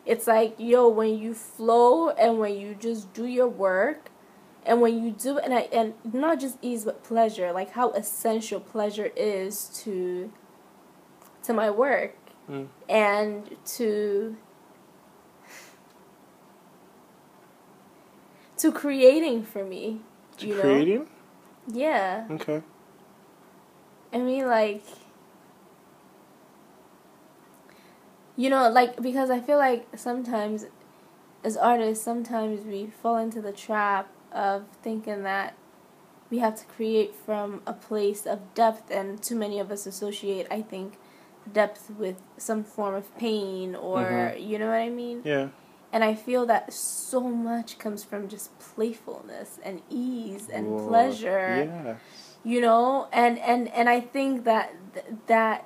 It's 0.05 0.27
like 0.27 0.55
yo 0.59 0.89
when 0.89 1.19
you 1.19 1.35
flow 1.35 2.11
and 2.11 2.39
when 2.39 2.57
you 2.59 2.75
just 2.75 3.13
do 3.13 3.27
your 3.27 3.49
work 3.49 4.11
and 4.65 4.81
when 4.81 5.03
you 5.03 5.11
do 5.11 5.39
and 5.39 5.53
I 5.55 5.63
and 5.73 5.95
not 6.13 6.39
just 6.41 6.59
ease 6.63 6.85
but 6.85 7.03
pleasure 7.03 7.51
like 7.53 7.73
how 7.73 7.91
essential 7.91 8.61
pleasure 8.61 9.11
is 9.17 9.69
to 9.85 10.33
to 11.43 11.53
my 11.53 11.71
work 11.71 12.15
Mm. 12.49 12.69
and 12.89 13.57
to 13.77 14.37
to 18.59 18.71
creating 18.73 19.43
for 19.43 19.65
me 19.65 20.01
you 20.41 20.55
know 20.55 20.63
Creating. 20.63 21.07
yeah 21.73 22.25
Okay. 22.31 22.63
i 24.13 24.19
mean 24.19 24.47
like 24.47 24.83
you 28.37 28.51
know 28.51 28.69
like 28.69 29.01
because 29.03 29.31
i 29.31 29.41
feel 29.41 29.59
like 29.59 29.87
sometimes 29.97 30.67
as 31.45 31.57
artists, 31.57 32.05
sometimes 32.05 32.65
we 32.67 32.87
fall 33.03 33.17
into 33.19 33.41
the 33.41 33.53
trap 33.53 34.09
of 34.33 34.65
thinking 34.83 35.23
that 35.23 35.55
we 36.29 36.39
have 36.39 36.57
to 36.57 36.65
create 36.65 37.15
from 37.15 37.63
a 37.69 37.73
place 37.73 38.27
of 38.27 38.53
depth, 38.55 38.91
and 38.91 39.23
too 39.23 39.37
many 39.37 39.61
of 39.61 39.71
us 39.71 39.87
associate, 39.87 40.49
I 40.51 40.61
think, 40.63 40.95
depth 41.53 41.89
with 41.97 42.17
some 42.37 42.65
form 42.65 42.97
of 42.97 43.17
pain 43.17 43.77
or, 43.77 44.05
Mhm. 44.05 44.45
you 44.49 44.59
know 44.59 44.67
what 44.67 44.75
I 44.81 44.89
mean? 44.89 45.23
Yeah. 45.25 45.51
And 45.97 46.05
I 46.05 46.15
feel 46.15 46.45
that 46.45 46.75
so 46.75 47.23
much 47.23 47.79
comes 47.79 48.05
from 48.05 48.29
just 48.29 48.59
playfulness 48.59 49.59
and 49.65 49.81
ease 49.89 50.47
and 50.51 50.67
Whoa. 50.67 50.87
pleasure 50.87 51.71
Yeah. 51.73 51.95
you 52.45 52.61
know 52.61 53.09
and 53.15 53.39
and 53.39 53.69
and 53.69 53.89
i 53.89 53.99
think 54.01 54.45
that 54.45 54.75
that 55.27 55.65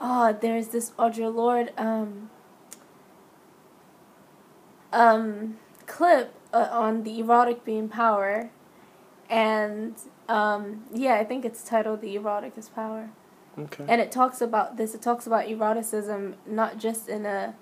oh 0.00 0.38
there's 0.40 0.68
this 0.68 0.92
audre 0.92 1.34
lorde 1.34 1.72
um 1.76 2.30
um 4.92 5.58
clip 5.86 6.32
uh, 6.52 6.68
on 6.70 7.02
the 7.02 7.18
erotic 7.18 7.64
being 7.64 7.88
power 7.88 8.50
and 9.28 9.96
um 10.28 10.84
yeah 10.94 11.14
i 11.14 11.24
think 11.24 11.44
it's 11.44 11.64
titled 11.64 12.00
the 12.02 12.14
erotic 12.14 12.56
is 12.56 12.68
power 12.68 13.10
Okay. 13.58 13.84
and 13.88 14.00
it 14.00 14.12
talks 14.12 14.40
about 14.40 14.76
this 14.76 14.94
it 14.94 15.02
talks 15.02 15.26
about 15.26 15.48
eroticism 15.48 16.36
not 16.46 16.78
just 16.78 17.08
in 17.08 17.26
a 17.26 17.56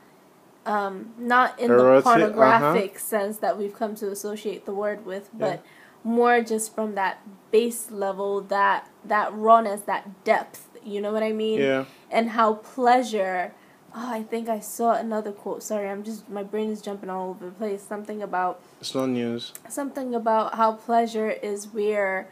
um 0.67 1.13
not 1.19 1.59
in 1.59 1.71
Erotic, 1.71 2.05
the 2.05 2.11
uh-huh. 2.11 2.19
pornographic 2.19 2.99
sense 2.99 3.39
that 3.39 3.59
we've 3.59 3.75
come 3.75 3.95
to 3.97 4.11
associate 4.11 4.65
the 4.65 4.75
word 4.75 5.05
with 5.05 5.29
but 5.33 5.65
more 6.05 6.41
just 6.41 6.75
from 6.75 6.95
that 6.95 7.21
base 7.51 7.91
level 7.91 8.41
that 8.41 8.89
that 9.05 9.33
rawness 9.33 9.83
that 9.83 10.25
depth 10.25 10.69
you 10.85 11.01
know 11.01 11.13
what 11.13 11.23
i 11.23 11.33
mean 11.33 11.61
yeah. 11.61 11.85
and 12.11 12.31
how 12.31 12.55
pleasure 12.55 13.53
oh 13.95 14.13
i 14.13 14.23
think 14.23 14.49
i 14.49 14.59
saw 14.59 14.95
another 14.95 15.33
quote 15.33 15.63
sorry 15.63 15.89
i'm 15.89 16.03
just 16.03 16.29
my 16.29 16.43
brain 16.43 16.71
is 16.71 16.81
jumping 16.81 17.11
all 17.11 17.31
over 17.31 17.47
the 17.47 17.53
place 17.53 17.83
something 17.83 18.23
about 18.23 18.61
It's 18.81 18.95
not 18.95 19.09
news. 19.09 19.53
something 19.69 20.15
about 20.15 20.55
how 20.55 20.73
pleasure 20.73 21.31
is 21.31 21.69
where 21.73 22.29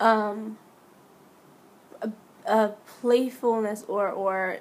um 0.00 0.58
a, 2.02 2.10
a 2.46 2.68
playfulness 3.00 3.84
or 3.88 4.08
or 4.08 4.58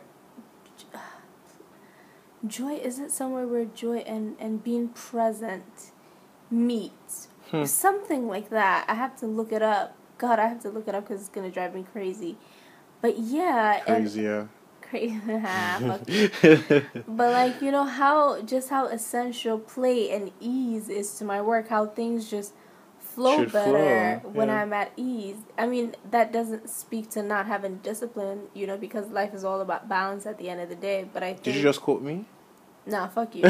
joy 2.45 2.73
is 2.75 2.99
it 2.99 3.11
somewhere 3.11 3.47
where 3.47 3.65
joy 3.65 3.97
and 3.99 4.35
and 4.39 4.63
being 4.63 4.89
present 4.89 5.91
meet 6.51 6.91
Hmm. 7.51 7.63
something 7.63 8.27
like 8.27 8.49
that 8.49 8.85
i 8.89 8.93
have 8.93 9.17
to 9.19 9.25
look 9.25 9.51
it 9.51 9.61
up 9.61 9.95
god 10.17 10.37
i 10.39 10.47
have 10.47 10.61
to 10.61 10.69
look 10.69 10.87
it 10.87 10.93
up 10.95 11.07
because 11.07 11.21
it's 11.21 11.29
gonna 11.29 11.49
drive 11.49 11.73
me 11.73 11.85
crazy 11.91 12.37
but 13.01 13.17
yeah 13.17 13.79
Crazy. 13.85 14.21
Yeah. 14.21 14.47
crazy 14.81 15.15
but 17.07 17.31
like 17.31 17.61
you 17.61 17.71
know 17.71 17.85
how 17.85 18.41
just 18.41 18.69
how 18.69 18.85
essential 18.87 19.57
play 19.57 20.11
and 20.11 20.31
ease 20.39 20.89
is 20.89 21.13
to 21.17 21.25
my 21.25 21.41
work 21.41 21.69
how 21.69 21.85
things 21.85 22.29
just 22.29 22.53
flow 23.17 23.37
Should 23.39 23.51
better 23.51 24.19
flow, 24.21 24.29
when 24.29 24.47
yeah. 24.49 24.61
i'm 24.61 24.71
at 24.73 24.91
ease 24.95 25.37
i 25.57 25.65
mean 25.65 25.95
that 26.11 26.31
doesn't 26.31 26.69
speak 26.69 27.09
to 27.11 27.23
not 27.23 27.47
having 27.47 27.77
discipline 27.77 28.41
you 28.53 28.67
know 28.67 28.77
because 28.77 29.07
life 29.09 29.33
is 29.33 29.43
all 29.43 29.59
about 29.59 29.89
balance 29.89 30.27
at 30.27 30.37
the 30.37 30.49
end 30.49 30.61
of 30.61 30.69
the 30.69 30.75
day 30.75 31.09
but 31.11 31.23
i 31.23 31.33
think 31.33 31.41
Did 31.43 31.55
you 31.55 31.63
just 31.63 31.81
quote 31.81 32.03
me? 32.03 32.25
nah 32.85 33.07
fuck 33.07 33.33
you 33.33 33.41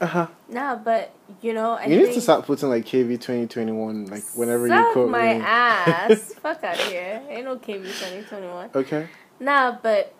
Uh-huh. 0.00 0.28
nah 0.48 0.76
but 0.76 1.12
you 1.42 1.52
know 1.52 1.72
i 1.72 1.84
you 1.86 1.98
need 1.98 2.14
to 2.14 2.20
start 2.20 2.46
putting 2.46 2.68
like 2.68 2.84
KV 2.86 3.20
twenty 3.20 3.46
twenty 3.48 3.72
one 3.72 4.06
like 4.06 4.22
whenever 4.34 4.66
you 4.68 4.92
quote 4.92 5.10
my 5.10 5.34
me. 5.34 5.40
ass 5.44 6.32
fuck 6.42 6.62
out 6.64 6.78
of 6.78 6.86
here 6.86 7.20
ain't 7.28 7.44
no 7.44 7.56
kb 7.56 7.82
2021 7.82 8.70
Okay. 8.74 9.08
Nah, 9.40 9.76
but 9.82 10.14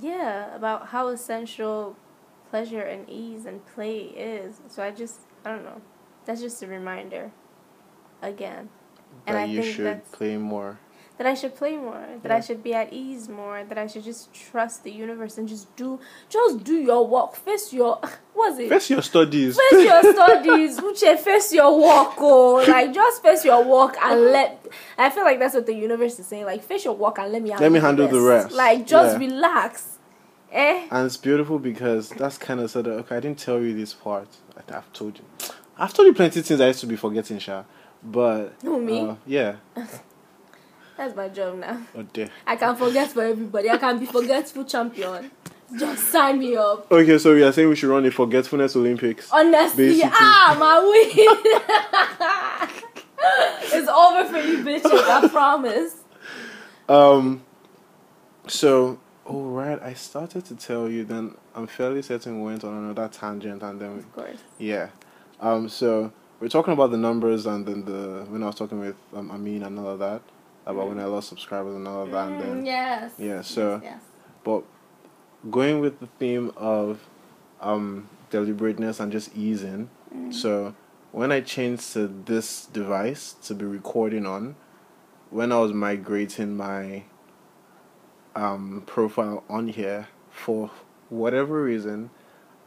yeah, 0.00 0.54
about 0.54 0.88
how 0.88 1.08
essential 1.08 1.96
pleasure 2.50 2.82
and 2.82 3.08
ease 3.08 3.46
and 3.46 3.64
play 3.74 3.98
is. 3.98 4.60
So 4.68 4.82
I 4.82 4.90
just, 4.90 5.20
I 5.44 5.50
don't 5.50 5.64
know. 5.64 5.80
That's 6.24 6.40
just 6.40 6.62
a 6.62 6.66
reminder. 6.66 7.30
Again, 8.22 8.68
And 9.26 9.36
that 9.36 9.42
I 9.42 9.44
you 9.44 9.62
think 9.62 9.76
should 9.76 10.12
play 10.12 10.36
more. 10.36 10.78
that 11.18 11.26
I 11.26 11.34
should 11.34 11.54
play 11.54 11.76
more. 11.76 12.04
That 12.22 12.32
I 12.32 12.40
should 12.40 12.62
be 12.64 12.74
at 12.74 12.92
ease 12.92 13.28
more. 13.28 13.62
That 13.64 13.78
I 13.78 13.86
should 13.86 14.02
just 14.04 14.32
trust 14.34 14.82
the 14.82 14.90
universe 14.90 15.38
and 15.38 15.46
just 15.48 15.74
do, 15.76 16.00
just 16.28 16.64
do 16.64 16.74
your 16.74 17.06
work. 17.06 17.36
Face 17.36 17.72
your, 17.72 18.00
what's 18.34 18.58
it? 18.58 18.68
Face 18.68 18.90
your 18.90 19.02
studies. 19.02 19.56
face 19.70 19.84
your 19.84 20.02
studies, 20.14 20.78
Uche, 20.78 21.16
face 21.18 21.52
your 21.52 21.72
work, 21.80 22.14
oh, 22.18 22.64
like 22.68 22.92
just 22.92 23.22
face 23.22 23.44
your 23.44 23.62
work 23.64 23.96
and 24.02 24.20
let. 24.32 24.66
I 24.98 25.10
feel 25.10 25.22
like 25.24 25.38
that's 25.38 25.54
what 25.54 25.66
the 25.66 25.74
universe 25.74 26.18
is 26.18 26.26
saying. 26.26 26.44
Like 26.44 26.64
face 26.64 26.84
your 26.84 26.94
work 26.96 27.18
and 27.20 27.30
let 27.32 27.40
me 27.42 27.50
handle 27.50 27.70
me 27.70 27.78
handle 27.78 28.08
the 28.08 28.20
rest. 28.20 28.50
Like 28.52 28.84
just 28.86 29.20
Yeah. 29.20 29.26
relax, 29.28 29.97
eh? 30.52 30.86
And 30.90 31.06
it's 31.06 31.16
beautiful 31.16 31.58
because 31.58 32.10
that's 32.10 32.38
kind 32.38 32.60
of 32.60 32.70
sort 32.70 32.86
of 32.86 32.92
okay. 33.00 33.16
I 33.16 33.20
didn't 33.20 33.38
tell 33.38 33.60
you 33.60 33.74
this 33.74 33.94
part. 33.94 34.28
I- 34.56 34.76
I've 34.78 34.92
told 34.92 35.18
you. 35.18 35.24
I've 35.76 35.92
told 35.94 36.06
you 36.06 36.14
plenty 36.14 36.40
of 36.40 36.46
things 36.46 36.60
I 36.60 36.66
used 36.68 36.80
to 36.80 36.86
be 36.86 36.96
forgetting, 36.96 37.38
Sha. 37.38 37.62
But 38.02 38.54
Who 38.62 38.80
me? 38.80 39.00
uh, 39.08 39.14
yeah. 39.26 39.56
That's 40.96 41.14
my 41.14 41.28
job 41.28 41.58
now. 41.58 41.80
Oh 41.96 42.02
dear. 42.02 42.28
I 42.46 42.56
can 42.56 42.74
forget 42.76 43.10
for 43.12 43.22
everybody. 43.22 43.70
I 43.70 43.78
can 43.78 43.98
be 43.98 44.06
forgetful 44.06 44.64
champion. 44.64 45.30
Just 45.78 46.08
sign 46.08 46.38
me 46.38 46.56
up. 46.56 46.90
Okay, 46.90 47.18
so 47.18 47.34
we 47.34 47.42
are 47.42 47.52
saying 47.52 47.68
we 47.68 47.76
should 47.76 47.90
run 47.90 48.04
a 48.06 48.10
forgetfulness 48.10 48.74
Olympics. 48.74 49.28
Honestly, 49.30 49.88
Basically. 49.88 50.10
ah, 50.14 50.56
my 50.58 50.80
win. 50.80 52.72
it's 53.72 53.88
over 53.88 54.24
for 54.28 54.38
you 54.38 54.58
bitches. 54.64 55.08
I 55.08 55.28
promise. 55.28 55.94
Um. 56.90 57.42
So, 58.46 58.98
all 59.28 59.44
right, 59.50 59.80
I 59.82 59.94
started 59.94 60.44
to 60.46 60.56
tell 60.56 60.88
you. 60.88 61.04
Then 61.04 61.34
I'm 61.54 61.66
fairly 61.66 62.02
certain 62.02 62.40
we 62.40 62.46
went 62.50 62.64
on 62.64 62.74
another 62.74 63.08
tangent, 63.08 63.62
and 63.62 63.80
then 63.80 63.92
we, 63.94 63.98
Of 64.00 64.12
course. 64.12 64.38
yeah. 64.58 64.88
Um. 65.40 65.68
So 65.68 66.12
we're 66.40 66.48
talking 66.48 66.72
about 66.72 66.90
the 66.90 66.96
numbers, 66.96 67.46
and 67.46 67.66
then 67.66 67.84
the 67.84 68.24
when 68.28 68.42
I 68.42 68.46
was 68.46 68.54
talking 68.56 68.80
with 68.80 68.96
um, 69.14 69.30
Amin 69.30 69.62
and 69.62 69.78
all 69.78 69.88
of 69.90 69.98
that 70.00 70.22
about 70.66 70.88
when 70.88 70.98
I 71.00 71.04
lost 71.04 71.28
subscribers 71.28 71.74
and 71.76 71.86
all 71.88 72.02
of 72.04 72.10
that, 72.10 72.28
and 72.28 72.40
Mm, 72.40 72.44
then 72.44 72.66
yes. 72.66 73.12
yeah. 73.18 73.40
So. 73.42 73.80
Yes. 73.82 74.00
But 74.44 74.64
going 75.50 75.80
with 75.80 76.00
the 76.00 76.06
theme 76.18 76.52
of 76.56 77.00
um, 77.60 78.08
deliberateness 78.30 78.98
and 79.00 79.12
just 79.12 79.34
easing, 79.36 79.90
Mm. 80.14 80.32
so 80.32 80.74
when 81.12 81.30
I 81.32 81.40
changed 81.42 81.92
to 81.92 82.06
this 82.24 82.64
device 82.66 83.34
to 83.44 83.54
be 83.54 83.64
recording 83.66 84.24
on, 84.26 84.56
when 85.30 85.52
I 85.52 85.58
was 85.58 85.72
migrating 85.72 86.56
my 86.56 87.02
um, 88.38 88.82
profile 88.86 89.44
on 89.48 89.68
here, 89.68 90.08
for 90.30 90.70
whatever 91.08 91.62
reason, 91.62 92.10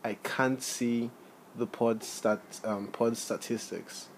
I 0.04 0.16
can't 0.24 0.62
see 0.62 1.12
the 1.56 1.68
pod 1.68 2.04
stat 2.04 2.42
um, 2.64 2.88
pod 2.88 3.18
statistics, 3.18 4.10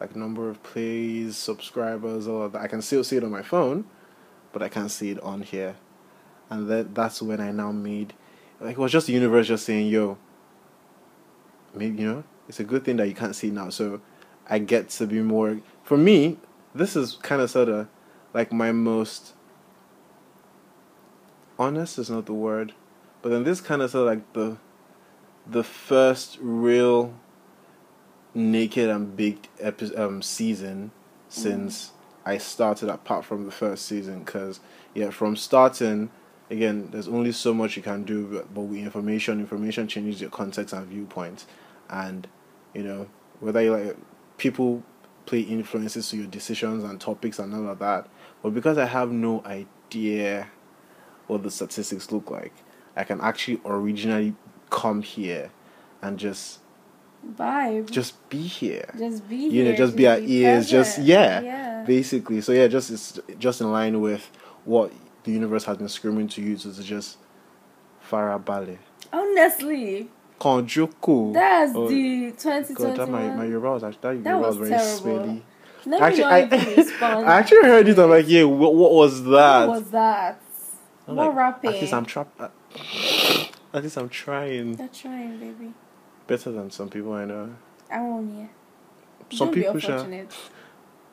like 0.00 0.16
number 0.16 0.48
of 0.48 0.62
plays, 0.62 1.36
subscribers, 1.36 2.26
all 2.26 2.42
of 2.42 2.52
that. 2.52 2.62
I 2.62 2.66
can 2.68 2.82
still 2.82 3.04
see 3.04 3.16
it 3.16 3.24
on 3.24 3.30
my 3.30 3.42
phone, 3.42 3.84
but 4.52 4.62
I 4.62 4.68
can't 4.68 4.90
see 4.90 5.10
it 5.10 5.20
on 5.20 5.42
here 5.42 5.76
and 6.52 6.68
that 6.68 6.94
that's 6.94 7.22
when 7.22 7.40
I 7.40 7.50
now 7.50 7.72
made 7.72 8.12
like 8.60 8.72
it 8.72 8.78
was 8.78 8.92
just 8.92 9.06
the 9.06 9.12
universe 9.12 9.48
just 9.48 9.64
saying, 9.64 9.88
"Yo, 9.88 10.18
maybe 11.74 12.02
you 12.02 12.06
know 12.06 12.24
it's 12.46 12.60
a 12.60 12.64
good 12.64 12.84
thing 12.84 12.96
that 12.98 13.08
you 13.08 13.14
can't 13.14 13.34
see 13.34 13.50
now." 13.50 13.70
So 13.70 14.00
I 14.48 14.58
get 14.58 14.90
to 14.90 15.06
be 15.06 15.20
more. 15.20 15.60
For 15.82 15.96
me, 15.96 16.36
this 16.74 16.94
is 16.94 17.16
kind 17.22 17.40
of 17.40 17.50
sort 17.50 17.68
of 17.68 17.88
like 18.34 18.52
my 18.52 18.70
most 18.70 19.32
honest 21.62 21.98
is 21.98 22.10
not 22.10 22.26
the 22.26 22.34
word, 22.34 22.74
but 23.22 23.28
then 23.30 23.44
this 23.44 23.60
kind 23.60 23.82
of 23.82 23.90
sort 23.90 24.08
of 24.08 24.14
like 24.14 24.32
the 24.32 24.56
the 25.46 25.64
first 25.64 26.38
real 26.40 27.14
naked 28.34 28.88
and 28.88 29.16
baked 29.16 29.48
epi- 29.60 29.94
um 29.96 30.22
season 30.22 30.90
since 31.28 31.92
I 32.24 32.38
started 32.38 32.88
apart 32.88 33.24
from 33.24 33.44
the 33.44 33.50
first 33.50 33.86
season 33.86 34.20
because 34.20 34.60
yeah 34.94 35.10
from 35.10 35.36
starting 35.36 36.10
again 36.50 36.88
there's 36.92 37.08
only 37.08 37.32
so 37.32 37.52
much 37.52 37.76
you 37.76 37.82
can 37.82 38.04
do 38.04 38.26
but, 38.26 38.54
but 38.54 38.62
with 38.62 38.78
information 38.78 39.40
information 39.40 39.88
changes 39.88 40.20
your 40.20 40.30
context 40.30 40.72
and 40.72 40.86
viewpoint. 40.86 41.46
And 41.90 42.26
you 42.74 42.82
know 42.82 43.08
whether 43.40 43.62
you 43.62 43.72
like 43.76 43.96
people 44.38 44.82
play 45.26 45.40
influences 45.40 46.08
to 46.10 46.16
your 46.16 46.26
decisions 46.26 46.84
and 46.84 47.00
topics 47.00 47.38
and 47.38 47.54
all 47.54 47.68
of 47.68 47.78
that 47.78 48.08
but 48.42 48.50
because 48.50 48.78
I 48.78 48.86
have 48.86 49.10
no 49.10 49.42
idea 49.44 50.48
what 51.26 51.42
the 51.42 51.50
statistics 51.50 52.10
look 52.12 52.30
like 52.30 52.52
I 52.96 53.04
can 53.04 53.20
actually 53.20 53.60
originally 53.64 54.34
come 54.70 55.02
here 55.02 55.50
and 56.02 56.18
just 56.18 56.60
Vibe. 57.38 57.88
just 57.90 58.28
be 58.28 58.42
here 58.42 58.92
Just 58.98 59.28
be 59.28 59.36
here. 59.36 59.50
you 59.50 59.62
know 59.62 59.68
here, 59.70 59.76
just 59.78 59.96
be 59.96 60.06
at 60.06 60.22
ears 60.22 60.68
just 60.68 60.98
yeah, 60.98 61.40
Yeah. 61.40 61.84
basically 61.86 62.40
so 62.40 62.52
yeah 62.52 62.66
just 62.66 62.90
it's 62.90 63.18
just 63.38 63.60
in 63.60 63.70
line 63.70 64.00
with 64.00 64.28
what 64.64 64.92
the 65.24 65.30
universe 65.32 65.64
has 65.64 65.76
been 65.76 65.88
screaming 65.88 66.26
to 66.28 66.42
you 66.42 66.56
to, 66.56 66.74
to 66.74 66.82
just 66.82 67.18
farabale 68.10 68.78
Honestly, 69.12 70.08
konjoko 70.40 71.32
that's 71.32 71.72
Oh, 71.76 71.88
the 71.88 72.30
god 72.74 72.96
that 72.96 73.08
my, 73.08 73.28
my 73.28 73.46
2021. 73.46 73.50
Yoruba 73.50 73.70
was 73.72 73.84
actually 73.84 74.16
that, 74.18 74.24
That 74.24 74.38
was 74.40 74.58
was 74.58 74.68
very 74.68 74.70
terrible. 74.70 74.96
smelly 74.96 75.44
Let 75.86 76.00
actually 76.02 76.24
I, 76.24 76.40
not 76.44 76.52
even 76.60 76.76
respond. 76.76 77.26
I 77.28 77.38
actually 77.38 77.62
heard 77.68 77.88
it 77.88 77.98
I'm 77.98 78.10
like 78.10 78.28
yeah 78.28 78.44
what, 78.44 78.74
what 78.74 78.92
was 78.92 79.22
that 79.24 79.68
What 79.68 79.80
was 79.80 79.90
that? 79.90 80.40
I'm 81.08 81.16
What 81.16 81.28
like, 81.28 81.36
rapping? 81.36 81.70
at 81.70 81.80
least 81.80 81.92
I'm 81.92 82.06
trapped 82.06 82.40
uh, 82.40 82.48
At 83.74 83.82
least 83.82 83.96
I'm 83.98 84.08
trying. 84.08 84.76
They're 84.76 84.88
trying, 84.88 85.38
baby. 85.38 85.72
Better 86.26 86.52
than 86.52 86.70
some 86.70 86.88
people 86.88 87.12
I 87.12 87.24
know. 87.24 87.54
I 87.90 88.00
won't 88.00 88.32
hear. 88.34 88.48
Some 89.30 89.48
Don't 89.48 89.54
be 89.54 89.62
people 89.62 89.80
shall. 89.80 90.06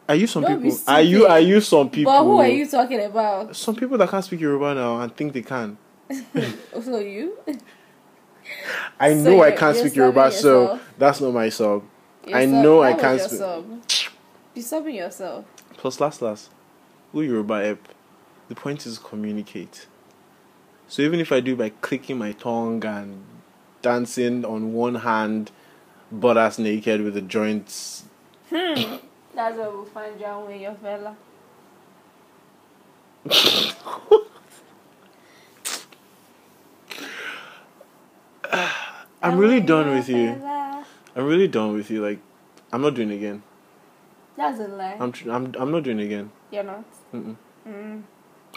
Are 0.07 0.15
you 0.15 0.27
some 0.27 0.43
Don't 0.43 0.61
be 0.61 0.69
people? 0.71 0.83
Are 0.87 1.01
you 1.01 1.27
are 1.27 1.39
you 1.39 1.61
some 1.61 1.89
people? 1.89 2.11
But 2.11 2.23
who 2.23 2.37
are 2.37 2.47
you 2.47 2.67
talking 2.67 3.03
about? 3.03 3.55
Some 3.55 3.75
people 3.75 3.97
that 3.97 4.09
can't 4.09 4.23
speak 4.25 4.39
Yoruba 4.39 4.75
now 4.75 4.99
and 5.01 5.15
think 5.15 5.33
they 5.33 5.41
can. 5.41 5.77
so 6.81 6.99
you? 6.99 7.37
I 8.99 9.13
So 9.13 9.19
know 9.23 9.43
I 9.43 9.51
can't 9.51 9.77
speak 9.77 9.95
Yoruba, 9.95 10.31
so 10.31 10.79
that's 10.97 11.21
not 11.21 11.33
my 11.33 11.49
sub. 11.49 11.83
You're 12.25 12.37
I 12.37 12.45
sub- 12.45 12.53
know 12.63 12.81
I 12.81 12.93
can't 12.93 13.21
speak-. 13.21 13.39
You're 14.55 14.65
subbing 14.65 14.95
yourself. 14.95 15.45
Plus 15.77 15.99
last 15.99 16.21
last. 16.21 16.49
Who 17.11 17.21
Yoruba 17.21 17.65
app? 17.65 17.79
The 18.49 18.55
point 18.55 18.85
is 18.85 18.97
communicate. 18.97 19.87
So 20.87 21.01
even 21.03 21.19
if 21.19 21.31
I 21.31 21.39
do 21.39 21.55
by 21.55 21.69
clicking 21.69 22.17
my 22.17 22.31
tongue 22.33 22.83
and 22.83 23.23
dancing 23.81 24.43
on 24.43 24.73
one 24.73 24.95
hand, 24.95 25.51
butt 26.11 26.37
ass 26.37 26.59
naked 26.59 27.01
with 27.01 27.13
the 27.13 27.21
joints, 27.21 28.03
Hmm. 28.49 28.95
That's 29.35 29.55
where 29.57 29.69
we'll 29.69 29.85
find 29.85 30.19
John 30.19 30.47
with 30.47 30.59
your 30.59 30.73
fella. 30.73 31.15
I'm 39.21 39.37
really 39.37 39.61
done 39.61 39.91
with 39.91 40.09
you. 40.09 40.41
I'm 41.15 41.25
really 41.25 41.47
done 41.47 41.73
with 41.73 41.91
you. 41.91 42.03
Like, 42.03 42.19
I'm 42.71 42.81
not 42.81 42.95
doing 42.95 43.11
it 43.11 43.15
again. 43.15 43.43
That's 44.35 44.59
a 44.59 44.67
lie. 44.67 44.97
I'm 44.99 45.11
tr- 45.11 45.31
I'm 45.31 45.53
I'm 45.59 45.71
not 45.71 45.83
doing 45.83 45.99
it 45.99 46.05
again. 46.05 46.31
You're 46.49 46.63
not. 46.63 46.83
Mm-mm. 47.13 47.35
Mm. 47.67 48.01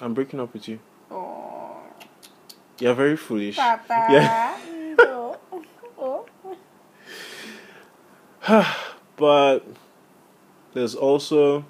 I'm 0.03 0.15
breaking 0.15 0.41
up 0.41 0.53
with 0.53 0.67
you. 0.67 0.81
Oh. 1.13 1.79
You're 2.81 2.95
very 2.95 3.17
foolish. 3.17 3.57
Papa. 3.57 4.09
Yeah. 4.11 4.59
No. 4.99 5.39
Oh. 6.05 6.27
but 9.17 9.61
there's 10.75 10.97
also 10.97 11.65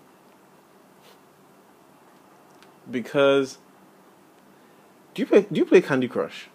because 2.90 3.58
do 5.12 5.20
you 5.20 5.26
play 5.26 5.42
do 5.52 5.58
you 5.58 5.66
play 5.66 5.82
Candy 5.82 6.08
Crush? 6.08 6.48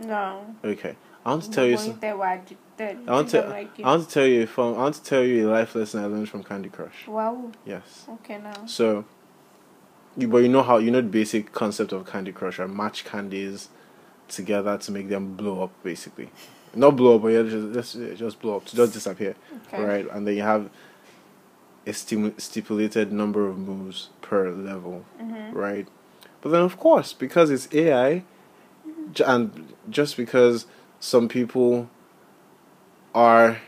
No. 0.00 0.56
Okay, 0.64 0.96
I 1.24 1.30
want 1.30 1.44
to 1.44 1.50
tell 1.52 1.64
you. 1.66 1.76
Going 1.76 1.90
Some, 1.90 2.00
there, 2.00 2.16
why 2.16 2.38
did 2.38 2.58
that? 2.78 2.96
I 3.06 3.12
want 3.12 3.28
to 3.28 3.42
like. 3.42 3.78
I 3.78 3.82
want 3.82 4.08
to 4.08 4.10
tell 4.12 4.26
you 4.26 4.46
from 4.46 4.74
I 4.74 4.78
want 4.78 4.96
to 4.96 5.04
tell 5.04 5.22
you 5.22 5.48
a 5.48 5.52
life 5.52 5.76
lesson 5.76 6.02
I 6.02 6.06
learned 6.06 6.28
from 6.28 6.42
Candy 6.42 6.68
Crush. 6.68 7.06
Wow. 7.06 7.52
Yes. 7.64 8.06
Okay 8.08 8.38
now. 8.38 8.66
So, 8.66 9.04
you, 10.22 10.28
but 10.28 10.38
you 10.38 10.48
know 10.48 10.62
how 10.62 10.78
you 10.78 10.90
know 10.90 11.00
the 11.00 11.08
basic 11.08 11.52
concept 11.52 11.92
of 11.92 12.06
Candy 12.06 12.32
Crush 12.32 12.58
are 12.58 12.68
match 12.68 13.04
candies 13.04 13.68
together 14.28 14.78
to 14.78 14.92
make 14.92 15.08
them 15.08 15.34
blow 15.34 15.62
up, 15.62 15.70
basically. 15.82 16.30
Not 16.74 16.92
blow 16.96 17.16
up, 17.16 17.22
but 17.22 17.28
yeah, 17.28 17.42
just 17.42 17.74
just, 17.96 18.18
just 18.18 18.40
blow 18.40 18.56
up 18.56 18.64
to 18.66 18.76
just 18.76 18.92
disappear. 18.92 19.34
Okay. 19.66 19.82
right? 19.82 20.06
And 20.10 20.26
then 20.26 20.36
you 20.36 20.42
have 20.42 20.70
a 21.86 21.90
stimu- 21.90 22.40
stipulated 22.40 23.10
number 23.12 23.48
of 23.48 23.58
moves 23.58 24.10
per 24.20 24.50
level, 24.50 25.04
Mhm. 25.20 25.52
right? 25.54 25.88
But 26.42 26.50
then, 26.50 26.62
of 26.62 26.76
course, 26.78 27.12
because 27.12 27.50
it's 27.50 27.68
AI, 27.74 28.22
j- 29.12 29.24
and 29.24 29.72
just 29.88 30.16
because 30.16 30.66
some 31.00 31.26
people 31.28 31.88
are 33.14 33.58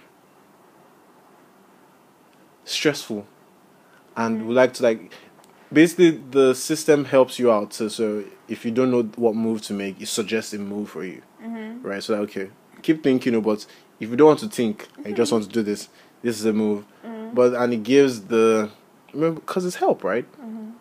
stressful 2.65 3.27
and 4.17 4.47
would 4.47 4.55
like 4.57 4.73
to 4.75 4.83
like 4.83 5.13
basically 5.73 6.11
the 6.31 6.55
system 6.55 7.05
helps 7.05 7.39
you 7.39 7.51
out 7.51 7.73
so, 7.73 7.89
so 7.89 8.25
if 8.49 8.65
you 8.65 8.71
don't 8.71 8.91
know 8.91 9.03
what 9.17 9.35
move 9.35 9.63
to 9.63 9.73
make 9.73 10.01
it 10.01 10.07
suggests 10.09 10.53
a 10.53 10.59
move 10.59 10.91
for 10.91 11.05
you 11.05 11.23
Mhm. 11.43 11.83
right? 11.85 12.03
So 12.03 12.15
okay, 12.23 12.51
keep 12.83 13.03
thinking, 13.03 13.41
but 13.41 13.67
if 14.01 14.11
you 14.11 14.17
don't 14.17 14.27
want 14.29 14.41
to 14.41 14.49
think 14.49 14.89
and 14.99 15.09
you 15.09 15.15
just 15.15 15.33
want 15.33 15.45
to 15.45 15.51
do 15.51 15.63
this, 15.63 15.89
this 16.23 16.39
is 16.39 16.45
a 16.45 16.53
move. 16.53 16.85
Mhm. 17.05 17.35
But 17.35 17.55
and 17.55 17.73
it 17.73 17.83
gives 17.83 18.23
the 18.23 18.71
because 19.13 19.65
it's 19.67 19.77
help, 19.77 20.05
right? 20.05 20.27
Mhm. 20.41 20.73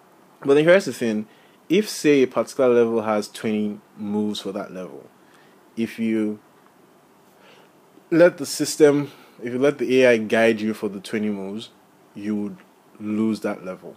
But 0.45 0.53
then 0.55 0.63
here's 0.65 0.85
the 0.85 0.93
thing: 0.93 1.25
if 1.69 1.89
say 1.89 2.23
a 2.23 2.27
particular 2.27 2.69
level 2.73 3.01
has 3.01 3.27
twenty 3.27 3.79
moves 3.97 4.39
for 4.41 4.51
that 4.51 4.71
level, 4.73 5.09
if 5.75 5.97
you 5.99 6.39
let 8.11 8.37
the 8.37 8.45
system, 8.45 9.11
if 9.43 9.53
you 9.53 9.59
let 9.59 9.77
the 9.77 10.01
AI 10.01 10.17
guide 10.17 10.59
you 10.61 10.73
for 10.73 10.89
the 10.89 10.99
twenty 10.99 11.29
moves, 11.29 11.69
you 12.13 12.35
would 12.35 12.57
lose 12.99 13.39
that 13.41 13.65
level, 13.65 13.95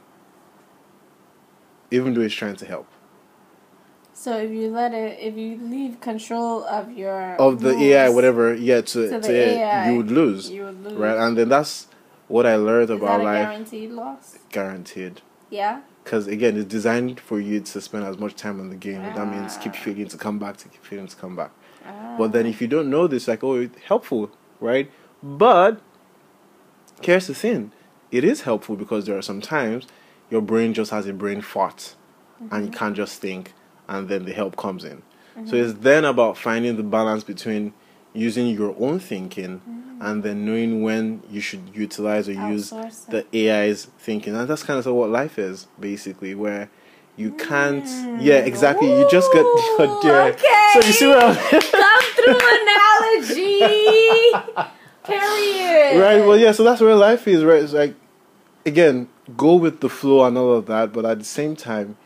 even 1.91 2.15
though 2.15 2.21
it's 2.23 2.35
trying 2.35 2.57
to 2.57 2.67
help. 2.67 2.87
So 4.13 4.39
if 4.39 4.51
you 4.51 4.69
let 4.71 4.95
it, 4.95 5.19
if 5.21 5.37
you 5.37 5.57
leave 5.61 6.01
control 6.01 6.65
of 6.65 6.91
your 6.93 7.37
Of 7.37 7.61
the 7.61 7.71
AI, 7.71 8.09
whatever, 8.09 8.55
yeah, 8.55 8.81
to, 8.81 9.11
to 9.11 9.21
to, 9.21 9.33
AI, 9.33 9.89
you 9.91 9.97
would 9.97 10.11
lose. 10.11 10.51
you 10.51 10.65
would 10.65 10.83
lose. 10.85 10.95
right? 10.95 11.17
And 11.17 11.37
then 11.37 11.49
that's 11.49 11.89
what 12.29 12.47
I 12.47 12.57
learned 12.57 12.91
Is 12.91 12.97
about 12.97 13.23
life. 13.23 13.49
guaranteed 13.49 13.91
loss? 13.91 14.39
Guaranteed, 14.51 15.21
Yeah. 15.51 15.81
because 16.05 16.27
again, 16.29 16.57
it's 16.57 16.67
designed 16.69 17.19
for 17.19 17.41
you 17.41 17.61
to 17.61 17.81
spend 17.81 18.05
as 18.05 18.17
much 18.19 18.35
time 18.37 18.61
on 18.61 18.71
the 18.71 18.77
game. 18.77 19.05
and 19.05 19.15
That 19.17 19.27
means 19.27 19.57
keep 19.57 19.75
Ah. 19.75 19.79
failing 19.85 20.07
to 20.09 20.17
come 20.17 20.39
back, 20.39 20.57
to 20.59 20.69
keep 20.69 20.85
failing 20.85 21.09
to 21.09 21.17
come 21.17 21.35
back. 21.35 21.51
Ah. 21.85 22.15
But 22.17 22.33
then 22.33 22.47
if 22.47 22.61
you 22.63 22.69
don't 22.69 22.89
know 22.89 23.07
this, 23.09 23.27
like, 23.27 23.43
oh, 23.43 23.57
it's 23.57 23.79
helpful, 23.83 24.31
right? 24.61 24.91
But 25.23 25.81
here's 27.03 27.27
the 27.27 27.35
thing: 27.35 27.73
it 28.13 28.23
is 28.25 28.43
helpful 28.43 28.77
because 28.77 29.07
there 29.07 29.19
are 29.19 29.23
some 29.23 29.41
times 29.41 29.87
your 30.31 30.41
brain 30.41 30.75
just 30.75 30.91
has 30.91 31.07
a 31.07 31.13
brain 31.13 31.41
fart, 31.41 31.95
and 32.39 32.65
you 32.65 32.71
mm-hmm. 32.71 32.79
can't 32.79 32.97
just 32.97 33.21
think, 33.21 33.53
and 33.89 34.09
then 34.09 34.25
the 34.25 34.33
help 34.33 34.57
comes 34.57 34.85
in. 34.85 35.03
So 35.35 35.41
mm-hmm. 35.41 35.57
it's 35.57 35.73
then 35.81 36.05
about 36.05 36.39
finding 36.39 36.77
the 36.77 36.83
balance 36.83 37.25
between 37.25 37.75
using 38.13 38.47
your 38.47 38.75
own 38.79 39.01
thinking 39.01 39.59
mm-hmm. 39.59 40.01
and 40.01 40.23
then 40.23 40.47
knowing 40.47 40.83
when 40.83 41.23
you 41.29 41.41
should 41.41 41.71
utilize 41.75 42.29
or 42.29 42.33
use 42.33 42.71
the 42.71 43.27
AI's 43.35 43.87
thinking. 43.99 44.37
And 44.37 44.49
that's 44.49 44.63
kind 44.63 44.79
of 44.79 44.87
what 44.95 45.11
life 45.11 45.39
is, 45.39 45.67
basically, 45.81 46.37
where 46.37 46.71
you 47.17 47.33
can't. 47.33 47.85
Mm. 47.85 48.19
Yeah, 48.23 48.37
exactly. 48.37 48.89
You 48.89 49.09
just 49.11 49.33
get. 49.33 49.41
Ooh, 49.45 50.01
yeah. 50.05 50.37
So 50.73 50.79
you 50.87 50.93
see 50.93 51.07
what 51.09 51.23
I'm. 51.23 51.35
Come 51.61 52.05
through 52.15 52.39
analogy. 52.39 53.61
Period. 55.05 56.01
right 56.01 56.27
well 56.27 56.39
yeah 56.39 56.53
so 56.53 56.65
that's 56.65 56.81
where 56.81 56.95
life 56.95 57.29
is 57.29 57.45
right 57.45 57.63
it's 57.63 57.75
like 57.75 57.95
again 58.65 59.07
go 59.37 59.55
with 59.55 59.81
the 59.81 59.89
flow 59.89 60.25
and 60.25 60.37
all 60.37 60.53
of 60.53 60.67
that 60.67 60.93
but 60.93 61.05
at 61.05 61.19
the 61.19 61.25
same 61.25 61.57
time 61.57 61.97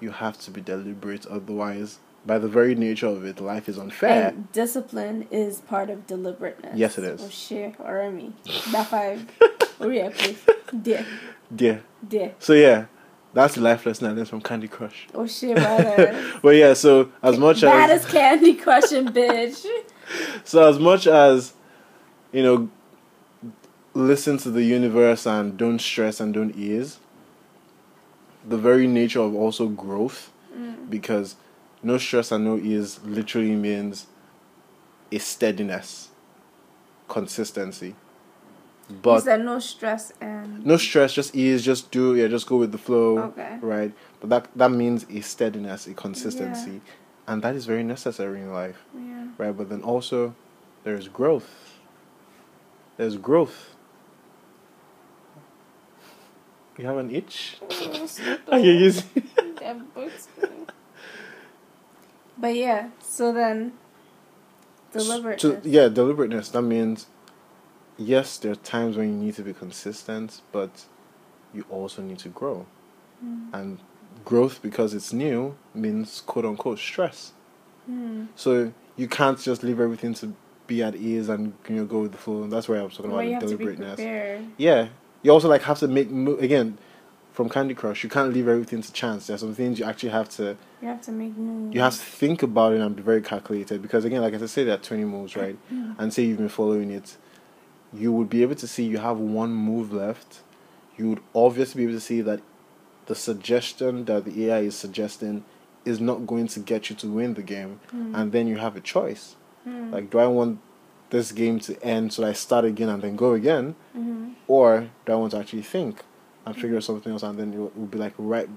you 0.00 0.10
have 0.10 0.38
to 0.38 0.50
be 0.50 0.60
deliberate 0.60 1.26
otherwise 1.26 1.98
by 2.26 2.38
the 2.38 2.48
very 2.48 2.74
nature 2.74 3.06
of 3.06 3.24
it 3.24 3.40
life 3.40 3.68
is 3.68 3.78
unfair 3.78 4.28
And 4.28 4.52
discipline 4.52 5.26
is 5.30 5.60
part 5.62 5.88
of 5.88 6.06
deliberateness. 6.06 6.76
Yes, 6.76 6.98
it 6.98 7.04
is. 7.04 7.22
Oh 7.22 7.28
shit, 7.30 7.74
or 7.78 8.10
me. 8.10 8.34
That 8.72 8.86
five. 8.88 9.26
Oh 9.82 9.88
yeah, 9.88 10.10
please. 10.14 10.38
Dear, 10.82 11.06
Dear. 11.54 11.82
dear. 12.06 12.34
so 12.38 12.52
yeah 12.52 12.84
that's 13.32 13.54
the 13.54 13.62
life 13.62 13.86
lesson 13.86 14.08
i 14.08 14.12
learned 14.12 14.28
from 14.28 14.42
candy 14.42 14.68
crush 14.68 15.06
Oh 15.14 15.26
shit, 15.26 15.56
brother. 15.56 16.32
but 16.42 16.50
yeah 16.56 16.74
so 16.74 17.10
as 17.22 17.38
much 17.38 17.62
Bad 17.62 17.88
as 17.90 18.04
as 18.04 18.12
Candy 18.12 18.54
Crushing, 18.54 19.06
bitch. 19.08 19.64
so 20.44 20.68
as 20.68 20.78
much 20.78 21.06
as 21.06 21.54
you 22.32 22.42
know 22.42 22.68
listen 24.06 24.36
to 24.38 24.50
the 24.50 24.62
universe 24.62 25.26
and 25.26 25.56
don't 25.56 25.78
stress 25.80 26.20
and 26.20 26.34
don't 26.34 26.54
ease 26.56 26.98
the 28.48 28.56
very 28.56 28.86
nature 28.86 29.20
of 29.20 29.34
also 29.34 29.68
growth 29.68 30.30
Mm. 30.56 30.90
because 30.90 31.36
no 31.80 31.96
stress 31.96 32.32
and 32.32 32.44
no 32.44 32.56
ease 32.58 32.98
literally 33.04 33.54
means 33.54 34.06
a 35.12 35.18
steadiness 35.18 36.08
consistency 37.08 37.94
you 38.88 38.96
but 39.00 39.20
said 39.20 39.44
no 39.44 39.60
stress 39.60 40.12
and 40.20 40.66
no 40.66 40.76
stress 40.76 41.12
just 41.12 41.36
ease 41.36 41.64
just 41.64 41.92
do 41.92 42.16
yeah 42.16 42.26
just 42.26 42.46
go 42.48 42.56
with 42.56 42.72
the 42.72 42.78
flow 42.78 43.18
Okay. 43.30 43.58
right 43.60 43.92
but 44.20 44.28
that 44.30 44.48
that 44.56 44.72
means 44.72 45.06
a 45.08 45.20
steadiness 45.20 45.86
a 45.86 45.94
consistency 45.94 46.80
and 47.28 47.42
that 47.42 47.54
is 47.54 47.64
very 47.66 47.84
necessary 47.84 48.40
in 48.40 48.52
life 48.52 48.82
yeah. 48.96 49.26
right? 49.38 49.56
But 49.56 49.68
then 49.68 49.82
also 49.82 50.34
there's 50.82 51.06
growth. 51.06 51.78
There's 52.96 53.16
growth. 53.16 53.69
You 56.80 56.86
have 56.86 56.96
an 56.96 57.14
itch? 57.14 57.58
Are 58.50 58.58
you 58.58 58.72
using? 58.72 59.04
That 59.60 59.94
bugs 59.94 60.28
me. 60.40 60.48
But 62.38 62.54
yeah, 62.54 62.88
so 63.02 63.34
then 63.34 63.74
deliberateness. 64.90 65.42
So, 65.42 65.60
yeah, 65.62 65.88
deliberateness. 65.88 66.48
That 66.48 66.62
means 66.62 67.06
yes, 67.98 68.38
there 68.38 68.52
are 68.52 68.56
times 68.56 68.96
when 68.96 69.08
you 69.10 69.26
need 69.26 69.34
to 69.34 69.42
be 69.42 69.52
consistent, 69.52 70.40
but 70.52 70.86
you 71.52 71.66
also 71.68 72.00
need 72.00 72.18
to 72.20 72.30
grow. 72.30 72.64
Mm. 73.22 73.52
And 73.52 73.78
growth, 74.24 74.62
because 74.62 74.94
it's 74.94 75.12
new, 75.12 75.56
means 75.74 76.22
quote 76.22 76.46
unquote 76.46 76.78
stress. 76.78 77.32
Hmm. 77.84 78.24
So 78.36 78.72
you 78.96 79.06
can't 79.06 79.38
just 79.38 79.62
leave 79.62 79.80
everything 79.80 80.14
to 80.14 80.32
be 80.66 80.82
at 80.82 80.96
ease 80.96 81.28
and 81.28 81.52
you 81.68 81.76
know 81.76 81.84
go 81.84 82.00
with 82.00 82.12
the 82.12 82.18
flow. 82.18 82.42
And 82.44 82.50
that's 82.50 82.70
where 82.70 82.80
I 82.80 82.84
was 82.84 82.96
talking 82.96 83.10
Well, 83.10 83.22
you 83.22 83.36
about 83.36 83.42
have 83.42 83.50
to 83.50 83.56
be 83.58 83.64
deliberateness. 83.64 83.96
prepared. 83.96 84.46
Yeah, 84.56 84.88
you 85.22 85.30
also 85.30 85.48
like 85.48 85.62
have 85.62 85.78
to 85.80 85.88
make 85.88 86.10
mo- 86.10 86.36
again. 86.38 86.78
from 87.32 87.48
Candy 87.48 87.74
Crush, 87.74 88.02
you 88.04 88.10
can't 88.10 88.32
leave 88.34 88.48
everything 88.48 88.82
to 88.82 88.92
chance. 88.92 89.28
There's 89.28 89.40
some 89.40 89.54
things 89.54 89.78
you 89.78 89.84
actually 89.86 90.10
have 90.10 90.28
to 90.30 90.56
You 90.82 90.88
have 90.88 91.00
to 91.02 91.12
make 91.12 91.36
moves. 91.36 91.74
you 91.74 91.80
have 91.80 91.94
to 91.94 91.98
think 91.98 92.42
about 92.42 92.72
it 92.74 92.80
and 92.80 92.94
be 92.96 93.02
very 93.02 93.22
calculated 93.22 93.80
because 93.80 94.04
again, 94.04 94.20
like 94.20 94.34
I 94.34 94.44
said, 94.46 94.66
there 94.66 94.74
are 94.74 94.78
twenty 94.78 95.04
moves, 95.04 95.36
right? 95.36 95.56
And 95.98 96.12
say 96.12 96.24
you've 96.24 96.38
been 96.38 96.48
following 96.48 96.90
it, 96.90 97.16
you 97.92 98.12
would 98.12 98.28
be 98.28 98.42
able 98.42 98.56
to 98.56 98.66
see 98.66 98.84
you 98.84 98.98
have 98.98 99.18
one 99.18 99.52
move 99.54 99.92
left. 99.92 100.40
You 100.98 101.08
would 101.10 101.20
obviously 101.34 101.78
be 101.80 101.84
able 101.90 101.98
to 102.00 102.06
see 102.12 102.20
that 102.22 102.40
the 103.06 103.14
suggestion 103.14 104.04
that 104.06 104.24
the 104.26 104.46
AI 104.46 104.60
is 104.60 104.74
suggesting 104.76 105.44
is 105.84 105.98
not 106.00 106.26
going 106.26 106.46
to 106.48 106.60
get 106.60 106.90
you 106.90 106.96
to 106.96 107.06
win 107.08 107.34
the 107.34 107.42
game, 107.42 107.80
and 108.16 108.32
then 108.32 108.46
you 108.46 108.56
have 108.58 108.76
a 108.76 108.80
choice. 108.80 109.36
Mm. 109.66 109.90
Like, 109.92 110.10
do 110.10 110.18
I 110.18 110.26
want 110.26 110.58
this 111.10 111.32
game 111.32 111.58
to 111.60 111.80
end 111.82 112.12
so 112.12 112.24
I 112.24 112.32
start 112.32 112.64
again 112.64 112.88
and 112.88 113.02
then 113.02 113.16
go 113.16 113.32
again, 113.34 113.74
Mhm. 113.96 114.34
or 114.46 114.88
do 115.04 115.12
I 115.12 115.16
want 115.16 115.32
to 115.32 115.38
actually 115.38 115.62
think 115.62 116.02
and 116.46 116.54
figure 116.54 116.78
mm-hmm. 116.78 116.80
something 116.80 117.12
else, 117.12 117.22
and 117.22 117.38
then 117.38 117.52
it 117.52 117.58
will- 117.58 117.66
it 117.68 117.76
will 117.76 117.86
be 117.86 117.98
like 117.98 118.14
right 118.16 118.48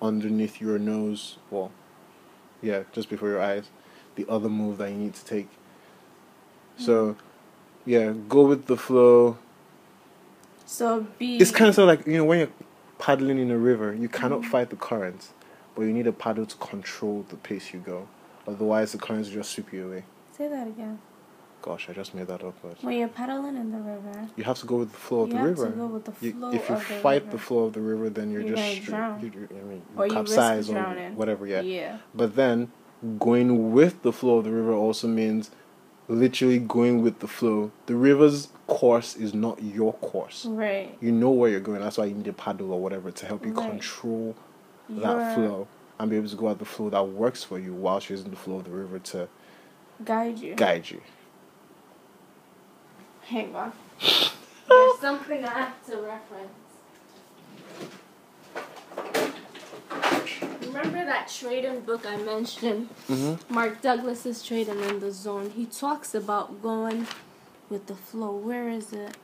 underneath 0.00 0.60
your 0.60 0.78
nose, 0.78 1.38
well, 1.50 1.70
yeah, 2.60 2.82
just 2.92 3.08
before 3.08 3.28
your 3.28 3.40
eyes, 3.40 3.70
the 4.16 4.26
other 4.28 4.48
move 4.48 4.78
that 4.78 4.90
you 4.90 4.96
need 4.96 5.14
to 5.14 5.24
take. 5.24 5.48
So, 6.76 7.12
mm-hmm. 7.12 7.90
yeah, 7.90 8.12
go 8.28 8.42
with 8.46 8.66
the 8.66 8.76
flow. 8.76 9.38
So 10.66 11.06
be. 11.18 11.36
It's 11.36 11.50
kind 11.50 11.68
of 11.68 11.74
sort 11.74 11.88
of 11.88 11.98
like 11.98 12.06
you 12.06 12.18
know 12.18 12.24
when 12.24 12.38
you're 12.40 12.48
paddling 12.98 13.38
in 13.38 13.50
a 13.50 13.58
river, 13.58 13.94
you 13.94 14.08
cannot 14.08 14.40
mm-hmm. 14.40 14.50
fight 14.50 14.70
the 14.70 14.76
current, 14.76 15.28
but 15.74 15.82
you 15.82 15.92
need 15.92 16.06
a 16.06 16.12
paddle 16.12 16.46
to 16.46 16.56
control 16.56 17.24
the 17.28 17.36
pace 17.36 17.72
you 17.72 17.80
go. 17.80 18.08
Otherwise, 18.46 18.92
the 18.92 18.98
currents 18.98 19.28
will 19.28 19.36
just 19.36 19.50
sweep 19.50 19.72
you 19.72 19.86
away. 19.86 20.04
Say 20.36 20.48
that 20.48 20.66
again. 20.66 20.98
Gosh, 21.62 21.88
I 21.88 21.92
just 21.92 22.12
made 22.14 22.26
that 22.26 22.42
up, 22.42 22.54
but 22.62 22.82
When 22.82 22.98
you're 22.98 23.06
paddling 23.08 23.56
in 23.56 23.70
the 23.70 23.78
river, 23.78 24.28
you 24.36 24.42
have 24.44 24.58
to 24.58 24.66
go 24.66 24.78
with 24.78 24.90
the 24.92 24.98
flow 24.98 25.20
of 25.22 25.28
you 25.28 25.34
the 25.34 25.38
have 25.40 25.48
river. 25.50 25.70
to 25.70 25.76
go 25.76 25.86
with 25.86 26.04
the 26.04 26.12
You- 26.26 26.32
flow 26.32 26.50
if 26.52 26.68
you 26.68 26.74
of 26.74 26.80
the 26.88 26.94
fight 26.96 27.30
the 27.30 27.38
flow 27.38 27.60
of 27.64 27.72
the 27.72 27.80
river, 27.80 28.10
then 28.10 28.32
you're, 28.32 28.42
You're 28.42 28.56
just 28.56 28.82
drown. 28.82 29.20
You, 29.20 29.30
you- 29.32 29.48
I 29.50 29.62
mean, 29.62 29.82
Or 29.96 30.06
you 30.06 30.12
capsize 30.12 30.68
or 30.68 30.72
drowning. 30.74 31.14
whatever. 31.16 31.46
Yeah. 31.46 31.60
Yeah. 31.60 31.98
But 32.14 32.34
then 32.34 32.72
going 33.20 33.72
with 33.72 34.02
the 34.02 34.12
flow 34.12 34.38
of 34.38 34.44
the 34.44 34.50
river 34.50 34.72
also 34.72 35.06
means 35.06 35.52
literally 36.08 36.58
going 36.58 37.00
with 37.00 37.20
the 37.20 37.28
flow. 37.28 37.70
The 37.86 37.94
river's 37.94 38.48
course 38.66 39.14
is 39.16 39.32
not 39.32 39.62
your 39.62 39.92
course. 39.94 40.44
Right. 40.46 40.96
You 41.00 41.12
know 41.12 41.30
where 41.30 41.48
you're 41.48 41.60
going. 41.60 41.80
That's 41.80 41.96
why 41.98 42.06
you 42.06 42.14
need 42.14 42.26
a 42.26 42.32
paddle 42.32 42.72
or 42.72 42.80
whatever 42.80 43.12
to 43.12 43.26
help 43.26 43.46
you 43.46 43.52
Right. 43.52 43.70
control 43.70 44.34
that 44.88 45.16
Your- 45.16 45.34
flow 45.34 45.68
and 46.00 46.10
be 46.10 46.16
able 46.16 46.28
to 46.28 46.36
go 46.36 46.48
at 46.48 46.58
the 46.58 46.64
flow 46.64 46.90
that 46.90 47.06
works 47.08 47.44
for 47.44 47.56
you 47.60 47.72
whilst 47.72 48.10
using 48.10 48.30
the 48.30 48.36
flow 48.36 48.56
of 48.56 48.64
the 48.64 48.70
river 48.72 48.98
to 48.98 49.28
Guide 50.04 50.38
you. 50.40 50.54
guide 50.56 50.90
you. 50.90 51.00
Hang 53.26 53.54
on. 53.54 53.72
There's 54.68 54.98
something 55.00 55.44
I 55.44 55.50
have 55.50 55.86
to 55.86 55.96
reference. 55.98 56.50
Remember 60.66 61.04
that 61.04 61.28
trading 61.28 61.80
book 61.80 62.06
I 62.06 62.16
mentioned? 62.16 62.88
Mm-hmm. 63.08 63.54
Mark 63.54 63.82
Douglas's 63.82 64.42
Trading 64.42 64.80
in 64.80 65.00
the 65.00 65.12
Zone. 65.12 65.50
He 65.50 65.66
talks 65.66 66.14
about 66.14 66.62
going 66.62 67.06
with 67.68 67.86
the 67.86 67.94
flow. 67.94 68.34
Where 68.34 68.68
is 68.68 68.92
it? 68.92 69.16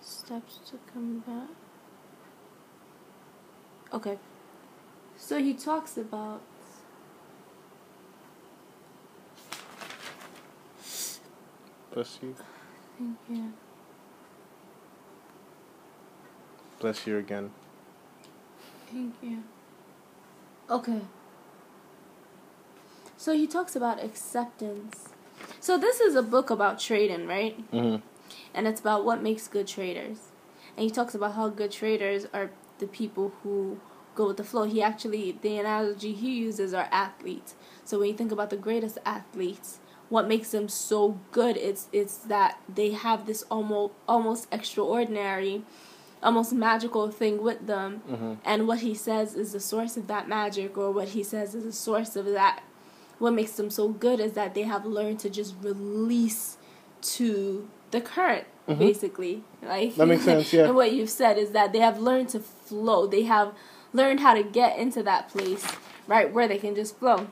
Steps 0.00 0.58
to 0.70 0.78
combat. 0.92 1.48
Okay. 3.92 4.18
So 5.16 5.38
he 5.38 5.52
talks 5.52 5.96
about 5.96 6.40
Bless 11.98 12.18
you. 12.22 12.32
thank 12.96 13.16
you. 13.28 13.52
Bless 16.78 17.04
you 17.08 17.18
again. 17.18 17.50
Thank 18.88 19.16
you. 19.20 19.42
Okay. 20.70 21.00
So 23.16 23.32
he 23.32 23.48
talks 23.48 23.74
about 23.74 24.00
acceptance. 24.00 25.08
So 25.58 25.76
this 25.76 25.98
is 25.98 26.14
a 26.14 26.22
book 26.22 26.50
about 26.50 26.78
trading, 26.78 27.26
right? 27.26 27.68
Mm-hmm. 27.72 28.06
And 28.54 28.68
it's 28.68 28.80
about 28.80 29.04
what 29.04 29.20
makes 29.20 29.48
good 29.48 29.66
traders. 29.66 30.18
And 30.76 30.84
he 30.84 30.90
talks 30.92 31.16
about 31.16 31.32
how 31.32 31.48
good 31.48 31.72
traders 31.72 32.28
are 32.32 32.52
the 32.78 32.86
people 32.86 33.32
who 33.42 33.80
go 34.14 34.28
with 34.28 34.36
the 34.36 34.44
flow. 34.44 34.62
He 34.62 34.80
actually 34.80 35.36
the 35.42 35.58
analogy 35.58 36.12
he 36.12 36.36
uses 36.36 36.72
are 36.72 36.86
athletes. 36.92 37.56
So 37.84 37.98
when 37.98 38.10
you 38.10 38.14
think 38.14 38.30
about 38.30 38.50
the 38.50 38.56
greatest 38.56 38.98
athletes, 39.04 39.80
what 40.08 40.26
makes 40.26 40.50
them 40.52 40.68
so 40.68 41.18
good 41.32 41.56
it's 41.56 41.88
it's 41.92 42.16
that 42.18 42.58
they 42.74 42.90
have 42.92 43.26
this 43.26 43.42
almost 43.50 43.92
almost 44.08 44.46
extraordinary 44.52 45.62
almost 46.22 46.52
magical 46.52 47.10
thing 47.10 47.42
with 47.42 47.66
them 47.66 48.02
Mm-hmm. 48.10 48.32
and 48.44 48.66
what 48.66 48.80
he 48.80 48.94
says 48.94 49.34
is 49.34 49.52
the 49.52 49.60
source 49.60 49.96
of 49.96 50.06
that 50.08 50.28
magic 50.28 50.76
or 50.78 50.90
what 50.90 51.08
he 51.08 51.22
says 51.22 51.54
is 51.54 51.64
the 51.64 51.72
source 51.72 52.16
of 52.16 52.26
that 52.26 52.62
what 53.18 53.32
makes 53.32 53.52
them 53.52 53.68
so 53.70 53.88
good 53.88 54.18
is 54.20 54.32
that 54.34 54.54
they 54.54 54.62
have 54.62 54.84
learned 54.86 55.18
to 55.20 55.30
just 55.30 55.54
release 55.62 56.56
to 57.02 57.68
the 57.90 58.00
current 58.00 58.44
Mhm. 58.68 58.78
basically 58.78 59.42
like 59.62 59.94
That 59.96 60.06
makes 60.06 60.24
sense, 60.24 60.52
yeah. 60.52 60.64
and 60.66 60.74
what 60.74 60.92
you've 60.92 61.08
said 61.10 61.38
is 61.38 61.50
that 61.52 61.72
they 61.72 61.78
have 61.80 61.98
learned 62.00 62.28
to 62.30 62.40
flow 62.40 63.06
they 63.06 63.22
have 63.22 63.54
learned 63.92 64.20
how 64.20 64.34
to 64.34 64.42
get 64.42 64.78
into 64.78 65.02
that 65.04 65.28
place 65.30 65.64
right 66.06 66.32
where 66.32 66.46
they 66.48 66.58
can 66.58 66.74
just 66.74 66.98
flow 66.98 67.28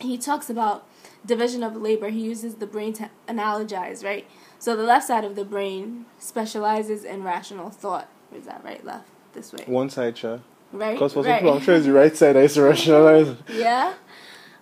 he 0.00 0.18
talks 0.18 0.50
about 0.50 0.86
division 1.24 1.62
of 1.62 1.76
labor 1.76 2.08
he 2.10 2.20
uses 2.20 2.56
the 2.56 2.66
brain 2.66 2.92
to 2.92 3.08
analogize 3.28 4.04
right 4.04 4.26
so 4.58 4.74
the 4.76 4.82
left 4.82 5.06
side 5.06 5.24
of 5.24 5.36
the 5.36 5.44
brain 5.44 6.04
specializes 6.18 7.04
in 7.04 7.22
rational 7.22 7.70
thought 7.70 8.08
is 8.36 8.46
that 8.46 8.62
right 8.64 8.84
left 8.84 9.06
this 9.34 9.52
way 9.52 9.64
One 9.66 9.88
side, 9.90 10.16
cha. 10.16 10.40
right 10.72 10.92
Because 10.94 11.12
for 11.14 11.22
right. 11.22 11.40
people, 11.40 11.54
I'm 11.56 11.62
sure 11.62 11.74
it's 11.76 11.86
the 11.86 11.92
right 11.92 12.14
side 12.16 12.34
that 12.36 12.44
is 12.44 12.54
to 12.54 12.62
rationalize. 12.62 13.36
yeah. 13.52 13.94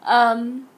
Um, 0.02 0.68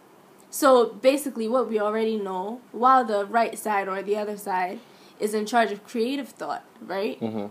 so 0.50 0.86
basically, 0.94 1.48
what 1.48 1.68
we 1.68 1.78
already 1.80 2.16
know, 2.18 2.60
while 2.72 3.04
the 3.04 3.24
right 3.26 3.58
side 3.58 3.88
or 3.88 4.02
the 4.02 4.16
other 4.16 4.36
side 4.36 4.80
is 5.20 5.32
in 5.34 5.46
charge 5.46 5.70
of 5.72 5.84
creative 5.84 6.28
thought, 6.28 6.64
right? 6.80 7.20
Mm-hmm. 7.20 7.46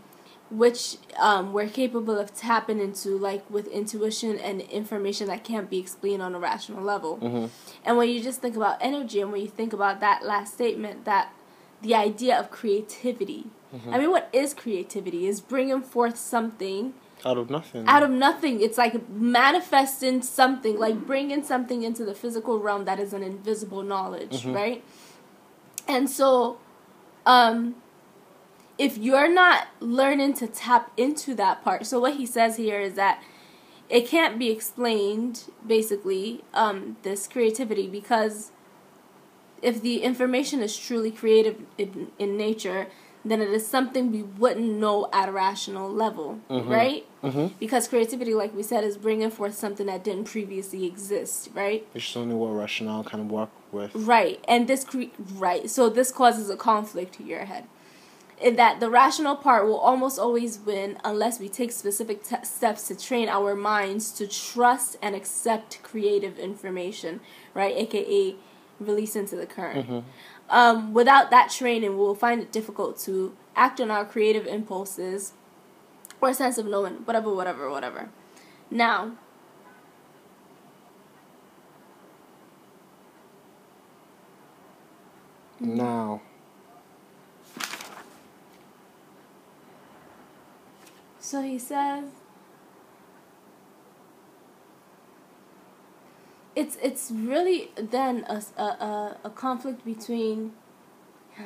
Which 0.51 0.97
um, 1.17 1.53
we're 1.53 1.69
capable 1.69 2.17
of 2.19 2.33
tapping 2.35 2.79
into, 2.79 3.17
like 3.17 3.49
with 3.49 3.67
intuition 3.67 4.37
and 4.37 4.59
information 4.61 5.27
that 5.27 5.43
can't 5.45 5.69
be 5.69 5.79
explained 5.79 6.21
on 6.21 6.35
a 6.35 6.39
rational 6.39 6.83
level. 6.83 7.17
Mm-hmm. 7.17 7.45
And 7.85 7.97
when 7.97 8.09
you 8.09 8.21
just 8.21 8.41
think 8.41 8.55
about 8.57 8.77
energy, 8.81 9.21
and 9.21 9.31
when 9.31 9.41
you 9.41 9.47
think 9.47 9.71
about 9.71 10.01
that 10.01 10.25
last 10.25 10.53
statement, 10.55 11.05
that 11.05 11.31
the 11.81 11.95
idea 11.95 12.37
of 12.37 12.51
creativity. 12.51 13.45
I 13.89 13.97
mean, 13.97 14.11
what 14.11 14.27
is 14.33 14.53
creativity? 14.53 15.25
Is 15.27 15.39
bringing 15.39 15.81
forth 15.81 16.17
something 16.17 16.93
Out 17.23 17.37
of 17.37 17.49
nothing. 17.49 17.87
out 17.87 18.03
of 18.03 18.09
nothing. 18.11 18.59
It's 18.59 18.77
like 18.77 19.07
manifesting 19.09 20.21
something, 20.21 20.77
like 20.77 21.07
bringing 21.07 21.41
something 21.43 21.81
into 21.81 22.03
the 22.03 22.13
physical 22.13 22.59
realm 22.59 22.83
that 22.83 22.99
is 22.99 23.13
an 23.13 23.23
invisible 23.23 23.81
knowledge, 23.81 24.43
Mhm. 24.43 24.53
right? 24.53 24.83
And 25.87 26.09
so, 26.09 26.57
um, 27.25 27.75
if 28.81 28.97
you're 28.97 29.31
not 29.31 29.67
learning 29.79 30.33
to 30.33 30.47
tap 30.47 30.91
into 30.97 31.35
that 31.35 31.63
part, 31.63 31.85
so 31.85 31.99
what 31.99 32.15
he 32.15 32.25
says 32.25 32.57
here 32.57 32.79
is 32.79 32.95
that 32.95 33.21
it 33.89 34.07
can't 34.07 34.39
be 34.39 34.49
explained, 34.49 35.43
basically, 35.65 36.43
um, 36.55 36.97
this 37.03 37.27
creativity, 37.27 37.87
because 37.87 38.51
if 39.61 39.81
the 39.83 39.97
information 40.01 40.61
is 40.63 40.75
truly 40.75 41.11
creative 41.11 41.57
in, 41.77 42.07
in 42.17 42.35
nature, 42.37 42.87
then 43.23 43.39
it 43.39 43.49
is 43.49 43.67
something 43.67 44.11
we 44.11 44.23
wouldn't 44.23 44.79
know 44.79 45.07
at 45.13 45.29
a 45.29 45.31
rational 45.31 45.87
level, 45.91 46.39
Mhm. 46.49 46.67
right? 46.67 47.05
Mm-hmm. 47.23 47.47
Because 47.59 47.87
creativity, 47.87 48.33
like 48.33 48.55
we 48.55 48.63
said, 48.63 48.83
is 48.83 48.97
bringing 48.97 49.29
forth 49.29 49.53
something 49.53 49.85
that 49.85 50.03
didn't 50.03 50.23
previously 50.23 50.87
exist, 50.87 51.49
right? 51.53 51.85
It's 51.93 52.05
just 52.05 52.17
only 52.17 52.33
what 52.33 52.47
rationale 52.47 53.03
can 53.03 53.29
work 53.29 53.49
with. 53.71 53.91
Right, 53.93 54.43
and 54.47 54.67
this 54.67 54.83
cre- 54.83 55.13
right, 55.35 55.69
so 55.69 55.87
this 55.87 56.11
causes 56.11 56.49
a 56.49 56.57
conflict 56.57 57.13
to 57.17 57.23
your 57.23 57.45
head. 57.45 57.65
In 58.41 58.55
that 58.55 58.79
the 58.79 58.89
rational 58.89 59.35
part 59.35 59.65
will 59.67 59.77
almost 59.77 60.17
always 60.17 60.57
win 60.57 60.97
unless 61.03 61.39
we 61.39 61.47
take 61.47 61.71
specific 61.71 62.23
te- 62.23 62.43
steps 62.43 62.87
to 62.87 62.97
train 62.97 63.29
our 63.29 63.55
minds 63.55 64.09
to 64.11 64.27
trust 64.27 64.97
and 65.01 65.15
accept 65.15 65.81
creative 65.83 66.39
information, 66.39 67.19
right? 67.53 67.75
AKA 67.75 68.35
release 68.79 69.15
into 69.15 69.35
the 69.35 69.45
current. 69.45 69.87
Mm-hmm. 69.87 69.99
Um, 70.49 70.93
without 70.93 71.29
that 71.29 71.51
training, 71.51 71.97
we'll 71.97 72.15
find 72.15 72.41
it 72.41 72.51
difficult 72.51 72.97
to 73.01 73.37
act 73.55 73.79
on 73.79 73.91
our 73.91 74.05
creative 74.05 74.47
impulses 74.47 75.33
or 76.19 76.33
sense 76.33 76.57
of 76.57 76.65
knowing, 76.65 76.93
whatever, 77.05 77.33
whatever, 77.33 77.69
whatever. 77.69 78.09
Now, 78.71 79.13
Now, 85.63 86.21
so 91.21 91.41
he 91.41 91.57
says 91.57 92.05
it's 96.55 96.77
it's 96.83 97.11
really 97.11 97.71
then 97.77 98.25
a, 98.27 98.43
a, 98.61 99.17
a 99.23 99.29
conflict 99.29 99.85
between 99.85 100.51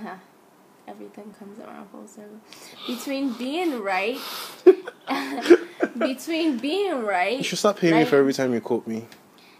everything 0.88 1.34
comes 1.38 1.59
around 1.59 1.89
full 1.89 2.07
circle. 2.07 2.39
Between 2.88 3.34
being 3.34 3.82
right, 3.82 4.17
between 5.97 6.57
being 6.57 7.03
right, 7.03 7.38
You 7.38 7.43
should 7.43 7.59
stop 7.59 7.78
paying 7.78 7.95
me 7.95 8.05
for 8.05 8.17
every 8.17 8.34
time 8.34 8.53
you 8.53 8.61
quote 8.61 8.88
me. 8.88 9.05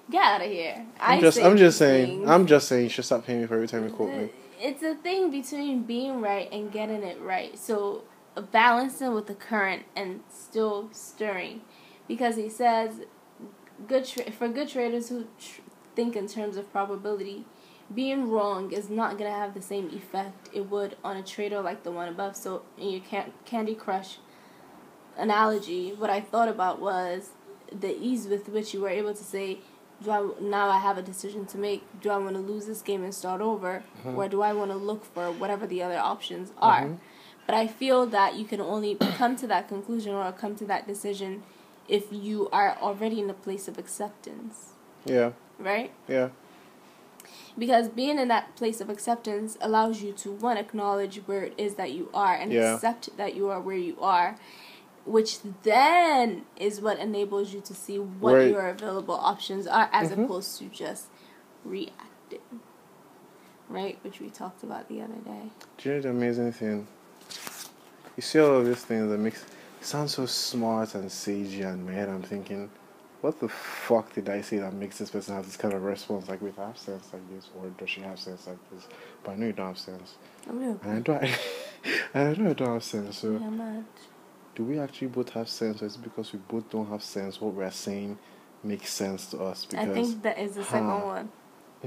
Get 0.10 0.24
out 0.24 0.42
of 0.42 0.52
here. 0.52 0.86
I'm 1.00 1.18
I 1.18 1.22
just, 1.22 1.40
I'm 1.40 1.58
just 1.58 1.78
saying, 1.80 2.08
things. 2.08 2.30
I'm 2.30 2.46
just 2.46 2.68
saying, 2.68 2.84
you 2.84 2.90
should 2.90 3.06
stop 3.06 3.26
paying 3.26 3.42
me 3.42 3.48
for 3.48 3.56
every 3.56 3.68
time 3.68 3.84
you 3.86 3.90
quote 3.90 4.14
me. 4.14 4.30
It's 4.60 4.84
a 4.84 4.96
thing 4.96 5.32
between 5.32 5.84
being 5.84 6.22
right 6.22 6.48
and 6.52 6.72
getting 6.72 7.04
it 7.04 7.20
right. 7.22 7.58
So 7.58 8.04
balancing 8.42 9.14
with 9.14 9.28
the 9.28 9.36
current 9.36 9.84
and 9.96 10.22
still 10.30 10.90
stirring, 10.92 11.62
because 12.08 12.36
he 12.36 12.50
says, 12.50 13.02
good 13.88 14.06
tra- 14.06 14.32
for 14.32 14.48
good 14.48 14.68
traders 14.70 15.10
who 15.10 15.26
tr- 15.40 15.62
think 15.96 16.16
in 16.16 16.28
terms 16.28 16.58
of 16.58 16.72
probability, 16.72 17.46
being 17.94 18.30
wrong 18.30 18.72
is 18.72 18.90
not 18.90 19.18
gonna 19.18 19.30
have 19.32 19.54
the 19.54 19.62
same 19.62 19.88
effect 19.90 20.50
it 20.54 20.70
would 20.70 20.98
on 21.04 21.16
a 21.18 21.24
trader 21.24 21.62
like 21.62 21.84
the 21.84 21.92
one 21.92 22.08
above. 22.08 22.36
So 22.36 22.64
in 22.78 22.90
your 22.90 23.02
can- 23.02 23.32
Candy 23.46 23.76
Crush 23.76 24.18
analogy, 25.18 25.94
what 25.94 26.10
I 26.10 26.20
thought 26.22 26.50
about 26.50 26.80
was 26.82 27.30
the 27.72 27.96
ease 27.98 28.28
with 28.28 28.50
which 28.50 28.74
you 28.74 28.82
were 28.82 28.90
able 28.90 29.14
to 29.14 29.24
say, 29.24 29.60
do 30.04 30.12
I 30.12 30.30
now 30.42 30.70
I 30.70 30.80
have 30.80 30.98
a 30.98 31.02
decision 31.02 31.46
to 31.48 31.58
make? 31.58 31.84
Do 32.02 32.10
I 32.10 32.18
want 32.18 32.36
to 32.36 32.42
lose 32.42 32.66
this 32.66 32.82
game 32.82 33.04
and 33.04 33.14
start 33.16 33.40
over, 33.40 33.82
or 34.06 34.28
do 34.28 34.42
I 34.42 34.52
want 34.52 34.72
to 34.72 34.78
look 34.78 35.06
for 35.06 35.32
whatever 35.32 35.66
the 35.66 35.82
other 35.84 35.98
options 35.98 36.52
are? 36.58 36.82
Mhm. 36.84 36.98
But 37.46 37.56
I 37.56 37.68
feel 37.68 38.06
that 38.08 38.36
you 38.36 38.46
can 38.46 38.60
only 38.60 38.96
come 38.96 39.36
to 39.38 39.48
that 39.48 39.68
conclusion 39.68 40.14
or 40.14 40.32
come 40.32 40.56
to 40.56 40.66
that 40.66 40.88
decision 40.88 41.44
if 41.88 42.06
you 42.12 42.50
are 42.52 42.76
already 42.82 43.20
in 43.20 43.30
a 43.30 43.34
place 43.36 43.68
of 43.68 43.78
acceptance, 43.78 44.72
Yeah, 45.06 45.34
right? 45.60 45.92
yeah, 46.08 46.30
Because 47.58 47.88
being 47.90 48.18
in 48.20 48.28
that 48.30 48.56
place 48.56 48.82
of 48.82 48.90
acceptance 48.90 49.58
allows 49.62 50.02
you 50.02 50.12
to 50.14 50.32
one 50.32 50.58
acknowledge 50.58 51.18
where 51.28 51.44
it 51.44 51.54
is 51.58 51.76
that 51.76 51.92
you 51.94 52.10
are 52.14 52.34
and 52.36 52.52
Yeah. 52.52 52.74
accept 52.74 53.16
that 53.18 53.36
you 53.36 53.50
are 53.50 53.62
where 53.62 53.78
you 53.78 53.98
are, 54.02 54.38
which 55.06 55.40
then 55.62 56.46
is 56.58 56.82
what 56.82 56.98
enables 56.98 57.54
you 57.54 57.62
to 57.62 57.74
see 57.76 57.98
what 58.00 58.34
Right. 58.34 58.50
your 58.50 58.68
available 58.68 59.16
options 59.16 59.68
are 59.68 59.88
as 59.94 60.12
Mhm. 60.12 60.26
opposed 60.26 60.58
to 60.60 60.66
just 60.66 61.06
reacting. 61.64 62.42
Right, 63.70 63.98
which 64.04 64.20
we 64.20 64.30
talked 64.30 64.64
about 64.64 64.88
the 64.90 65.02
other 65.02 65.14
day. 65.24 65.50
Do 65.78 65.90
you 65.90 65.96
know 65.96 66.02
the 66.02 66.10
amazing 66.10 66.52
thing? 66.52 66.88
You 68.16 68.22
see 68.22 68.40
all 68.40 68.58
of 68.58 68.66
these 68.66 68.84
things 68.84 69.10
that 69.10 69.18
makes 69.18 69.46
sound 69.82 70.10
so 70.10 70.26
smart 70.26 70.96
and 70.96 71.10
sagey, 71.10 71.66
and 71.66 71.90
head 71.90 72.10
I'm 72.10 72.24
thinking, 72.24 72.70
what 73.22 73.40
the 73.40 73.50
fuck 73.50 74.14
did 74.14 74.30
I 74.30 74.42
say 74.42 74.58
that 74.60 74.74
makes 74.74 74.98
this 74.98 75.10
person 75.10 75.36
have 75.36 75.46
this 75.46 75.58
kind 75.58 75.74
of 75.74 75.84
response? 75.84 76.30
Like, 76.30 76.42
wait, 76.42 76.54
I 76.58 76.68
have 76.68 76.78
sense 76.78 77.10
like 77.12 77.28
this, 77.34 77.50
or 77.58 77.70
does 77.78 77.90
she 77.90 78.02
have 78.02 78.20
sense 78.20 78.48
like 78.48 78.58
this? 78.72 78.88
But 79.24 79.32
I 79.32 79.36
know 79.36 79.48
you 79.48 79.54
don't 79.54 79.68
have 79.68 79.78
sense, 79.78 80.16
I'm 80.50 80.60
real. 80.60 80.80
and 80.84 80.92
I 80.98 81.00
don't, 81.00 81.24
and 82.14 82.38
I 82.40 82.42
know 82.42 82.50
I 82.52 82.54
don't 82.54 82.74
have 82.74 82.84
sense. 82.84 83.18
So, 83.18 83.32
Yeah, 83.42 83.82
do 84.56 84.64
we 84.64 84.80
actually 84.80 85.08
both 85.08 85.30
have 85.32 85.50
sense, 85.50 85.82
or 85.82 85.86
is 85.86 85.96
it 85.96 86.04
because 86.04 86.32
we 86.32 86.40
both 86.40 86.70
don't 86.70 86.90
have 86.90 87.04
sense? 87.04 87.42
What 87.42 87.54
we're 87.54 87.70
saying 87.72 88.18
makes 88.64 88.92
sense 88.92 89.28
to 89.28 89.40
us 89.44 89.66
because 89.66 89.88
I 89.90 89.94
think 89.94 90.24
that 90.24 90.40
is 90.40 90.56
the 90.56 90.64
second 90.64 90.88
Huh. 90.88 91.06
one. 91.06 91.30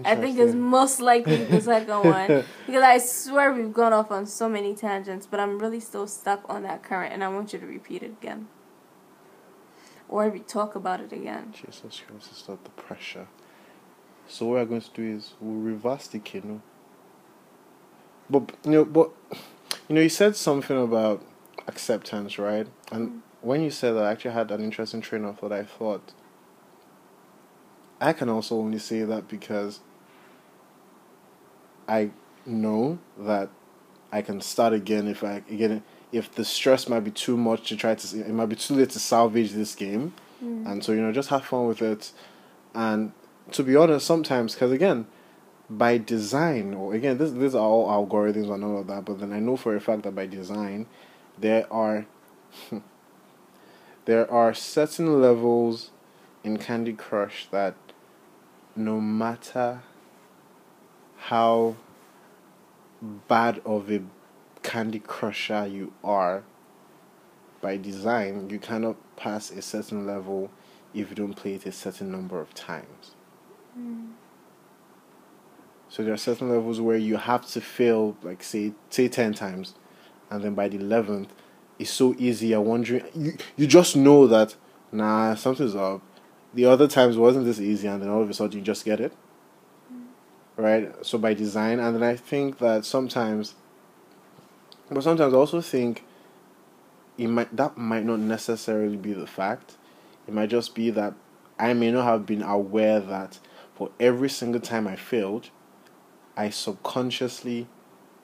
I 0.05 0.17
think 0.17 0.39
it's 0.39 0.55
most 0.55 1.01
likely 1.01 1.45
the 1.45 1.61
second 1.73 2.05
one 2.05 2.45
because 2.67 2.83
I 2.83 2.99
swear 2.99 3.53
we've 3.53 3.73
gone 3.73 3.93
off 3.93 4.11
on 4.11 4.27
so 4.27 4.49
many 4.49 4.75
tangents, 4.75 5.27
but 5.27 5.41
I'm 5.41 5.59
really 5.59 5.81
still 5.81 6.07
stuck 6.07 6.45
on 6.49 6.63
that 6.63 6.83
current, 6.83 7.13
and 7.13 7.25
I 7.25 7.29
want 7.29 7.53
you 7.53 7.59
to 7.59 7.67
repeat 7.67 8.03
it 8.03 8.13
again, 8.21 8.49
or 10.09 10.29
we 10.29 10.41
talk 10.41 10.75
about 10.75 11.01
it 11.01 11.13
again. 11.13 11.53
Jesus 11.53 12.03
Christ, 12.07 12.37
stop 12.37 12.63
the 12.65 12.71
pressure. 12.71 13.29
So 14.27 14.47
what 14.47 14.55
we're 14.55 14.65
going 14.67 14.81
to 14.83 14.91
do 14.91 15.17
is 15.17 15.35
we'll 15.41 15.61
reverse 15.61 16.07
the 16.07 16.19
canoe. 16.19 16.61
But 18.29 18.53
you 18.65 18.73
know, 18.73 18.85
but 18.85 19.11
you 19.89 19.95
know, 19.95 20.01
you 20.01 20.11
said 20.11 20.37
something 20.37 20.77
about 20.77 21.25
acceptance, 21.67 22.39
right? 22.39 22.67
And 22.93 23.09
mm. 23.09 23.21
when 23.41 23.63
you 23.63 23.71
said 23.71 23.93
that, 23.93 24.05
I 24.05 24.13
actually 24.13 24.35
had 24.35 24.51
an 24.51 24.63
interesting 24.63 25.01
train 25.01 25.25
of 25.25 25.39
thought. 25.39 25.53
I 25.53 25.63
thought 25.63 26.13
I 28.01 28.13
can 28.13 28.29
also 28.29 28.57
only 28.57 28.79
say 28.79 29.03
that 29.03 29.29
because 29.29 29.81
I 31.89 32.11
know 32.47 32.99
that 33.19 33.49
I 34.13 34.23
can 34.23 34.41
start 34.41 34.73
again 34.73 35.09
if 35.09 35.25
I 35.25 35.43
again 35.51 35.83
if 36.13 36.35
the 36.35 36.45
stress 36.45 36.89
might 36.89 37.01
be 37.01 37.11
too 37.11 37.37
much 37.37 37.69
to 37.69 37.77
try 37.77 37.95
to 37.95 38.21
it 38.21 38.31
might 38.31 38.47
be 38.47 38.57
too 38.57 38.75
late 38.75 38.91
to 38.91 38.99
salvage 38.99 39.53
this 39.53 39.75
game. 39.75 40.15
Mm. 40.43 40.67
And 40.71 40.85
so 40.85 40.93
you 40.93 41.01
know 41.01 41.13
just 41.13 41.31
have 41.31 41.45
fun 41.45 41.67
with 41.67 41.83
it. 41.83 42.13
And 42.75 43.13
to 43.53 43.63
be 43.63 43.77
honest 43.77 44.07
sometimes 44.07 44.55
because 44.55 44.73
again 44.73 45.07
by 45.71 45.99
design 45.99 46.75
or 46.75 46.95
again 46.95 47.19
this 47.19 47.31
these 47.33 47.55
are 47.55 47.65
all 47.65 47.89
algorithms 47.89 48.53
and 48.53 48.65
all 48.65 48.81
of 48.81 48.87
that 48.87 49.05
but 49.05 49.21
then 49.21 49.33
i 49.33 49.39
know 49.39 49.57
for 49.57 49.77
a 49.77 49.81
fact 49.81 50.03
that 50.03 50.15
by 50.15 50.27
design 50.27 50.87
there 51.37 51.71
are 51.73 52.07
there 54.07 54.31
are 54.31 54.55
certain 54.55 55.21
levels 55.21 55.91
in 56.43 56.57
candy 56.57 56.93
crush 56.93 57.49
that 57.51 57.75
no 58.75 59.01
matter 59.01 59.83
how 61.19 61.77
bad 63.29 63.61
of 63.65 63.91
a 63.91 64.03
candy 64.63 64.99
crusher 64.99 65.67
you 65.67 65.93
are 66.03 66.43
by 67.61 67.77
design, 67.77 68.49
you 68.51 68.59
cannot 68.59 68.97
pass 69.17 69.51
a 69.51 69.63
certain 69.63 70.07
level 70.07 70.51
if 70.95 71.11
you 71.11 71.17
don't 71.17 71.35
play 71.35 71.55
it 71.55 71.67
a 71.67 71.73
certain 71.73 72.11
number 72.11 72.41
of 72.41 72.55
times. 72.55 73.15
Hmm. 73.75 74.07
So 75.89 76.05
there 76.05 76.13
are 76.13 76.19
certain 76.19 76.51
levels 76.51 76.81
where 76.81 76.97
you 76.97 77.17
have 77.17 77.47
to 77.49 77.61
fail, 77.61 78.17
like 78.23 78.43
say 78.43 78.73
say 78.91 79.09
ten 79.09 79.35
times, 79.35 79.75
and 80.31 80.45
then 80.45 80.55
by 80.55 80.69
the 80.69 80.77
eleventh, 80.77 81.33
it's 81.79 81.91
so 81.91 82.15
easy. 82.19 82.49
You're 82.49 82.61
wondering, 82.61 83.05
you 83.15 83.37
you 83.57 83.67
just 83.67 83.97
know 83.97 84.27
that 84.27 84.55
nah 84.93 85.35
something's 85.35 85.75
up. 85.75 86.03
The 86.55 86.67
other 86.67 86.89
times 86.89 87.17
wasn't 87.17 87.47
this 87.47 87.61
easy, 87.61 87.89
and 87.89 88.03
then 88.03 88.09
all 88.09 88.23
of 88.23 88.31
a 88.31 88.35
sudden 88.35 88.59
you 88.59 88.65
just 88.65 88.85
get 88.85 89.01
it. 89.01 89.13
Right. 90.59 90.93
So 91.07 91.19
by 91.19 91.35
design, 91.35 91.79
and 91.79 91.95
then 91.95 92.03
I 92.03 92.17
think 92.17 92.59
that 92.59 92.85
sometimes, 92.85 93.55
but 94.91 95.05
sometimes 95.05 95.33
I 95.33 95.37
also 95.37 95.61
think 95.61 96.05
it 97.17 97.29
might 97.29 97.57
that 97.57 97.79
might 97.79 98.05
not 98.05 98.19
necessarily 98.19 98.97
be 98.97 99.13
the 99.13 99.27
fact. 99.27 99.77
It 100.27 100.35
might 100.35 100.51
just 100.51 100.75
be 100.75 100.91
that 100.91 101.15
I 101.61 101.75
may 101.75 101.93
not 101.93 102.05
have 102.05 102.27
been 102.27 102.43
aware 102.43 102.99
that 102.99 103.39
for 103.77 103.93
every 104.01 104.29
single 104.29 104.61
time 104.61 104.89
I 104.89 104.97
failed, 104.97 105.51
I 106.37 106.51
subconsciously 106.51 107.69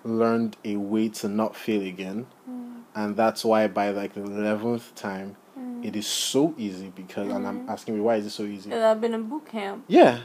learned 0.02 0.56
a 0.64 0.74
way 0.74 1.10
to 1.10 1.28
not 1.28 1.54
fail 1.54 1.82
again. 1.82 2.26
Mm. 2.50 2.82
And 2.96 3.16
that's 3.16 3.44
why 3.44 3.68
by 3.68 3.90
like 3.90 4.14
the 4.14 4.22
eleventh 4.22 4.92
time, 4.96 5.36
mm. 5.56 5.84
it 5.84 5.94
is 5.94 6.08
so 6.08 6.52
easy 6.58 6.92
because, 6.94 7.32
and 7.32 7.46
I'm 7.46 7.60
mm-hmm. 7.60 7.70
asking 7.70 7.94
me 7.94 8.00
why 8.00 8.16
is 8.16 8.26
it 8.26 8.30
so 8.30 8.42
easy? 8.42 8.72
I've 8.72 9.00
been 9.00 9.14
in 9.14 9.28
boot 9.28 9.46
camp. 9.46 9.84
Yeah. 9.86 10.18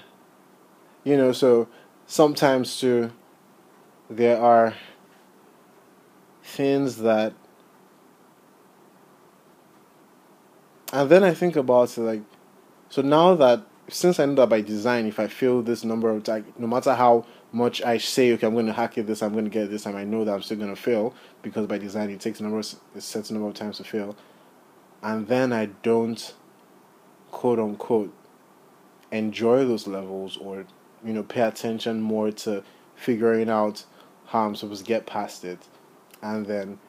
You 1.04 1.16
know, 1.16 1.32
so 1.32 1.70
sometimes 2.10 2.80
too, 2.80 3.12
there 4.10 4.42
are 4.42 4.74
things 6.44 6.98
that. 6.98 7.34
And 10.92 11.08
then 11.10 11.24
I 11.24 11.36
think 11.36 11.56
about 11.56 11.96
it 11.96 12.02
like, 12.02 12.24
so 12.90 13.04
now 13.04 13.36
that, 13.36 13.64
since 13.90 14.20
I 14.20 14.26
know 14.26 14.34
that 14.36 14.50
by 14.50 14.62
design, 14.62 15.06
if 15.06 15.20
I 15.20 15.28
fail 15.28 15.62
this 15.62 15.84
number 15.84 16.10
of 16.10 16.24
times, 16.24 16.48
no 16.58 16.66
matter 16.66 16.96
how 16.96 17.28
much 17.52 17.84
I 17.84 18.00
say, 18.00 18.34
okay, 18.34 18.48
I'm 18.48 18.54
going 18.54 18.66
to 18.66 18.74
hack 18.74 18.98
it 18.98 19.06
this, 19.06 19.22
I'm 19.22 19.34
going 19.34 19.46
to 19.46 19.52
get 19.52 19.70
this 19.70 19.84
time, 19.84 19.96
I 19.96 20.04
know 20.04 20.26
that 20.26 20.34
I'm 20.34 20.42
still 20.42 20.58
going 20.58 20.74
to 20.74 20.82
fail 20.82 21.14
because 21.44 21.68
by 21.68 21.78
design 21.78 22.10
it 22.10 22.20
takes 22.20 22.40
a 22.40 22.44
number, 22.44 22.60
a 22.60 23.02
certain 23.02 23.36
number 23.36 23.50
of 23.50 23.54
times 23.54 23.78
to 23.78 23.84
fail. 23.84 24.18
And 25.04 25.28
then 25.28 25.54
I 25.54 25.68
don't, 25.84 26.34
quote 27.30 27.60
unquote, 27.60 28.12
enjoy 29.12 29.66
those 29.66 29.86
levels 29.86 30.38
or 30.38 30.66
you 31.04 31.14
know 31.14 31.24
pay 31.24 31.42
attention 31.42 32.02
more 32.02 32.32
to 32.32 32.64
figuring 32.96 33.50
out 33.50 33.86
how 34.28 34.46
I'm 34.46 34.56
supposed 34.56 34.86
to 34.86 34.88
get 34.88 35.06
past 35.06 35.44
it. 35.44 35.68
And 36.22 36.46
then 36.46 36.80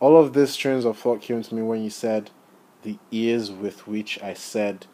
all 0.00 0.16
of 0.16 0.32
these 0.32 0.56
trains 0.56 0.84
of 0.84 0.98
thought 0.98 1.22
came 1.22 1.42
to 1.42 1.54
me 1.54 1.62
when 1.62 1.82
you 1.82 1.90
said 1.90 2.30
the 2.82 2.98
ease 3.10 3.50
with 3.50 3.86
which 3.86 4.22
I 4.22 4.34
said 4.34 4.86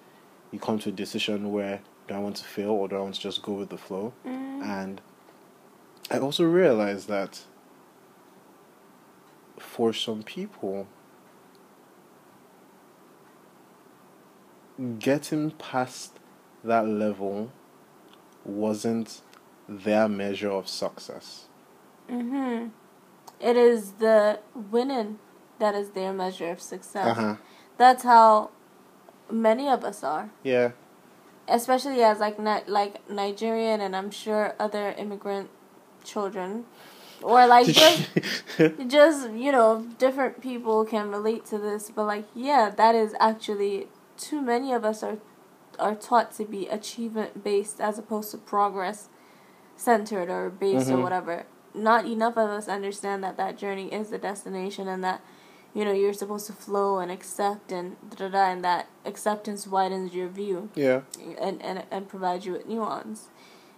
you 0.50 0.58
come 0.58 0.78
to 0.80 0.90
a 0.90 0.92
decision 0.92 1.50
where 1.52 1.80
do 2.06 2.14
I 2.14 2.18
want 2.18 2.36
to 2.36 2.44
fail 2.44 2.70
or 2.70 2.88
do 2.88 2.96
I 2.96 3.00
want 3.00 3.14
to 3.16 3.20
just 3.20 3.42
go 3.42 3.52
with 3.52 3.70
the 3.70 3.78
flow? 3.78 4.12
Mm. 4.26 4.62
And 4.62 5.00
I 6.10 6.18
also 6.18 6.44
realized 6.44 7.08
that 7.08 7.42
for 9.58 9.92
some 9.92 10.22
people 10.22 10.86
getting 14.98 15.52
past 15.52 16.18
that 16.64 16.86
level 16.86 17.52
wasn't 18.44 19.20
their 19.68 20.08
measure 20.08 20.50
of 20.50 20.68
success. 20.68 21.46
Mm-hmm. 22.10 22.68
It 23.40 23.56
is 23.56 23.92
the 23.92 24.40
winning 24.54 25.18
that 25.58 25.74
is 25.74 25.90
their 25.90 26.12
measure 26.12 26.50
of 26.50 26.60
success. 26.60 27.06
Uh 27.06 27.14
huh. 27.14 27.36
That's 27.78 28.02
how 28.04 28.50
many 29.30 29.68
of 29.68 29.84
us 29.84 30.02
are. 30.04 30.30
Yeah. 30.42 30.72
especially 31.48 32.02
as 32.02 32.20
like 32.20 32.38
Ni- 32.38 32.66
like 32.68 33.08
Nigerian 33.10 33.80
and 33.80 33.96
I'm 33.96 34.10
sure 34.10 34.54
other 34.60 34.92
immigrant 34.96 35.50
children 36.04 36.64
or 37.22 37.46
like 37.46 37.66
just 37.82 38.08
just 38.88 39.30
you 39.32 39.50
know 39.52 39.84
different 39.98 40.40
people 40.40 40.84
can 40.84 41.10
relate 41.10 41.44
to 41.46 41.58
this 41.58 41.90
but 41.94 42.04
like 42.06 42.26
yeah 42.34 42.70
that 42.70 42.94
is 42.94 43.14
actually 43.20 43.88
too 44.16 44.40
many 44.40 44.72
of 44.72 44.84
us 44.84 45.02
are 45.02 45.18
are 45.78 45.94
taught 45.94 46.32
to 46.32 46.44
be 46.44 46.68
achievement 46.68 47.42
based 47.44 47.80
as 47.80 47.98
opposed 47.98 48.30
to 48.30 48.38
progress 48.38 49.08
centered 49.76 50.28
or 50.30 50.50
based 50.50 50.88
Mhm. 50.88 50.98
or 50.98 51.02
whatever 51.02 51.46
not 51.74 52.04
enough 52.06 52.36
of 52.36 52.50
us 52.50 52.68
understand 52.68 53.24
that 53.24 53.36
that 53.36 53.56
journey 53.56 53.92
is 53.92 54.10
the 54.10 54.18
destination 54.18 54.88
and 54.88 55.02
that 55.02 55.20
you 55.74 55.84
know 55.84 55.92
you're 55.92 56.12
supposed 56.12 56.46
to 56.46 56.52
flow 56.52 56.98
and 56.98 57.10
accept 57.10 57.72
and 57.72 57.96
da 58.10 58.16
da 58.16 58.28
da 58.28 58.50
and 58.50 58.64
that 58.64 58.86
acceptance 59.06 59.66
widens 59.66 60.14
your 60.14 60.28
view 60.28 60.68
yeah. 60.74 61.00
and, 61.40 61.62
and, 61.62 61.84
and 61.90 62.08
provide 62.08 62.44
you 62.44 62.52
with 62.52 62.66
nuance 62.66 63.28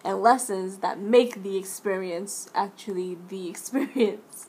and 0.04 0.20
lessons 0.20 0.78
that 0.78 0.98
make 0.98 1.42
the 1.42 1.56
experience 1.56 2.48
actually 2.54 3.16
the 3.28 3.48
experience. 3.54 4.48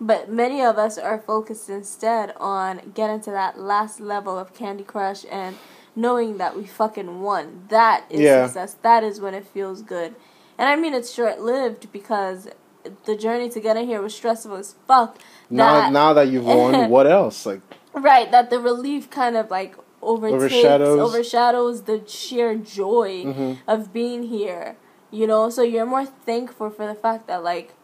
But 0.00 0.30
many 0.30 0.62
of 0.62 0.78
us 0.78 0.96
are 0.98 1.18
focused 1.18 1.68
instead 1.70 2.32
on 2.38 2.92
getting 2.94 3.20
to 3.22 3.30
that 3.32 3.58
last 3.58 3.98
level 3.98 4.38
of 4.38 4.54
Candy 4.54 4.84
Crush 4.84 5.24
and 5.30 5.56
knowing 5.98 6.38
that 6.38 6.56
we 6.56 6.64
fucking 6.64 7.20
won. 7.22 7.64
That 7.68 8.04
is 8.08 8.20
Yeah. 8.20 8.46
success. 8.46 8.76
That 8.82 9.02
is 9.02 9.20
when 9.20 9.34
it 9.34 9.44
feels 9.46 9.82
good. 9.82 10.14
And 10.56 10.68
I 10.68 10.76
mean 10.76 10.94
it's 10.94 11.10
short 11.10 11.40
lived 11.40 11.90
because 11.92 12.48
the 13.04 13.16
journey 13.16 13.48
to 13.50 13.60
getting 13.60 13.86
here 13.86 14.00
was 14.00 14.14
stressful 14.14 14.56
as 14.56 14.74
fuck. 14.86 15.18
Now, 15.50 15.72
That- 15.80 15.92
now 15.92 16.12
that 16.14 16.28
you've 16.28 16.46
won, 16.46 16.88
what 16.94 17.06
else? 17.06 17.44
Like, 17.44 17.60
Right, 17.92 18.30
that 18.30 18.48
the 18.50 18.60
relief 18.60 19.10
kind 19.10 19.36
of 19.36 19.50
like 19.50 19.74
overtakes, 20.00 20.44
Overshadows. 20.44 21.00
overshadows 21.00 21.82
the 21.82 22.02
sheer 22.06 22.54
joy 22.54 23.24
Mhm. 23.26 23.58
of 23.66 23.92
being 23.92 24.22
here. 24.24 24.76
You 25.10 25.26
know, 25.26 25.48
so 25.50 25.62
you're 25.62 25.86
more 25.86 26.04
thankful 26.06 26.70
for 26.70 26.86
the 26.86 26.94
fact 26.94 27.26
that 27.26 27.42
like 27.42 27.74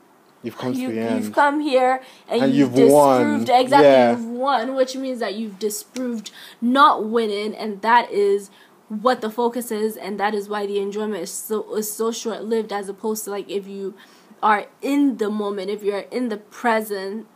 you've 0.45 0.57
come 0.57 0.73
you 0.75 0.89
to 0.89 0.95
the 0.95 1.01
end. 1.01 1.25
you've 1.25 1.33
come 1.35 1.59
here 1.61 2.01
and, 2.29 2.43
And 2.43 2.55
you've, 2.55 2.77
you've 2.79 2.91
won. 2.93 3.41
disproved 3.41 3.49
exactly 3.63 3.89
Yeah. 3.89 4.11
you've 4.13 4.27
won, 4.27 4.75
which 4.77 4.95
means 4.95 5.19
that 5.21 5.35
you've 5.35 5.59
disproved 5.59 6.31
not 6.61 7.05
winning, 7.07 7.55
and 7.57 7.83
that 7.83 8.11
is 8.13 8.51
what 8.89 9.21
the 9.23 9.31
focus 9.31 9.73
is, 9.73 9.97
and 9.97 10.21
that 10.21 10.35
is 10.35 10.49
why 10.49 10.67
the 10.67 10.79
enjoyment 10.79 11.23
is 11.23 11.33
so 11.33 11.75
is 11.77 11.91
so 11.91 12.13
short 12.13 12.45
lived 12.45 12.73
as 12.73 12.89
opposed 12.89 13.25
to 13.25 13.31
like 13.31 13.51
if 13.51 13.67
you 13.67 13.95
are 14.43 14.67
in 14.83 15.17
the 15.17 15.31
moment, 15.31 15.71
if 15.71 15.83
you're 15.83 16.07
in 16.11 16.29
the 16.29 16.37
present 16.37 17.27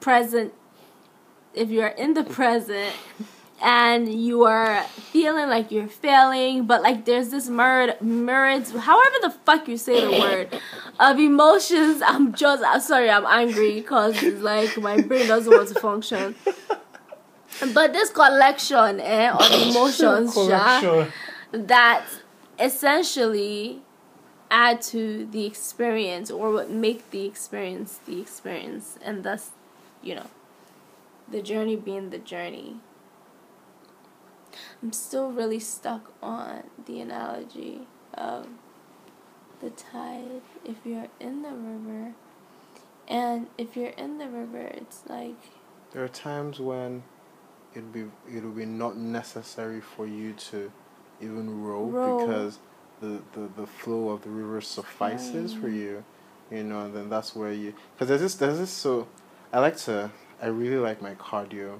present 0.00 0.52
if 1.54 1.70
you're 1.70 1.88
in 1.88 2.14
the 2.14 2.24
present 2.24 2.92
and 3.62 4.12
you 4.12 4.44
are 4.44 4.82
feeling 4.84 5.48
like 5.48 5.70
you're 5.70 5.86
failing, 5.86 6.66
but 6.66 6.82
like 6.82 7.04
there's 7.04 7.28
this 7.28 7.48
mirrored, 7.48 8.00
mirrored, 8.02 8.66
however 8.66 9.16
the 9.22 9.30
fuck 9.30 9.68
you 9.68 9.76
say 9.76 10.00
the 10.04 10.20
word, 10.20 10.60
of 10.98 11.18
emotions. 11.18 12.02
I'm 12.06 12.34
just, 12.34 12.64
I'm 12.64 12.80
sorry, 12.80 13.08
I'm 13.08 13.24
angry 13.24 13.80
because 13.80 14.20
like 14.22 14.76
my 14.78 15.00
brain 15.00 15.28
doesn't 15.28 15.52
want 15.52 15.68
to 15.68 15.80
function. 15.80 16.34
But 17.72 17.92
this 17.92 18.10
collection 18.10 18.98
eh, 18.98 19.30
of 19.30 19.52
emotions, 19.68 20.34
that 21.52 22.04
essentially 22.58 23.82
add 24.50 24.82
to 24.82 25.26
the 25.30 25.46
experience 25.46 26.30
or 26.30 26.50
what 26.50 26.70
make 26.70 27.10
the 27.10 27.24
experience 27.24 28.00
the 28.04 28.20
experience 28.20 28.98
and 29.02 29.24
thus 29.24 29.52
you 30.02 30.14
know 30.14 30.26
the 31.30 31.40
journey 31.40 31.74
being 31.74 32.10
the 32.10 32.18
journey 32.18 32.76
i'm 34.82 34.92
still 34.92 35.30
really 35.30 35.58
stuck 35.60 36.12
on 36.22 36.62
the 36.86 37.00
analogy 37.00 37.86
of 38.14 38.46
the 39.60 39.70
tide 39.70 40.42
if 40.64 40.76
you're 40.84 41.08
in 41.20 41.42
the 41.42 41.50
river 41.52 42.14
and 43.08 43.46
if 43.58 43.76
you're 43.76 43.90
in 43.90 44.18
the 44.18 44.28
river 44.28 44.58
it's 44.74 45.02
like 45.08 45.36
There 45.92 46.02
are 46.04 46.08
times 46.08 46.58
when 46.60 47.02
it'll 47.74 47.88
be 47.88 48.04
it'll 48.34 48.50
be 48.50 48.66
not 48.66 48.96
necessary 48.96 49.80
for 49.80 50.06
you 50.06 50.32
to 50.50 50.70
even 51.20 51.62
row, 51.62 51.84
Row. 51.84 52.18
because 52.18 52.58
the, 53.00 53.20
the 53.32 53.48
the 53.56 53.66
flow 53.66 54.10
of 54.10 54.22
the 54.22 54.30
river 54.30 54.60
suffices 54.60 55.52
for 55.54 55.68
you, 55.68 56.04
you 56.50 56.64
know, 56.64 56.80
and 56.86 56.94
then 56.94 57.08
that's 57.08 57.34
where 57.36 57.52
you 57.52 57.74
because 57.94 58.08
there's 58.08 58.20
this 58.20 58.34
there's 58.34 58.58
this 58.58 58.70
so 58.70 59.06
I 59.52 59.60
like 59.60 59.76
to 59.88 60.10
I 60.40 60.46
really 60.46 60.78
like 60.78 61.00
my 61.00 61.14
cardio, 61.14 61.78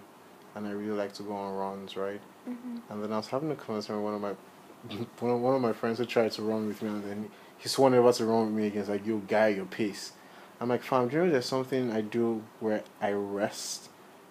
and 0.54 0.66
I 0.66 0.70
really 0.70 0.96
like 0.96 1.12
to 1.14 1.22
go 1.24 1.34
on 1.34 1.54
runs, 1.56 1.96
right? 1.96 2.20
Mm-hmm. 2.48 2.92
And 2.92 3.02
then 3.02 3.12
I 3.12 3.16
was 3.16 3.28
having 3.28 3.50
a 3.50 3.54
conversation 3.54 3.96
with 3.96 4.04
one 4.04 4.14
of 4.14 4.20
my 4.20 4.34
one 5.20 5.30
of, 5.32 5.40
one 5.40 5.54
of 5.54 5.60
my 5.62 5.72
friends 5.72 5.98
who 5.98 6.04
tried 6.04 6.32
to 6.32 6.42
run 6.42 6.66
with 6.66 6.82
me, 6.82 6.88
and 6.88 7.04
then 7.04 7.30
he 7.58 7.68
swore 7.68 7.90
never 7.90 8.12
to 8.12 8.24
run 8.24 8.46
with 8.46 8.54
me 8.54 8.66
again. 8.66 8.82
He's 8.82 8.88
like, 8.88 9.06
"You 9.06 9.22
guy, 9.28 9.48
your 9.48 9.66
pace." 9.66 10.12
I'm 10.60 10.68
like, 10.68 10.82
"Fam, 10.82 11.08
do 11.08 11.16
you 11.16 11.24
know 11.24 11.30
there's 11.30 11.46
something 11.46 11.92
I 11.92 12.00
do 12.00 12.42
where 12.60 12.82
I 13.00 13.12
rest 13.12 13.88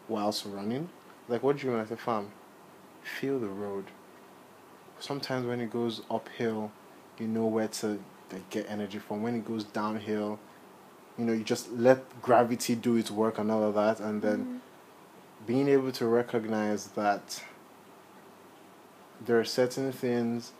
whilst 0.07 0.45
running?" 0.45 0.89
Like, 1.27 1.43
what 1.43 1.57
do 1.57 1.65
you 1.65 1.73
mean? 1.73 1.81
I 1.81 1.85
said, 1.85 1.99
"Fam, 1.99 2.31
feel 3.03 3.39
the 3.39 3.47
road. 3.47 3.85
Sometimes 4.99 5.45
when 5.45 5.61
it 5.61 5.71
goes 5.71 6.01
uphill, 6.09 6.71
you 7.17 7.27
know 7.27 7.45
where 7.45 7.67
to 7.67 7.99
like, 8.31 8.49
get 8.49 8.65
energy 8.69 8.99
from. 8.99 9.23
When 9.23 9.35
it 9.35 9.45
goes 9.45 9.63
downhill, 9.63 10.39
you 11.17 11.25
know, 11.25 11.33
you 11.33 11.43
just 11.43 11.71
let 11.71 12.21
gravity 12.21 12.75
do 12.75 12.95
its 12.97 13.09
work 13.11 13.37
and 13.39 13.49
all 13.51 13.63
of 13.63 13.75
that, 13.75 13.99
and 13.99 14.21
then." 14.21 14.39
Mm-hmm. 14.39 14.57
being 15.47 15.67
able 15.67 15.91
to 15.91 16.05
recognize 16.05 16.87
that 16.89 17.43
there 19.25 19.39
are 19.39 19.43
certain 19.45 19.91
things 19.91 20.51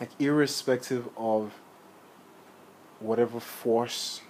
like 0.00 0.10
irrespective 0.18 1.08
of 1.16 1.52
whatever 3.00 3.38
force 3.40 4.20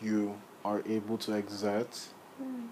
you 0.00 0.36
are 0.64 0.82
able 0.88 1.18
to 1.18 1.32
exert 1.34 2.08
Mm. 2.42 2.68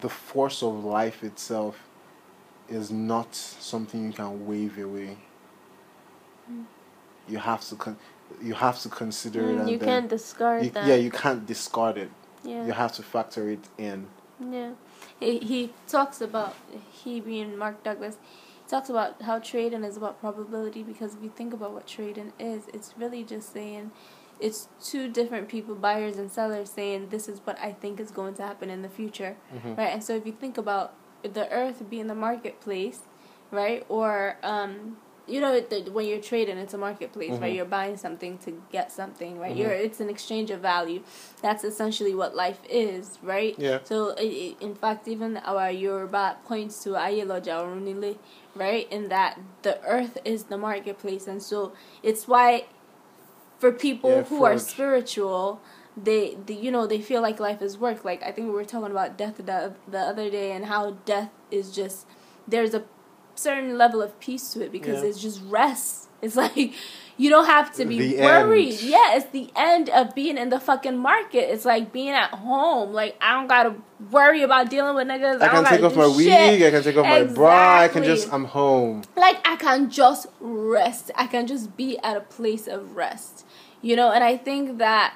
the 0.00 0.08
force 0.08 0.62
of 0.62 0.84
life 0.84 1.22
itself 1.24 1.76
is 2.68 2.90
not 2.90 3.34
something 3.34 4.06
you 4.06 4.12
can 4.12 4.46
wave 4.46 4.78
away. 4.78 5.18
Mm. 6.50 6.64
you 7.28 7.38
have 7.38 7.60
to 7.68 7.76
con- 7.76 7.98
you 8.42 8.54
have 8.54 8.80
to 8.82 8.88
consider 8.88 9.40
it 9.50 9.56
Mm, 9.56 9.60
and 9.60 9.70
you 9.70 9.78
can't 9.78 10.08
discard 10.08 10.64
you- 10.64 10.70
that. 10.70 10.86
yeah 10.88 10.94
you 10.96 11.10
can't 11.10 11.46
discard 11.46 11.96
it. 11.98 12.10
Yeah. 12.42 12.64
you 12.66 12.72
have 12.72 12.92
to 12.94 13.02
factor 13.02 13.48
it 13.48 13.64
in. 13.78 14.06
Yeah, 14.50 14.72
he 15.20 15.38
he 15.38 15.70
talks 15.88 16.20
about 16.20 16.54
he 16.90 17.20
being 17.20 17.56
Mark 17.56 17.82
Douglas. 17.82 18.16
He 18.64 18.70
talks 18.70 18.88
about 18.88 19.22
how 19.22 19.38
trading 19.38 19.84
is 19.84 19.96
about 19.96 20.20
probability 20.20 20.82
because 20.82 21.14
if 21.14 21.22
you 21.22 21.30
think 21.34 21.52
about 21.52 21.72
what 21.72 21.86
trading 21.86 22.32
is, 22.38 22.64
it's 22.72 22.94
really 22.96 23.22
just 23.24 23.52
saying 23.52 23.90
it's 24.40 24.68
two 24.82 25.08
different 25.08 25.48
people, 25.48 25.74
buyers 25.74 26.16
and 26.16 26.30
sellers, 26.30 26.70
saying 26.70 27.08
this 27.10 27.28
is 27.28 27.40
what 27.44 27.58
I 27.60 27.72
think 27.72 28.00
is 28.00 28.10
going 28.10 28.34
to 28.34 28.42
happen 28.42 28.70
in 28.70 28.82
the 28.82 28.88
future, 28.88 29.36
Mhm. 29.54 29.76
right? 29.78 29.92
And 29.92 30.02
so 30.02 30.14
if 30.16 30.26
you 30.26 30.32
think 30.32 30.58
about 30.58 30.94
the 31.22 31.48
Earth 31.52 31.88
being 31.88 32.08
the 32.08 32.14
marketplace, 32.14 33.00
right, 33.50 33.84
or 33.88 34.36
um. 34.42 34.96
You 35.32 35.40
know, 35.40 35.52
the, 35.60 35.78
when 35.90 36.06
you're 36.06 36.20
trading, 36.20 36.58
it's 36.58 36.74
a 36.74 36.78
marketplace, 36.78 37.30
right? 37.40 37.52
Mhm. 37.52 37.56
You're 37.56 37.72
buying 37.80 37.96
something 37.96 38.38
to 38.44 38.50
get 38.76 38.92
something, 39.00 39.32
right? 39.38 39.54
Mhm. 39.54 39.60
You're 39.60 39.76
it's 39.86 40.00
an 40.00 40.10
exchange 40.16 40.50
of 40.56 40.60
value. 40.60 41.00
That's 41.40 41.64
essentially 41.64 42.14
what 42.14 42.30
life 42.44 42.60
is, 42.68 43.18
right? 43.22 43.54
yeah 43.58 43.78
So, 43.90 43.96
i 44.18 44.26
i 44.46 44.48
in 44.68 44.74
fact, 44.82 45.02
even 45.14 45.30
our 45.52 45.70
Yoruba 45.70 46.26
points 46.50 46.74
to 46.84 46.90
Ayeloja 47.06 47.54
Orunile, 47.62 48.12
right? 48.64 48.86
In 48.96 49.08
that 49.08 49.32
the 49.66 49.74
earth 49.96 50.18
is 50.32 50.40
the 50.52 50.58
marketplace. 50.68 51.24
And 51.32 51.40
so 51.50 51.72
it's 52.02 52.24
why 52.32 52.48
for 53.58 53.70
people 53.72 54.10
Yeah, 54.10 54.22
who 54.30 54.44
are 54.44 54.58
spiritual, 54.58 55.60
they, 55.96 56.36
they, 56.46 56.54
you 56.54 56.70
know, 56.70 56.86
they 56.86 57.00
feel 57.00 57.22
like 57.22 57.38
life 57.40 57.62
is 57.62 57.78
work. 57.78 58.04
Like, 58.04 58.22
I 58.22 58.32
think 58.32 58.48
we 58.48 58.54
were 58.54 58.64
talking 58.74 58.90
about 58.90 59.16
death 59.16 59.36
the, 59.36 59.74
the 59.88 59.98
other 60.12 60.28
day 60.30 60.52
and 60.52 60.66
how 60.66 60.82
death 61.04 61.30
is 61.50 61.66
just, 61.74 62.06
there's 62.48 62.74
a 62.74 62.82
certain 63.34 63.76
level 63.78 64.02
of 64.02 64.18
peace 64.20 64.52
to 64.52 64.62
it 64.64 64.72
because 64.72 65.02
Yeah. 65.02 65.08
it's 65.08 65.20
just 65.20 65.40
rest. 65.48 66.08
It's 66.22 66.36
like, 66.36 66.72
you 67.16 67.28
don't 67.30 67.46
have 67.46 67.72
to 67.72 67.84
be 67.84 67.98
The 67.98 68.22
worried. 68.22 68.70
end. 68.74 68.82
Yeah, 68.82 69.16
it's 69.16 69.26
the 69.30 69.50
end 69.56 69.88
of 69.90 70.14
being 70.14 70.38
in 70.38 70.50
the 70.50 70.60
fucking 70.60 70.96
market. 70.96 71.52
It's 71.52 71.64
like 71.64 71.92
being 71.92 72.10
at 72.10 72.30
home. 72.30 72.92
Like 72.92 73.16
I 73.20 73.34
don't 73.34 73.48
gotta 73.48 73.74
worry 74.10 74.42
about 74.42 74.70
dealing 74.70 74.94
with 74.94 75.08
niggas. 75.08 75.42
I 75.42 75.46
I, 75.46 75.48
can 75.48 75.64
take 75.64 75.82
off 75.82 75.96
my 75.96 76.06
wig. 76.06 76.62
I 76.62 76.70
can 76.70 76.82
take 76.82 76.96
off 76.96 77.04
my 77.04 77.24
bra. 77.24 77.80
I 77.80 77.88
can 77.88 78.04
just. 78.04 78.32
I'm 78.32 78.44
home. 78.44 79.02
Like 79.16 79.38
I 79.44 79.56
can 79.56 79.90
just 79.90 80.28
rest. 80.40 81.10
I 81.16 81.26
can 81.26 81.46
just 81.48 81.76
be 81.76 81.98
at 81.98 82.16
a 82.16 82.20
place 82.20 82.68
of 82.68 82.94
rest. 82.96 83.44
You 83.82 83.96
know, 83.96 84.12
and 84.12 84.22
I 84.22 84.36
think 84.36 84.78
that 84.78 85.14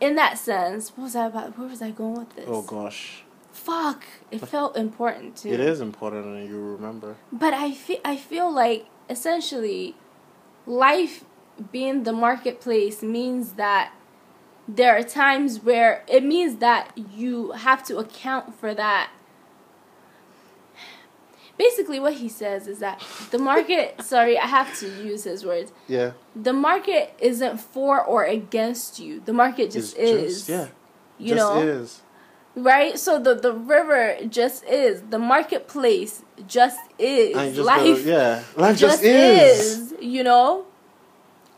in 0.00 0.14
that 0.14 0.38
sense, 0.38 0.90
what 0.96 1.04
was 1.04 1.16
I 1.16 1.26
about? 1.26 1.58
Where 1.58 1.66
was 1.68 1.82
I 1.82 1.90
going 1.90 2.14
with 2.14 2.36
this? 2.36 2.44
Oh 2.48 2.62
gosh, 2.62 3.23
Fuck! 3.64 4.04
It 4.30 4.46
felt 4.46 4.76
important 4.76 5.36
too. 5.36 5.48
it 5.48 5.60
is 5.60 5.80
important, 5.80 6.26
and 6.26 6.48
you 6.48 6.60
remember. 6.60 7.16
But 7.32 7.54
I 7.54 7.72
feel 7.72 8.00
I 8.04 8.16
feel 8.16 8.52
like 8.52 8.86
essentially 9.08 9.96
life 10.66 11.24
being 11.72 12.02
the 12.02 12.12
marketplace 12.12 13.02
means 13.02 13.52
that 13.54 13.92
there 14.68 14.96
are 14.96 15.02
times 15.02 15.60
where 15.60 16.04
it 16.08 16.22
means 16.24 16.56
that 16.56 16.92
you 16.96 17.52
have 17.52 17.82
to 17.84 17.98
account 17.98 18.58
for 18.58 18.74
that 18.74 19.10
basically 21.56 22.00
what 22.00 22.14
he 22.14 22.28
says 22.28 22.66
is 22.66 22.78
that 22.80 23.02
the 23.30 23.38
market. 23.38 24.02
sorry, 24.02 24.38
I 24.38 24.46
have 24.46 24.76
to 24.80 24.88
use 25.02 25.24
his 25.24 25.44
words. 25.44 25.72
Yeah. 25.88 26.12
The 26.34 26.52
market 26.52 27.14
isn't 27.18 27.58
for 27.58 28.02
or 28.04 28.24
against 28.24 28.98
you. 28.98 29.20
The 29.20 29.32
market 29.32 29.70
just 29.70 29.96
It's 29.96 30.10
is. 30.10 30.36
just- 30.36 30.48
yeah. 30.48 30.68
You 31.18 31.34
just 31.34 31.54
know. 31.54 31.60
is. 31.60 32.02
Right? 32.56 32.98
So 32.98 33.18
the 33.18 33.34
the 33.34 33.52
river 33.52 34.16
just 34.28 34.64
is. 34.64 35.02
The 35.10 35.18
marketplace 35.18 36.22
just 36.46 36.78
is. 36.98 37.34
Just 37.56 37.66
Life 37.66 37.78
gotta- 37.78 38.00
yeah. 38.02 38.42
Life 38.56 38.78
just, 38.78 39.02
just 39.02 39.04
is. 39.04 39.60
is, 39.92 39.94
you 40.00 40.22
know? 40.22 40.66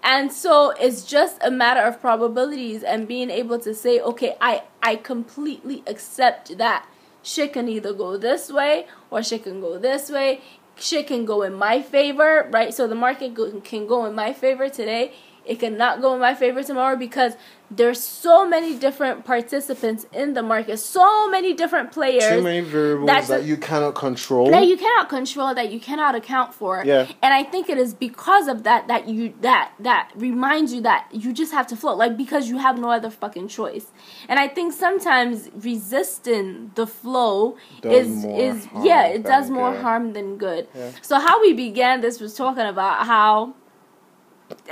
And 0.03 0.33
so 0.33 0.71
it's 0.71 1.05
just 1.05 1.37
a 1.43 1.51
matter 1.51 1.81
of 1.81 2.01
probabilities 2.01 2.83
and 2.85 3.09
being 3.09 3.29
able 3.29 3.59
to 3.59 3.75
say, 3.75 3.99
okay, 4.01 4.37
I, 4.41 4.63
I 4.81 4.97
completely 4.97 5.83
accept 5.87 6.57
that 6.59 6.87
shit 7.25 7.53
can 7.55 7.69
either 7.69 7.93
go 7.93 8.17
this 8.17 8.51
way 8.53 8.87
or 9.11 9.21
shit 9.23 9.43
can 9.43 9.61
go 9.61 9.79
this 9.79 10.09
way. 10.09 10.41
Shit 10.77 11.09
can 11.09 11.25
go 11.25 11.43
in 11.43 11.55
my 11.55 11.83
favor, 11.83 12.49
right? 12.53 12.73
So 12.73 12.87
the 12.87 12.95
market 12.95 13.35
go, 13.35 13.61
can 13.63 13.87
go 13.89 14.07
in 14.07 14.15
my 14.15 14.33
favor 14.33 14.69
today. 14.69 15.13
It 15.45 15.59
cannot 15.59 16.01
go 16.01 16.15
in 16.15 16.21
my 16.21 16.35
favor 16.35 16.63
tomorrow 16.63 16.97
because 16.97 17.33
there's 17.71 18.01
so 18.01 18.47
many 18.49 18.77
different 18.79 19.25
participants 19.25 20.07
in 20.13 20.35
the 20.35 20.43
market, 20.43 20.79
so 20.79 21.29
many 21.29 21.53
different 21.53 21.91
players 21.91 22.23
Too 22.29 22.41
many 22.43 22.61
variables 22.61 23.09
That's 23.09 23.29
that 23.29 23.45
you 23.45 23.57
cannot 23.57 23.95
control. 23.97 24.51
that 24.51 24.67
you 24.67 24.77
cannot 24.77 25.09
control 25.09 25.55
that 25.55 25.73
you 25.73 25.81
cannot 25.81 26.15
account 26.15 26.55
for 26.55 26.83
Yeah. 26.87 27.07
and 27.23 27.35
i 27.35 27.43
think 27.43 27.69
it 27.69 27.79
is 27.79 27.93
because 27.95 28.47
of 28.49 28.63
that 28.63 28.87
that 28.89 29.09
you 29.09 29.35
that 29.41 29.73
that 29.81 30.11
reminds 30.15 30.73
you 30.73 30.81
that 30.83 31.09
you 31.13 31.33
just 31.33 31.53
have 31.53 31.67
to 31.69 31.77
float 31.77 31.99
like 31.99 32.17
because 32.17 32.49
you 32.49 32.59
have 32.59 32.79
no 32.79 32.91
other 32.91 33.11
fucking 33.11 33.49
choice 33.49 33.87
and 34.29 34.39
i 34.39 34.47
think 34.49 34.73
sometimes 34.73 35.49
resisting 35.57 36.71
the 36.75 36.87
flow 36.87 37.57
Does 37.81 38.07
is 38.07 38.25
is 38.25 38.69
yeah 38.83 39.07
it 39.07 39.23
does 39.25 39.51
more 39.51 39.73
good. 39.73 39.83
harm 39.83 40.13
than 40.13 40.37
good 40.37 40.69
Yeah. 40.75 40.91
so 41.03 41.19
how 41.19 41.41
we 41.41 41.53
began 41.53 42.01
this 42.01 42.21
was 42.21 42.35
talking 42.35 42.67
about 42.67 43.07
how 43.07 43.55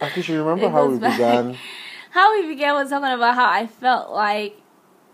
Akish, 0.00 0.28
you 0.28 0.42
remember 0.42 0.66
It 0.66 0.70
how 0.70 0.86
we 0.86 0.98
back. 0.98 1.16
began? 1.16 1.56
how 2.10 2.40
we 2.40 2.46
began 2.48 2.74
was 2.74 2.90
talking 2.90 3.12
about 3.12 3.34
how 3.34 3.50
I 3.50 3.66
felt 3.66 4.10
like 4.10 4.60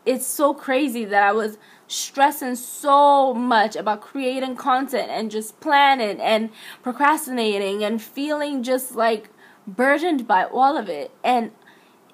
it's 0.05 0.27
so 0.27 0.53
crazy 0.53 1.05
that 1.05 1.23
I 1.23 1.33
was 1.33 1.59
stressing 1.89 2.57
so 2.57 3.35
much 3.35 3.77
about 3.77 4.01
creating 4.01 4.57
content 4.57 5.11
and 5.11 5.31
just 5.31 5.61
planning 5.61 6.21
and 6.21 6.51
procrastinating 6.83 7.85
and 7.85 8.01
feeling 8.01 8.63
just 8.63 8.95
like 8.95 9.29
burdened 9.67 10.27
by 10.27 10.45
all 10.45 10.77
of 10.77 10.89
it 10.89 11.11
and 11.23 11.53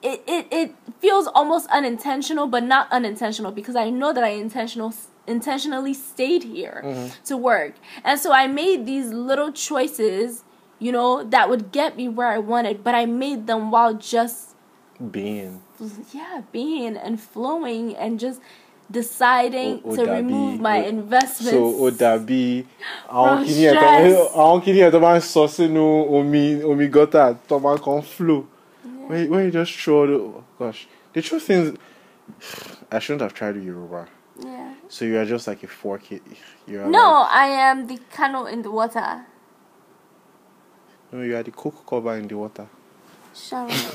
it, 0.03 0.23
it, 0.27 0.47
it 0.51 0.75
feels 1.01 1.29
almost 1.29 1.69
unintentional 1.71 2.47
but 2.47 2.65
not 2.65 2.91
unintentional 2.91 3.53
because 3.53 3.77
I 3.77 3.89
know 3.89 4.13
that 4.13 4.25
I 4.25 4.31
intentional 4.31 4.93
intentionally 5.27 5.95
stayed 5.95 6.43
here 6.43 6.83
mm-hmm. 6.85 7.25
to 7.25 7.37
work 7.37 7.75
and 8.05 8.19
so 8.19 8.33
I 8.33 8.49
made 8.49 8.85
these 8.85 9.13
little 9.13 9.53
choices 9.53 10.45
you 10.81 10.93
know 10.93 11.23
that 11.25 11.49
would 11.51 11.71
get 11.73 11.97
me 11.97 12.09
where 12.09 12.29
I 12.29 12.39
wanted 12.39 12.83
but 12.85 12.95
I 12.95 13.07
made 13.07 13.47
them 13.47 13.71
while 13.71 13.95
just 13.95 14.55
Being. 15.01 15.63
yeah, 16.13 16.43
being 16.53 16.97
and 16.97 17.21
flowing 17.21 17.95
and 17.97 18.19
just 18.19 18.41
deciding 18.91 19.81
O- 19.85 19.95
to 19.97 20.03
remove 20.05 20.61
my 20.61 20.83
o- 20.85 20.89
investments. 20.89 21.51
So 21.51 21.73
ó 21.85 21.91
dàbí 21.91 22.65
àwọn 23.09 23.45
kìíní 23.45 23.65
ẹ̀ 23.71 23.75
tó 23.75 23.89
stress. 23.89 24.35
àwọn 24.35 24.61
kìíní 24.65 24.81
ẹ̀ 24.87 24.91
tó 24.91 24.99
máa 25.01 25.17
ń 25.19 25.21
sọ 25.21 25.47
sínú 25.49 25.85
omi 26.17 26.63
omi 26.65 26.87
gọ́tà 26.89 27.35
tó 27.49 27.59
máa 27.59 27.77
kàn 27.79 28.03
flow. 28.03 28.45
When, 29.09 29.25
you- 29.25 29.31
when 29.31 29.45
you 29.45 29.51
just 29.51 29.73
throw 29.81 30.07
the 30.07 30.15
oh 30.15 30.45
gosh. 30.59 30.87
The 31.13 31.23
truth 31.23 31.49
is 31.51 31.75
I 32.93 32.99
shouldn't 32.99 33.23
have 33.23 33.35
tried 33.35 33.57
Yoruba. 33.57 34.07
yeah. 34.45 34.73
So 34.89 35.05
you 35.05 35.19
are 35.19 35.25
just 35.25 35.47
like 35.47 35.63
a 35.63 35.67
fork 35.69 36.11
you 36.11 36.21
are 36.81 36.87
No, 36.91 37.21
like, 37.23 37.33
I 37.33 37.47
am 37.71 37.87
the 37.87 37.99
canoe 38.17 38.47
in 38.47 38.63
the 38.63 38.71
water. 38.71 39.25
No 41.13 41.23
you 41.23 41.37
are 41.37 41.43
the 41.43 41.51
coke 41.51 41.87
cover 41.87 42.17
in 42.17 42.29
the 42.29 42.37
water. 42.37 42.67
Shut 43.35 43.71
up. 43.71 43.95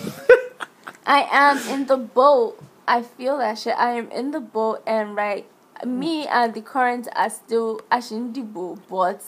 I 1.06 1.28
am 1.32 1.58
in 1.70 1.86
the 1.86 1.98
boat. 1.98 2.62
I 2.88 3.02
feel 3.02 3.38
that 3.38 3.58
shit. 3.58 3.76
I 3.78 3.92
am 3.94 4.10
in 4.12 4.32
the 4.32 4.40
boat 4.40 4.84
and 4.88 5.16
right 5.16 5.46
me 5.86 6.26
and 6.28 6.54
the 6.54 6.62
current 6.62 7.08
are 7.16 7.30
still 7.30 7.82
in 8.12 8.34
the 8.34 8.42
boat, 8.42 8.80
but 8.90 9.22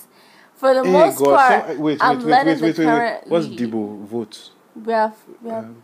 for 0.55 0.73
the 0.73 0.83
Hey 0.83 0.91
most 0.91 1.19
God, 1.19 1.37
part, 1.37 1.67
some- 1.67 1.79
wait, 1.79 1.97
I'm 2.01 2.17
wait, 2.17 2.25
wait, 2.25 2.31
letting 2.31 2.47
wait, 2.47 2.61
wait, 2.61 2.61
the 2.61 2.65
wait, 2.67 2.77
wait. 2.77 2.85
current 2.85 3.27
What's 3.27 3.47
lead. 3.47 3.59
Debo 3.59 3.99
vote? 4.05 4.49
We 4.75 4.93
are, 4.93 5.13
we 5.41 5.49
are 5.49 5.57
Um, 5.59 5.83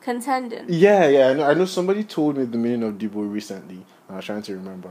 contending. 0.00 0.64
Yeah, 0.68 1.06
yeah. 1.08 1.28
I 1.28 1.34
know, 1.34 1.44
I 1.50 1.54
know 1.54 1.64
somebody 1.64 2.04
told 2.04 2.36
me 2.38 2.44
the 2.44 2.58
meaning 2.58 2.82
of 2.82 2.94
Debo 2.94 3.30
recently. 3.32 3.84
I 4.08 4.16
was 4.16 4.24
trying 4.24 4.42
to 4.42 4.54
remember. 4.54 4.90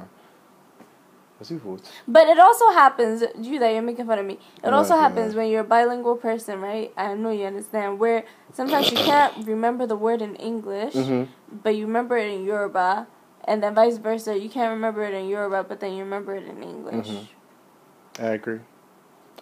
Was 1.40 1.52
it 1.52 1.62
vote? 1.62 1.82
But 2.08 2.28
it 2.30 2.40
also 2.40 2.70
happens, 2.72 3.24
you 3.40 3.60
that 3.60 3.72
you're 3.74 3.82
making 3.82 4.06
fun 4.06 4.20
of 4.20 4.26
me. 4.26 4.40
It 4.64 4.70
No, 4.70 4.78
also 4.78 4.96
happens 4.96 5.36
when 5.36 5.50
you're 5.50 5.62
a 5.62 5.66
bilingual 5.66 6.16
person, 6.16 6.62
right? 6.62 6.94
I 6.96 7.14
know 7.14 7.32
you 7.32 7.46
understand. 7.46 8.00
Where 8.00 8.24
sometimes 8.54 8.90
you 8.92 8.98
can't 8.98 9.46
remember 9.46 9.86
the 9.86 9.98
word 9.98 10.22
in 10.22 10.36
English, 10.36 10.94
Mhm. 10.94 11.28
but 11.64 11.76
you 11.76 11.86
remember 11.86 12.16
it 12.18 12.32
in 12.32 12.46
Yoruba, 12.46 13.08
and 13.44 13.62
then 13.62 13.76
vice 13.76 13.98
versa. 13.98 14.38
You 14.40 14.50
can't 14.50 14.72
remember 14.72 15.04
it 15.04 15.14
in 15.14 15.28
Yoruba, 15.28 15.66
but 15.68 15.82
then 15.82 15.92
you 15.94 16.04
remember 16.04 16.36
it 16.36 16.46
in 16.48 16.64
English. 16.64 17.08
Mhm. 17.10 17.28
I 18.20 18.28
agree. 18.28 18.62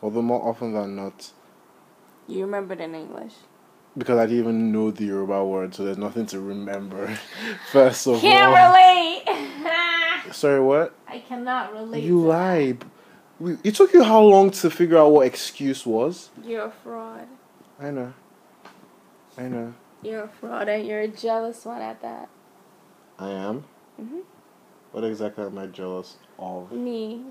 Although 0.02 0.24
more 0.24 0.42
often 0.48 0.74
than 0.74 0.96
not, 0.96 1.32
You 2.28 2.42
remember 2.46 2.74
it 2.74 2.82
in 2.82 2.96
English. 2.96 3.34
because 3.96 4.18
I 4.18 4.26
didn't 4.26 4.40
even 4.40 4.72
know 4.72 4.90
the 4.90 5.06
Yoruba 5.06 5.46
word, 5.46 5.76
so 5.76 5.84
there's 5.86 5.98
nothing 6.00 6.26
to 6.28 6.40
remember. 6.40 7.08
First 7.72 8.08
of 8.08 8.16
all, 8.16 8.20
Can't 8.22 8.58
all, 8.58 8.74
relate. 8.74 9.24
sorry, 10.32 10.60
what? 10.62 10.96
I 11.08 11.20
cannot 11.20 11.74
relate. 11.74 12.04
You 12.04 12.22
to 12.22 12.28
lie. 12.28 12.78
We- 13.40 13.58
It 13.64 13.76
took 13.76 13.94
you 13.94 14.04
how 14.04 14.22
long 14.22 14.52
to 14.52 14.70
figure 14.70 14.98
out 14.98 15.10
what 15.12 15.26
excuse 15.28 15.86
was? 15.86 16.30
You're 16.44 16.66
a 16.66 16.72
fraud. 16.72 17.28
I 17.80 17.92
know. 17.92 18.14
I 19.38 19.44
know. 19.44 19.74
You're 20.02 20.24
a 20.24 20.28
fraud, 20.28 20.68
and 20.70 20.86
you're 20.86 21.00
a 21.02 21.08
jealous 21.08 21.66
one 21.66 21.82
at 21.82 22.02
that. 22.02 22.30
I 23.20 23.30
am. 23.32 23.64
Mhm. 24.02 24.22
What 24.92 25.04
exactly 25.04 25.44
am 25.46 25.58
I 25.58 25.68
jealous 25.68 26.18
of? 26.38 26.72
Me. 26.72 27.22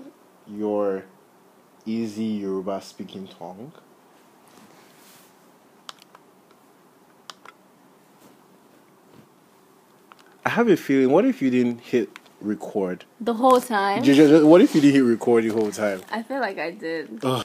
Your 0.47 1.03
easy 1.85 2.23
Yoruba 2.25 2.81
speaking 2.81 3.27
tongue. 3.27 3.71
I 10.45 10.49
have 10.49 10.67
a 10.67 10.75
feeling. 10.75 11.09
What 11.11 11.25
if 11.25 11.41
you 11.41 11.49
didn't 11.49 11.79
hit 11.81 12.09
record? 12.43 13.05
The 13.19 13.33
whole 13.33 13.59
time. 13.61 14.03
What 14.47 14.61
if 14.61 14.75
you 14.75 14.81
didn't 14.81 14.95
hit 14.95 15.01
record 15.01 15.43
the 15.43 15.49
whole 15.49 15.71
time? 15.71 16.01
I 16.11 16.23
feel 16.23 16.39
like 16.39 16.59
I 16.59 16.71
did. 16.71 17.19
Ugh. 17.23 17.43